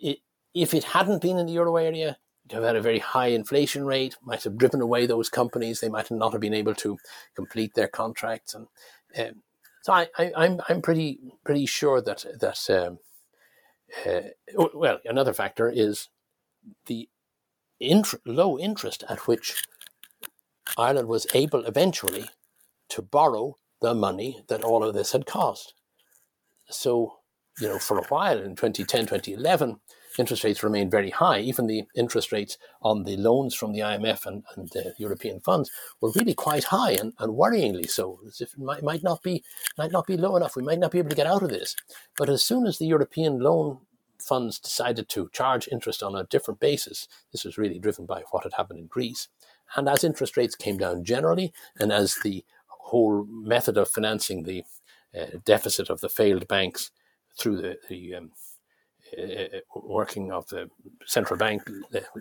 It, 0.00 0.18
if 0.54 0.74
it 0.74 0.84
hadn't 0.84 1.22
been 1.22 1.38
in 1.38 1.46
the 1.46 1.52
euro 1.52 1.76
area, 1.76 2.18
it 2.46 2.52
have 2.52 2.62
had 2.62 2.76
a 2.76 2.80
very 2.80 2.98
high 2.98 3.28
inflation 3.28 3.84
rate, 3.84 4.16
might 4.22 4.44
have 4.44 4.58
driven 4.58 4.80
away 4.80 5.06
those 5.06 5.28
companies. 5.28 5.80
They 5.80 5.88
might 5.88 6.10
not 6.10 6.32
have 6.32 6.40
been 6.40 6.54
able 6.54 6.74
to 6.76 6.98
complete 7.34 7.74
their 7.74 7.88
contracts, 7.88 8.54
and 8.54 8.68
um, 9.18 9.42
so 9.82 9.92
I, 9.92 10.08
am 10.18 10.32
I'm, 10.36 10.60
I'm 10.68 10.82
pretty 10.82 11.18
pretty 11.44 11.66
sure 11.66 12.00
that 12.00 12.24
that 12.40 12.70
um, 12.70 12.98
uh, 14.06 14.28
well 14.74 15.00
another 15.04 15.32
factor 15.32 15.68
is 15.68 16.08
the 16.86 17.08
int- 17.80 18.14
low 18.24 18.58
interest 18.58 19.04
at 19.08 19.26
which 19.26 19.64
Ireland 20.78 21.08
was 21.08 21.26
able 21.34 21.64
eventually 21.64 22.26
to 22.90 23.02
borrow 23.02 23.56
the 23.80 23.94
money 23.94 24.42
that 24.48 24.64
all 24.64 24.82
of 24.82 24.94
this 24.94 25.12
had 25.12 25.26
cost. 25.26 25.74
So, 26.68 27.18
you 27.60 27.68
know, 27.68 27.78
for 27.78 27.98
a 27.98 28.04
while 28.04 28.38
in 28.38 28.56
2010, 28.56 29.06
2011, 29.06 29.78
interest 30.18 30.44
rates 30.44 30.62
remained 30.62 30.90
very 30.90 31.10
high. 31.10 31.40
Even 31.40 31.66
the 31.66 31.84
interest 31.94 32.32
rates 32.32 32.58
on 32.82 33.04
the 33.04 33.16
loans 33.16 33.54
from 33.54 33.72
the 33.72 33.80
IMF 33.80 34.26
and, 34.26 34.44
and 34.56 34.68
the 34.70 34.94
European 34.98 35.40
funds 35.40 35.70
were 36.00 36.12
really 36.16 36.34
quite 36.34 36.64
high 36.64 36.92
and, 36.92 37.12
and 37.18 37.34
worryingly 37.34 37.88
so. 37.88 38.18
As 38.26 38.40
if 38.40 38.52
it 38.52 38.58
might, 38.58 38.82
might 38.82 39.02
not 39.02 39.22
be 39.22 39.44
might 39.78 39.92
not 39.92 40.06
be 40.06 40.16
low 40.16 40.36
enough. 40.36 40.56
We 40.56 40.62
might 40.62 40.78
not 40.78 40.90
be 40.90 40.98
able 40.98 41.10
to 41.10 41.16
get 41.16 41.26
out 41.26 41.42
of 41.42 41.50
this. 41.50 41.76
But 42.16 42.28
as 42.28 42.42
soon 42.42 42.66
as 42.66 42.78
the 42.78 42.86
European 42.86 43.40
loan 43.40 43.78
funds 44.18 44.58
decided 44.58 45.08
to 45.10 45.30
charge 45.32 45.68
interest 45.70 46.02
on 46.02 46.14
a 46.14 46.24
different 46.24 46.60
basis, 46.60 47.06
this 47.32 47.44
was 47.44 47.58
really 47.58 47.78
driven 47.78 48.06
by 48.06 48.22
what 48.30 48.44
had 48.44 48.54
happened 48.54 48.80
in 48.80 48.86
Greece. 48.86 49.28
And 49.74 49.88
as 49.88 50.04
interest 50.04 50.36
rates 50.36 50.54
came 50.54 50.78
down 50.78 51.04
generally, 51.04 51.52
and 51.78 51.92
as 51.92 52.16
the 52.22 52.44
whole 52.86 53.24
method 53.28 53.76
of 53.76 53.88
financing 53.88 54.44
the 54.44 54.62
uh, 55.18 55.26
deficit 55.44 55.90
of 55.90 56.00
the 56.00 56.08
failed 56.08 56.46
banks 56.46 56.90
through 57.38 57.56
the, 57.56 57.76
the 57.88 58.14
um, 58.14 58.30
uh, 59.16 59.58
working 59.74 60.32
of 60.32 60.46
the 60.48 60.68
central 61.04 61.38
bank 61.38 61.62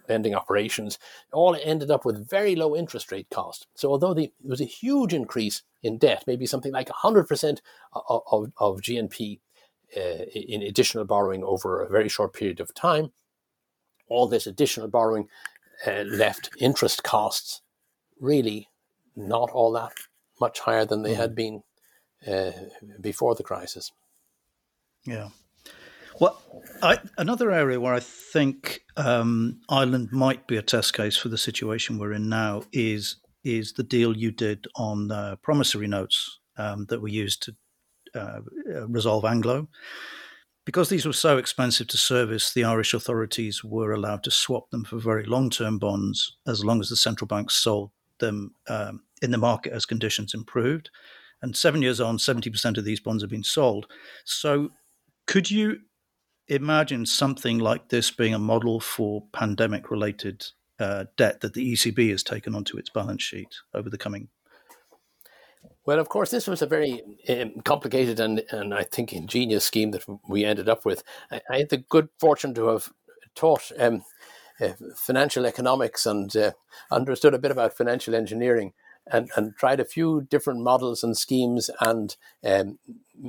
lending 0.08 0.36
operations 0.36 1.00
all 1.32 1.58
ended 1.64 1.90
up 1.90 2.06
with 2.06 2.30
very 2.30 2.56
low 2.56 2.76
interest 2.76 3.12
rate 3.12 3.28
cost. 3.30 3.68
So 3.76 3.90
although 3.90 4.14
the, 4.14 4.32
there 4.42 4.50
was 4.50 4.62
a 4.62 4.66
huge 4.66 5.14
increase 5.14 5.64
in 5.84 5.98
debt, 5.98 6.24
maybe 6.28 6.46
something 6.46 6.72
like 6.72 6.90
100% 6.90 7.60
of, 7.94 8.22
of, 8.32 8.52
of 8.58 8.82
GNP 8.82 9.40
uh, 9.96 10.26
in 10.34 10.62
additional 10.62 11.06
borrowing 11.06 11.44
over 11.44 11.82
a 11.82 11.90
very 11.90 12.10
short 12.10 12.34
period 12.34 12.60
of 12.60 12.74
time, 12.74 13.12
all 14.08 14.28
this 14.28 14.48
additional 14.48 14.88
borrowing 14.88 15.28
uh, 15.86 16.04
left 16.04 16.50
interest 16.60 17.04
costs 17.04 17.62
really 18.20 18.70
not 19.16 19.50
all 19.52 19.72
that 19.72 19.94
much 20.40 20.60
higher 20.60 20.86
than 20.86 21.04
they 21.04 21.14
mm. 21.14 21.18
had 21.18 21.36
been 21.36 21.64
uh, 22.28 22.52
before 23.02 23.36
the 23.36 23.44
crisis. 23.44 23.92
Yeah. 25.06 25.30
Well, 26.20 26.42
I, 26.82 27.00
another 27.18 27.52
area 27.52 27.80
where 27.80 27.94
I 27.94 28.00
think 28.00 28.82
um, 28.96 29.60
Ireland 29.70 30.10
might 30.12 30.48
be 30.48 30.58
a 30.58 30.62
test 30.62 30.94
case 30.94 31.18
for 31.18 31.30
the 31.30 31.38
situation 31.38 31.98
we're 31.98 32.14
in 32.14 32.30
now 32.30 32.64
is 32.72 33.18
is 33.44 33.74
the 33.74 33.84
deal 33.84 34.18
you 34.18 34.32
did 34.32 34.66
on 34.76 35.12
uh, 35.12 35.36
promissory 35.44 35.88
notes 35.88 36.40
um, 36.58 36.86
that 36.90 37.00
were 37.00 37.08
used 37.08 37.44
to 37.44 37.56
uh, 38.16 38.40
resolve 38.88 39.24
Anglo. 39.24 39.68
Because 40.66 40.90
these 40.90 41.06
were 41.06 41.14
so 41.14 41.38
expensive 41.38 41.86
to 41.90 41.98
service, 41.98 42.52
the 42.52 42.64
Irish 42.64 42.96
authorities 42.96 43.64
were 43.64 43.92
allowed 43.92 44.24
to 44.24 44.32
swap 44.32 44.72
them 44.72 44.84
for 44.84 44.98
very 44.98 45.24
long 45.24 45.52
term 45.52 45.78
bonds 45.78 46.38
as 46.48 46.66
long 46.66 46.80
as 46.80 46.90
the 46.90 46.96
central 46.96 47.28
bank 47.28 47.52
sold 47.52 47.92
them 48.20 48.56
um, 48.68 49.02
in 49.22 49.32
the 49.32 49.38
market 49.38 49.74
as 49.74 49.86
conditions 49.86 50.34
improved. 50.34 50.90
And 51.42 51.56
seven 51.56 51.82
years 51.82 52.00
on, 52.00 52.18
70% 52.18 52.78
of 52.78 52.86
these 52.86 53.00
bonds 53.00 53.22
have 53.24 53.30
been 53.30 53.44
sold. 53.44 53.88
So, 54.24 54.70
could 55.28 55.52
you 55.52 55.80
imagine 56.48 57.06
something 57.06 57.58
like 57.58 57.90
this 57.90 58.12
being 58.12 58.34
a 58.34 58.40
model 58.40 58.80
for 58.80 59.24
pandemic 59.34 59.90
related 59.90 60.46
uh, 60.80 61.06
debt 61.18 61.42
that 61.42 61.54
the 61.54 61.74
ECB 61.74 62.12
has 62.12 62.24
taken 62.24 62.54
onto 62.54 62.78
its 62.78 62.90
balance 62.90 63.24
sheet 63.24 63.56
over 63.74 63.90
the 63.90 63.98
coming 63.98 64.30
well, 65.86 66.00
of 66.00 66.10
course, 66.10 66.32
this 66.32 66.48
was 66.48 66.62
a 66.62 66.68
very 66.68 67.02
um, 67.30 67.62
complicated 67.64 68.20
and, 68.20 68.44
and 68.50 68.74
I 68.74 68.84
think 68.84 69.14
ingenious 69.14 69.66
scheme 69.66 69.92
that 69.92 70.04
we 70.28 70.44
ended 70.44 70.68
up 70.68 70.84
with. 70.84 71.04
I, 71.32 71.42
I 71.50 71.58
had 71.60 71.70
the 71.70 71.78
good 71.78 72.10
fortune 72.20 72.54
to 72.56 72.68
have 72.68 72.90
taught 73.36 73.72
um, 73.80 74.04
financial 74.96 75.46
economics 75.46 76.06
and 76.06 76.36
uh, 76.36 76.52
understood 76.92 77.34
a 77.34 77.40
bit 77.40 77.52
about 77.52 77.78
financial 77.78 78.16
engineering 78.16 78.74
and, 79.08 79.30
and 79.36 79.56
tried 79.56 79.80
a 79.80 79.86
few 79.86 80.26
different 80.30 80.62
models 80.62 81.04
and 81.04 81.18
schemes 81.18 81.70
and 81.80 82.16
um, 82.44 82.80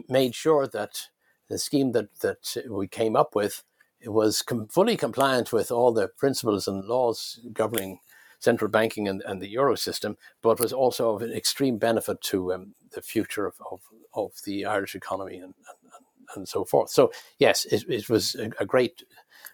made 0.09 0.35
sure 0.35 0.67
that 0.67 1.09
the 1.49 1.59
scheme 1.59 1.93
that, 1.93 2.21
that 2.21 2.57
we 2.69 2.89
came 2.89 3.17
up 3.17 3.35
with 3.35 3.63
was 4.05 4.43
com- 4.43 4.69
fully 4.69 4.97
compliant 4.97 5.53
with 5.53 5.71
all 5.71 5.93
the 5.93 6.09
principles 6.09 6.69
and 6.69 6.85
laws 6.85 7.41
governing 7.53 8.01
central 8.39 8.71
banking 8.71 9.09
and, 9.09 9.23
and 9.27 9.41
the 9.41 9.49
euro 9.49 9.77
system, 9.77 10.17
but 10.43 10.61
was 10.61 10.73
also 10.73 11.15
of 11.15 11.23
an 11.23 11.33
extreme 11.33 11.79
benefit 11.79 12.21
to 12.21 12.53
um, 12.53 12.75
the 12.93 13.03
future 13.03 13.47
of, 13.47 13.55
of, 13.71 13.81
of, 14.15 14.33
the 14.45 14.65
Irish 14.65 14.95
economy 14.95 15.37
and, 15.37 15.55
and, 15.55 15.93
and 16.37 16.49
so 16.49 16.65
forth. 16.65 16.91
So 16.91 17.11
yes, 17.39 17.65
it, 17.65 17.85
it 17.89 18.09
was 18.09 18.35
a, 18.35 18.51
a, 18.61 18.67
great 18.67 19.03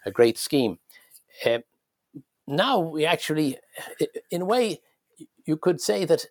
a 0.04 0.10
great 0.10 0.36
scheme. 0.36 0.78
Uh, 1.45 1.59
now 2.47 2.78
we 2.78 3.05
actually, 3.05 3.59
in 4.30 4.43
a 4.43 4.47
way, 4.47 4.80
you 5.45 5.57
could 5.57 5.80
say 5.80 6.05
that 6.05 6.26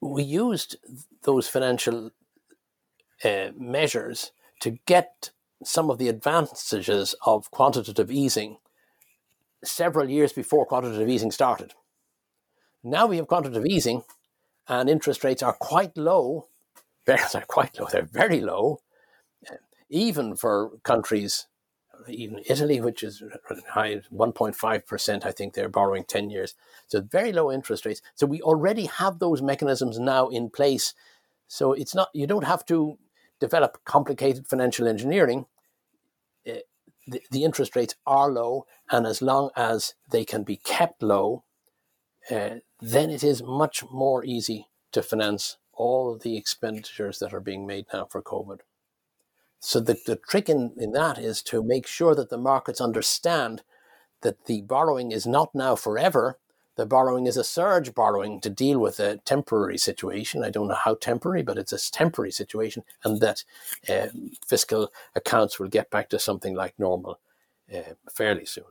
we 0.00 0.22
used 0.22 0.76
those 1.22 1.48
financial 1.48 2.10
uh, 3.24 3.48
measures 3.56 4.32
to 4.60 4.78
get 4.86 5.30
some 5.64 5.90
of 5.90 5.98
the 5.98 6.08
advantages 6.08 7.14
of 7.24 7.50
quantitative 7.50 8.10
easing 8.10 8.58
several 9.62 10.10
years 10.10 10.32
before 10.32 10.66
quantitative 10.66 11.08
easing 11.08 11.30
started. 11.30 11.72
Now 12.82 13.06
we 13.06 13.16
have 13.16 13.28
quantitative 13.28 13.66
easing, 13.66 14.02
and 14.68 14.90
interest 14.90 15.24
rates 15.24 15.42
are 15.42 15.54
quite 15.54 15.96
low. 15.96 16.48
They're 17.06 17.18
quite 17.46 17.78
low. 17.78 17.86
They're 17.90 18.02
very 18.02 18.40
low, 18.40 18.80
even 19.90 20.36
for 20.36 20.70
countries, 20.82 21.46
even 22.08 22.40
Italy, 22.46 22.80
which 22.80 23.02
is 23.02 23.22
high, 23.70 24.00
1.5%, 24.12 25.24
I 25.24 25.32
think 25.32 25.54
they're 25.54 25.68
borrowing 25.68 26.04
10 26.04 26.30
years. 26.30 26.54
So 26.86 27.00
very 27.00 27.32
low 27.32 27.50
interest 27.50 27.86
rates. 27.86 28.02
So 28.14 28.26
we 28.26 28.40
already 28.42 28.86
have 28.86 29.18
those 29.18 29.42
mechanisms 29.42 29.98
now 29.98 30.28
in 30.28 30.50
place. 30.50 30.94
So 31.48 31.72
it's 31.72 31.94
not, 31.94 32.08
you 32.14 32.26
don't 32.26 32.44
have 32.44 32.64
to 32.66 32.98
develop 33.40 33.78
complicated 33.84 34.46
financial 34.46 34.88
engineering 34.88 35.46
the, 37.06 37.22
the 37.30 37.44
interest 37.44 37.76
rates 37.76 37.94
are 38.06 38.30
low, 38.30 38.66
and 38.90 39.06
as 39.06 39.20
long 39.20 39.50
as 39.56 39.94
they 40.10 40.24
can 40.24 40.42
be 40.42 40.56
kept 40.56 41.02
low, 41.02 41.44
uh, 42.30 42.56
then 42.80 43.10
it 43.10 43.22
is 43.22 43.42
much 43.42 43.84
more 43.90 44.24
easy 44.24 44.68
to 44.92 45.02
finance 45.02 45.58
all 45.72 46.16
the 46.16 46.36
expenditures 46.36 47.18
that 47.18 47.34
are 47.34 47.40
being 47.40 47.66
made 47.66 47.86
now 47.92 48.06
for 48.06 48.22
COVID. 48.22 48.60
So 49.64 49.80
the, 49.80 49.96
the 50.04 50.16
trick 50.16 50.50
in, 50.50 50.72
in 50.76 50.92
that 50.92 51.16
is 51.16 51.40
to 51.44 51.62
make 51.62 51.86
sure 51.86 52.14
that 52.14 52.28
the 52.28 52.36
markets 52.36 52.82
understand 52.82 53.62
that 54.20 54.44
the 54.44 54.60
borrowing 54.60 55.10
is 55.10 55.26
not 55.26 55.54
now 55.54 55.74
forever, 55.74 56.38
the 56.76 56.84
borrowing 56.84 57.26
is 57.26 57.38
a 57.38 57.44
surge 57.44 57.94
borrowing 57.94 58.42
to 58.42 58.50
deal 58.50 58.78
with 58.78 59.00
a 59.00 59.16
temporary 59.24 59.78
situation. 59.78 60.44
I 60.44 60.50
don't 60.50 60.68
know 60.68 60.74
how 60.74 60.96
temporary, 60.96 61.42
but 61.42 61.56
it's 61.56 61.72
a 61.72 61.90
temporary 61.90 62.30
situation, 62.30 62.82
and 63.04 63.22
that 63.22 63.44
uh, 63.88 64.08
fiscal 64.46 64.92
accounts 65.14 65.58
will 65.58 65.68
get 65.68 65.90
back 65.90 66.10
to 66.10 66.18
something 66.18 66.54
like 66.54 66.78
normal 66.78 67.18
uh, 67.74 67.94
fairly 68.12 68.44
soon. 68.44 68.64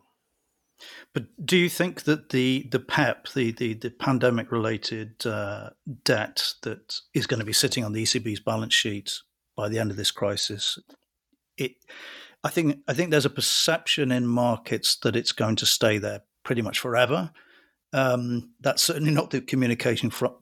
But 1.11 1.25
do 1.43 1.57
you 1.57 1.69
think 1.69 2.03
that 2.03 2.29
the 2.29 2.67
the 2.69 2.79
PEPP, 2.79 3.33
the 3.33 3.51
the, 3.51 3.73
the 3.73 3.89
pandemic 3.89 4.51
related 4.51 5.25
uh, 5.25 5.71
debt 6.03 6.53
that 6.61 6.99
is 7.15 7.25
going 7.25 7.39
to 7.39 7.45
be 7.45 7.53
sitting 7.53 7.83
on 7.83 7.93
the 7.93 8.03
ECB's 8.03 8.41
balance 8.41 8.75
sheet 8.75 9.21
by 9.55 9.69
the 9.69 9.79
end 9.79 9.91
of 9.91 9.97
this 9.97 10.11
crisis, 10.11 10.79
it, 11.57 11.73
I 12.43 12.49
think 12.49 12.79
I 12.87 12.93
think 12.93 13.11
there's 13.11 13.25
a 13.25 13.29
perception 13.29 14.11
in 14.11 14.27
markets 14.27 14.97
that 14.97 15.15
it's 15.15 15.31
going 15.31 15.55
to 15.57 15.65
stay 15.65 15.97
there 15.97 16.21
pretty 16.43 16.61
much 16.61 16.79
forever. 16.79 17.31
Um, 17.93 18.53
that's 18.59 18.81
certainly 18.81 19.11
not 19.11 19.29
the 19.29 19.41
communication 19.41 20.09
from, 20.09 20.35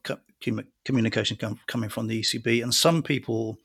communication 0.85 1.37
com- 1.37 1.59
coming 1.67 1.89
from 1.89 2.07
the 2.07 2.21
ECB, 2.21 2.63
and 2.63 2.73
some 2.73 3.03
people 3.03 3.59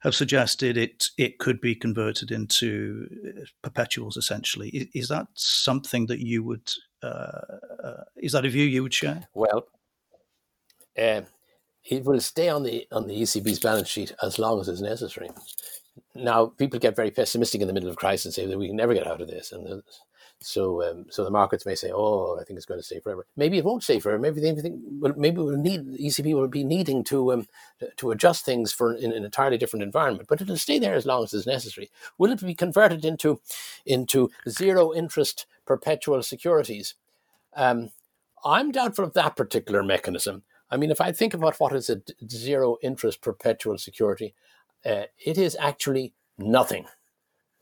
have 0.00 0.14
suggested 0.14 0.76
it 0.76 1.08
it 1.18 1.38
could 1.38 1.60
be 1.60 1.74
converted 1.74 2.30
into 2.30 3.08
uh, 3.26 3.44
perpetuals. 3.62 4.16
Essentially, 4.16 4.68
is, 4.70 4.86
is 4.94 5.08
that 5.08 5.26
something 5.34 6.06
that 6.06 6.20
you 6.20 6.42
would? 6.44 6.72
Uh, 7.02 7.40
uh, 7.84 8.04
is 8.16 8.32
that 8.32 8.46
a 8.46 8.48
view 8.48 8.64
you 8.64 8.82
would 8.82 8.94
share? 8.94 9.28
Well, 9.34 9.66
uh, 10.96 11.22
it 11.88 12.04
will 12.04 12.20
stay 12.20 12.48
on 12.48 12.62
the 12.62 12.86
on 12.92 13.06
the 13.06 13.22
ECB's 13.22 13.60
balance 13.60 13.88
sheet 13.88 14.12
as 14.22 14.38
long 14.38 14.60
as 14.60 14.68
it's 14.68 14.80
necessary. 14.80 15.30
Now, 16.14 16.46
people 16.46 16.78
get 16.78 16.96
very 16.96 17.10
pessimistic 17.10 17.60
in 17.60 17.66
the 17.66 17.72
middle 17.72 17.88
of 17.88 17.96
crisis 17.96 18.26
and 18.26 18.34
say 18.34 18.46
that 18.46 18.58
we 18.58 18.68
can 18.68 18.76
never 18.76 18.94
get 18.94 19.06
out 19.06 19.20
of 19.20 19.28
this, 19.28 19.52
and 19.52 19.82
so, 20.40 20.88
um, 20.88 21.06
so 21.10 21.24
the 21.24 21.30
markets 21.30 21.66
may 21.66 21.74
say, 21.74 21.90
"Oh, 21.92 22.38
I 22.40 22.44
think 22.44 22.56
it's 22.56 22.66
going 22.66 22.78
to 22.78 22.86
stay 22.86 23.00
forever." 23.00 23.26
Maybe 23.36 23.58
it 23.58 23.64
won't 23.64 23.82
stay 23.82 23.98
forever. 23.98 24.20
Maybe 24.20 24.40
they 24.40 24.72
well, 25.00 25.14
maybe 25.16 25.38
we'll 25.38 25.56
need 25.56 25.92
the 25.92 25.98
ECB 25.98 26.34
will 26.34 26.48
be 26.48 26.62
needing 26.62 27.02
to 27.04 27.32
um, 27.32 27.48
to 27.96 28.12
adjust 28.12 28.44
things 28.44 28.72
for 28.72 28.94
in 28.94 29.12
an 29.12 29.24
entirely 29.24 29.58
different 29.58 29.82
environment, 29.82 30.28
but 30.28 30.40
it'll 30.40 30.56
stay 30.56 30.78
there 30.78 30.94
as 30.94 31.06
long 31.06 31.24
as 31.24 31.34
is 31.34 31.46
necessary. 31.46 31.90
Will 32.18 32.30
it 32.30 32.40
be 32.44 32.54
converted 32.54 33.04
into 33.04 33.40
into 33.84 34.30
zero 34.48 34.94
interest 34.94 35.46
perpetual 35.66 36.22
securities? 36.22 36.94
Um, 37.56 37.90
I'm 38.44 38.70
doubtful 38.70 39.04
of 39.04 39.14
that 39.14 39.36
particular 39.36 39.82
mechanism. 39.82 40.44
I 40.70 40.76
mean, 40.76 40.90
if 40.90 41.00
I 41.00 41.12
think 41.12 41.34
about 41.34 41.58
what 41.58 41.74
is 41.74 41.88
a 41.90 42.02
zero 42.28 42.76
interest 42.82 43.22
perpetual 43.22 43.78
security, 43.78 44.34
uh, 44.84 45.04
it 45.24 45.38
is 45.38 45.56
actually 45.58 46.14
nothing. 46.38 46.86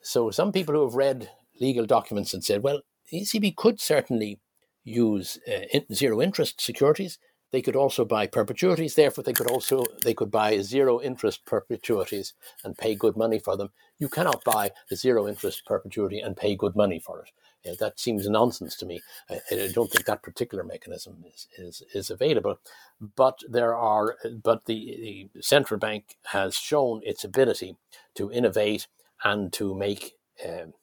So 0.03 0.31
some 0.31 0.53
people 0.53 0.75
who 0.75 0.85
have 0.85 0.95
read 0.95 1.31
legal 1.61 1.87
documents 1.87 2.35
and 2.35 2.45
said, 2.45 2.63
well, 2.63 2.83
the 3.11 3.23
ECB 3.23 3.57
could 3.57 3.81
certainly 3.81 4.41
use 4.85 5.39
uh, 5.49 5.67
in 5.73 5.85
zero 5.93 6.21
interest 6.21 6.61
securities. 6.61 7.19
They 7.53 7.63
could 7.63 7.77
also 7.77 8.05
buy 8.05 8.27
perpetuities. 8.27 8.95
Therefore, 8.95 9.25
they 9.25 9.33
could 9.33 9.51
also 9.51 9.85
they 10.05 10.15
could 10.15 10.31
buy 10.31 10.59
zero 10.61 11.01
interest 11.01 11.47
perpetuities 11.47 12.35
and 12.65 12.77
pay 12.77 12.95
good 12.95 13.17
money 13.17 13.39
for 13.39 13.57
them. 13.57 13.71
You 13.99 14.09
cannot 14.09 14.45
buy 14.45 14.73
a 14.91 14.97
zero 14.97 15.29
interest 15.29 15.65
perpetuity 15.65 16.21
and 16.21 16.37
pay 16.37 16.57
good 16.57 16.75
money 16.75 16.99
for 16.99 17.21
it. 17.23 17.31
Uh, 17.67 17.75
that 17.79 17.99
seems 17.99 18.29
nonsense 18.29 18.77
to 18.77 18.87
me. 18.87 19.01
I, 19.31 19.41
I, 19.51 19.71
don't 19.73 19.91
think 19.91 20.05
that 20.07 20.23
particular 20.23 20.65
mechanism 20.65 21.25
is, 21.35 21.49
is, 21.59 21.83
is 21.95 22.11
available. 22.11 22.59
But 23.01 23.41
there 23.49 23.75
are. 23.75 24.17
But 24.43 24.67
the, 24.67 25.29
the 25.35 25.43
central 25.43 25.79
bank 25.79 26.17
has 26.27 26.55
shown 26.55 27.01
its 27.05 27.25
ability 27.25 27.77
to 28.15 28.31
innovate 28.31 28.87
and 29.25 29.53
to 29.55 29.75
make. 29.75 30.13
Um, 30.47 30.75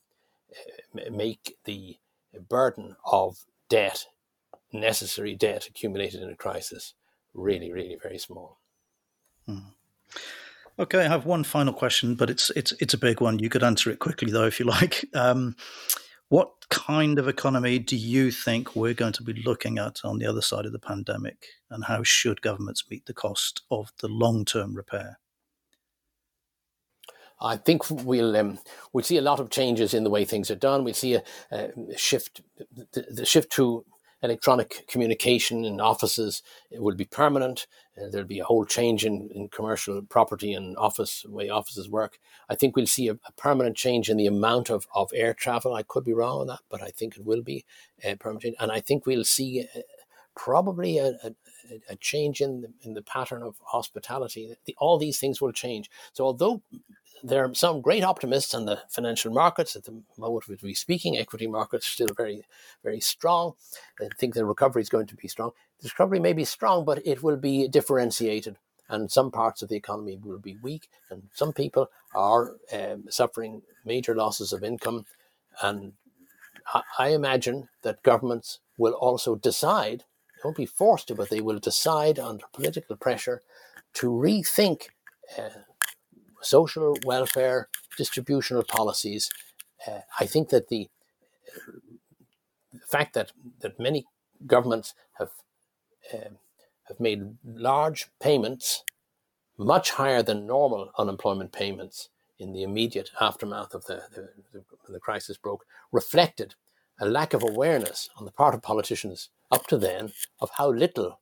make 1.10 1.56
the 1.64 1.98
burden 2.48 2.96
of 3.04 3.44
debt, 3.68 4.06
necessary 4.72 5.34
debt 5.34 5.66
accumulated 5.66 6.22
in 6.22 6.30
a 6.30 6.36
crisis, 6.36 6.94
really, 7.32 7.72
really 7.72 7.96
very 8.00 8.18
small. 8.18 8.58
Hmm. 9.46 9.58
Okay, 10.78 11.04
I 11.04 11.08
have 11.08 11.24
one 11.24 11.44
final 11.44 11.72
question, 11.72 12.14
but 12.14 12.30
it's 12.30 12.50
it's 12.50 12.72
it's 12.80 12.94
a 12.94 12.98
big 12.98 13.20
one. 13.20 13.38
You 13.38 13.48
could 13.48 13.62
answer 13.62 13.90
it 13.90 14.00
quickly 14.00 14.32
though, 14.32 14.46
if 14.46 14.58
you 14.58 14.66
like. 14.66 15.04
Um, 15.14 15.54
what 16.34 16.68
kind 16.68 17.20
of 17.20 17.28
economy 17.28 17.78
do 17.78 17.94
you 17.94 18.32
think 18.32 18.74
we're 18.74 18.92
going 18.92 19.12
to 19.12 19.22
be 19.22 19.40
looking 19.46 19.78
at 19.78 20.00
on 20.02 20.18
the 20.18 20.26
other 20.26 20.42
side 20.42 20.66
of 20.66 20.72
the 20.72 20.80
pandemic, 20.80 21.46
and 21.70 21.84
how 21.84 22.02
should 22.02 22.42
governments 22.42 22.82
meet 22.90 23.06
the 23.06 23.14
cost 23.14 23.62
of 23.70 23.92
the 24.00 24.08
long 24.08 24.44
term 24.44 24.74
repair? 24.74 25.20
I 27.40 27.56
think 27.56 27.88
we'll 27.88 28.36
um, 28.36 28.58
we'll 28.92 29.04
see 29.04 29.16
a 29.16 29.22
lot 29.22 29.38
of 29.38 29.48
changes 29.48 29.94
in 29.94 30.02
the 30.02 30.10
way 30.10 30.24
things 30.24 30.50
are 30.50 30.56
done. 30.56 30.82
We'll 30.82 30.94
see 30.94 31.14
a, 31.14 31.22
a 31.52 31.70
shift, 31.96 32.40
the, 32.58 33.06
the, 33.08 33.24
shift 33.24 33.52
to 33.52 33.84
electronic 34.22 34.86
communication 34.88 35.64
in 35.64 35.80
offices 35.80 36.42
will 36.72 36.94
be 36.94 37.04
permanent. 37.04 37.66
Uh, 37.96 38.08
there'll 38.10 38.26
be 38.26 38.38
a 38.38 38.44
whole 38.44 38.64
change 38.64 39.04
in, 39.04 39.30
in 39.34 39.48
commercial 39.48 40.02
property 40.02 40.54
and 40.54 40.76
office 40.76 41.24
way 41.28 41.48
offices 41.48 41.88
work. 41.88 42.18
I 42.48 42.54
think 42.54 42.74
we'll 42.74 42.86
see 42.86 43.08
a, 43.08 43.12
a, 43.12 43.32
permanent 43.36 43.76
change 43.76 44.08
in 44.10 44.16
the 44.16 44.26
amount 44.26 44.70
of, 44.70 44.86
of 44.94 45.10
air 45.14 45.34
travel. 45.34 45.74
I 45.74 45.82
could 45.82 46.04
be 46.04 46.12
wrong 46.12 46.40
on 46.40 46.46
that, 46.48 46.60
but 46.70 46.82
I 46.82 46.88
think 46.88 47.16
it 47.16 47.24
will 47.24 47.42
be 47.42 47.64
uh, 48.06 48.14
permanent. 48.18 48.56
And 48.58 48.72
I 48.72 48.80
think 48.80 49.06
we'll 49.06 49.24
see 49.24 49.66
uh, 49.74 49.80
probably 50.34 50.98
a, 50.98 51.08
a, 51.22 51.32
a, 51.90 51.96
change 51.96 52.40
in 52.40 52.62
the, 52.62 52.72
in 52.82 52.94
the 52.94 53.02
pattern 53.02 53.42
of 53.42 53.56
hospitality. 53.62 54.54
The, 54.64 54.74
all 54.78 54.98
these 54.98 55.18
things 55.18 55.40
will 55.40 55.52
change. 55.52 55.90
So 56.12 56.24
although 56.24 56.62
there 57.24 57.42
are 57.42 57.54
some 57.54 57.80
great 57.80 58.04
optimists 58.04 58.54
on 58.54 58.66
the 58.66 58.80
financial 58.90 59.32
markets 59.32 59.74
at 59.74 59.84
the 59.84 60.02
moment 60.18 60.44
we're 60.62 60.74
speaking. 60.74 61.16
Equity 61.16 61.46
markets 61.46 61.86
still 61.86 62.12
very, 62.14 62.42
very 62.82 63.00
strong. 63.00 63.54
I 63.98 64.08
think 64.18 64.34
the 64.34 64.44
recovery 64.44 64.82
is 64.82 64.90
going 64.90 65.06
to 65.06 65.16
be 65.16 65.26
strong. 65.26 65.52
The 65.80 65.88
recovery 65.88 66.20
may 66.20 66.34
be 66.34 66.44
strong, 66.44 66.84
but 66.84 67.04
it 67.06 67.22
will 67.22 67.38
be 67.38 67.66
differentiated, 67.66 68.58
and 68.90 69.10
some 69.10 69.30
parts 69.30 69.62
of 69.62 69.70
the 69.70 69.76
economy 69.76 70.18
will 70.22 70.38
be 70.38 70.58
weak, 70.62 70.88
and 71.10 71.22
some 71.32 71.54
people 71.54 71.90
are 72.14 72.56
um, 72.72 73.04
suffering 73.08 73.62
major 73.86 74.14
losses 74.14 74.52
of 74.52 74.62
income. 74.62 75.06
And 75.62 75.94
I, 76.74 76.82
I 76.98 77.08
imagine 77.08 77.68
that 77.82 78.02
governments 78.02 78.60
will 78.76 78.92
also 78.92 79.34
decide. 79.34 80.00
They 80.00 80.40
won't 80.44 80.58
be 80.58 80.66
forced 80.66 81.08
to, 81.08 81.14
but 81.14 81.30
they 81.30 81.40
will 81.40 81.58
decide 81.58 82.18
under 82.18 82.44
political 82.52 82.96
pressure 82.96 83.42
to 83.94 84.10
rethink. 84.10 84.88
Uh, 85.38 85.48
social 86.44 86.96
welfare 87.04 87.68
distributional 87.96 88.64
policies. 88.64 89.30
Uh, 89.86 90.00
I 90.20 90.26
think 90.26 90.48
that 90.50 90.68
the, 90.68 90.88
the, 92.72 92.86
fact 92.88 93.14
that, 93.14 93.32
that 93.60 93.78
many 93.78 94.06
governments 94.46 94.94
have 95.18 95.30
uh, 96.12 96.30
have 96.84 97.00
made 97.00 97.36
large 97.44 98.08
payments, 98.20 98.84
much 99.56 99.92
higher 99.92 100.22
than 100.22 100.46
normal 100.46 100.90
unemployment 100.98 101.52
payments 101.52 102.08
in 102.38 102.52
the 102.52 102.62
immediate 102.62 103.10
aftermath 103.20 103.74
of 103.74 103.86
the, 103.86 104.02
the, 104.14 104.62
the, 104.88 105.00
crisis 105.00 105.36
broke, 105.36 105.64
reflected 105.92 106.54
a 107.00 107.06
lack 107.06 107.32
of 107.32 107.42
awareness 107.42 108.10
on 108.16 108.24
the 108.24 108.32
part 108.32 108.54
of 108.54 108.62
politicians 108.62 109.30
up 109.50 109.66
to 109.66 109.78
then 109.78 110.12
of 110.40 110.50
how 110.58 110.70
little 110.70 111.20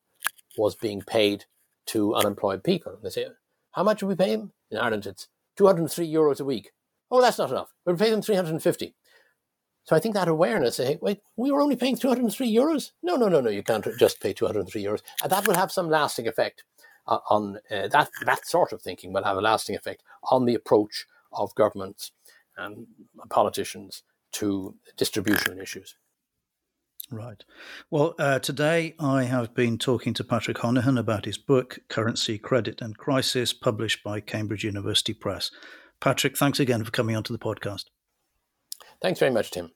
was 0.56 0.74
being 0.74 1.02
paid 1.02 1.44
to 1.86 2.14
unemployed 2.14 2.64
people. 2.64 2.98
They 3.02 3.10
say, 3.10 3.26
how 3.72 3.82
much 3.82 4.00
do 4.00 4.06
we 4.06 4.14
pay 4.14 4.36
them? 4.36 4.52
In 4.72 4.78
Ireland, 4.78 5.06
it's 5.06 5.28
203 5.56 6.10
euros 6.10 6.40
a 6.40 6.44
week. 6.44 6.72
Oh, 7.10 7.20
that's 7.20 7.38
not 7.38 7.50
enough. 7.50 7.68
We'll 7.84 7.96
pay 7.96 8.10
them 8.10 8.22
350. 8.22 8.94
So 9.84 9.94
I 9.94 10.00
think 10.00 10.14
that 10.14 10.28
awareness, 10.28 10.78
hey, 10.78 10.98
wait, 11.02 11.20
we 11.36 11.50
were 11.50 11.60
only 11.60 11.76
paying 11.76 11.96
203 11.96 12.54
euros? 12.54 12.92
No, 13.02 13.16
no, 13.16 13.28
no, 13.28 13.40
no, 13.40 13.50
you 13.50 13.62
can't 13.62 13.86
just 13.98 14.20
pay 14.20 14.32
203 14.32 14.82
euros. 14.82 15.02
And 15.22 15.30
that 15.30 15.46
will 15.46 15.54
have 15.54 15.70
some 15.70 15.90
lasting 15.90 16.26
effect 16.26 16.64
uh, 17.06 17.18
on 17.28 17.58
uh, 17.70 17.88
that, 17.88 18.08
that 18.24 18.46
sort 18.46 18.72
of 18.72 18.80
thinking 18.80 19.12
will 19.12 19.24
have 19.24 19.36
a 19.36 19.42
lasting 19.42 19.76
effect 19.76 20.02
on 20.30 20.46
the 20.46 20.54
approach 20.54 21.04
of 21.32 21.54
governments 21.54 22.12
and 22.56 22.86
politicians 23.28 24.04
to 24.32 24.74
distribution 24.96 25.60
issues. 25.60 25.96
Right. 27.12 27.44
Well, 27.90 28.14
uh, 28.18 28.38
today 28.38 28.94
I 28.98 29.24
have 29.24 29.54
been 29.54 29.76
talking 29.76 30.14
to 30.14 30.24
Patrick 30.24 30.56
Honohan 30.58 30.98
about 30.98 31.26
his 31.26 31.36
book, 31.36 31.80
Currency, 31.88 32.38
Credit 32.38 32.80
and 32.80 32.96
Crisis, 32.96 33.52
published 33.52 34.02
by 34.02 34.20
Cambridge 34.20 34.64
University 34.64 35.12
Press. 35.12 35.50
Patrick, 36.00 36.38
thanks 36.38 36.58
again 36.58 36.82
for 36.82 36.90
coming 36.90 37.14
onto 37.14 37.32
the 37.32 37.38
podcast. 37.38 37.84
Thanks 39.02 39.20
very 39.20 39.30
much, 39.30 39.50
Tim. 39.50 39.72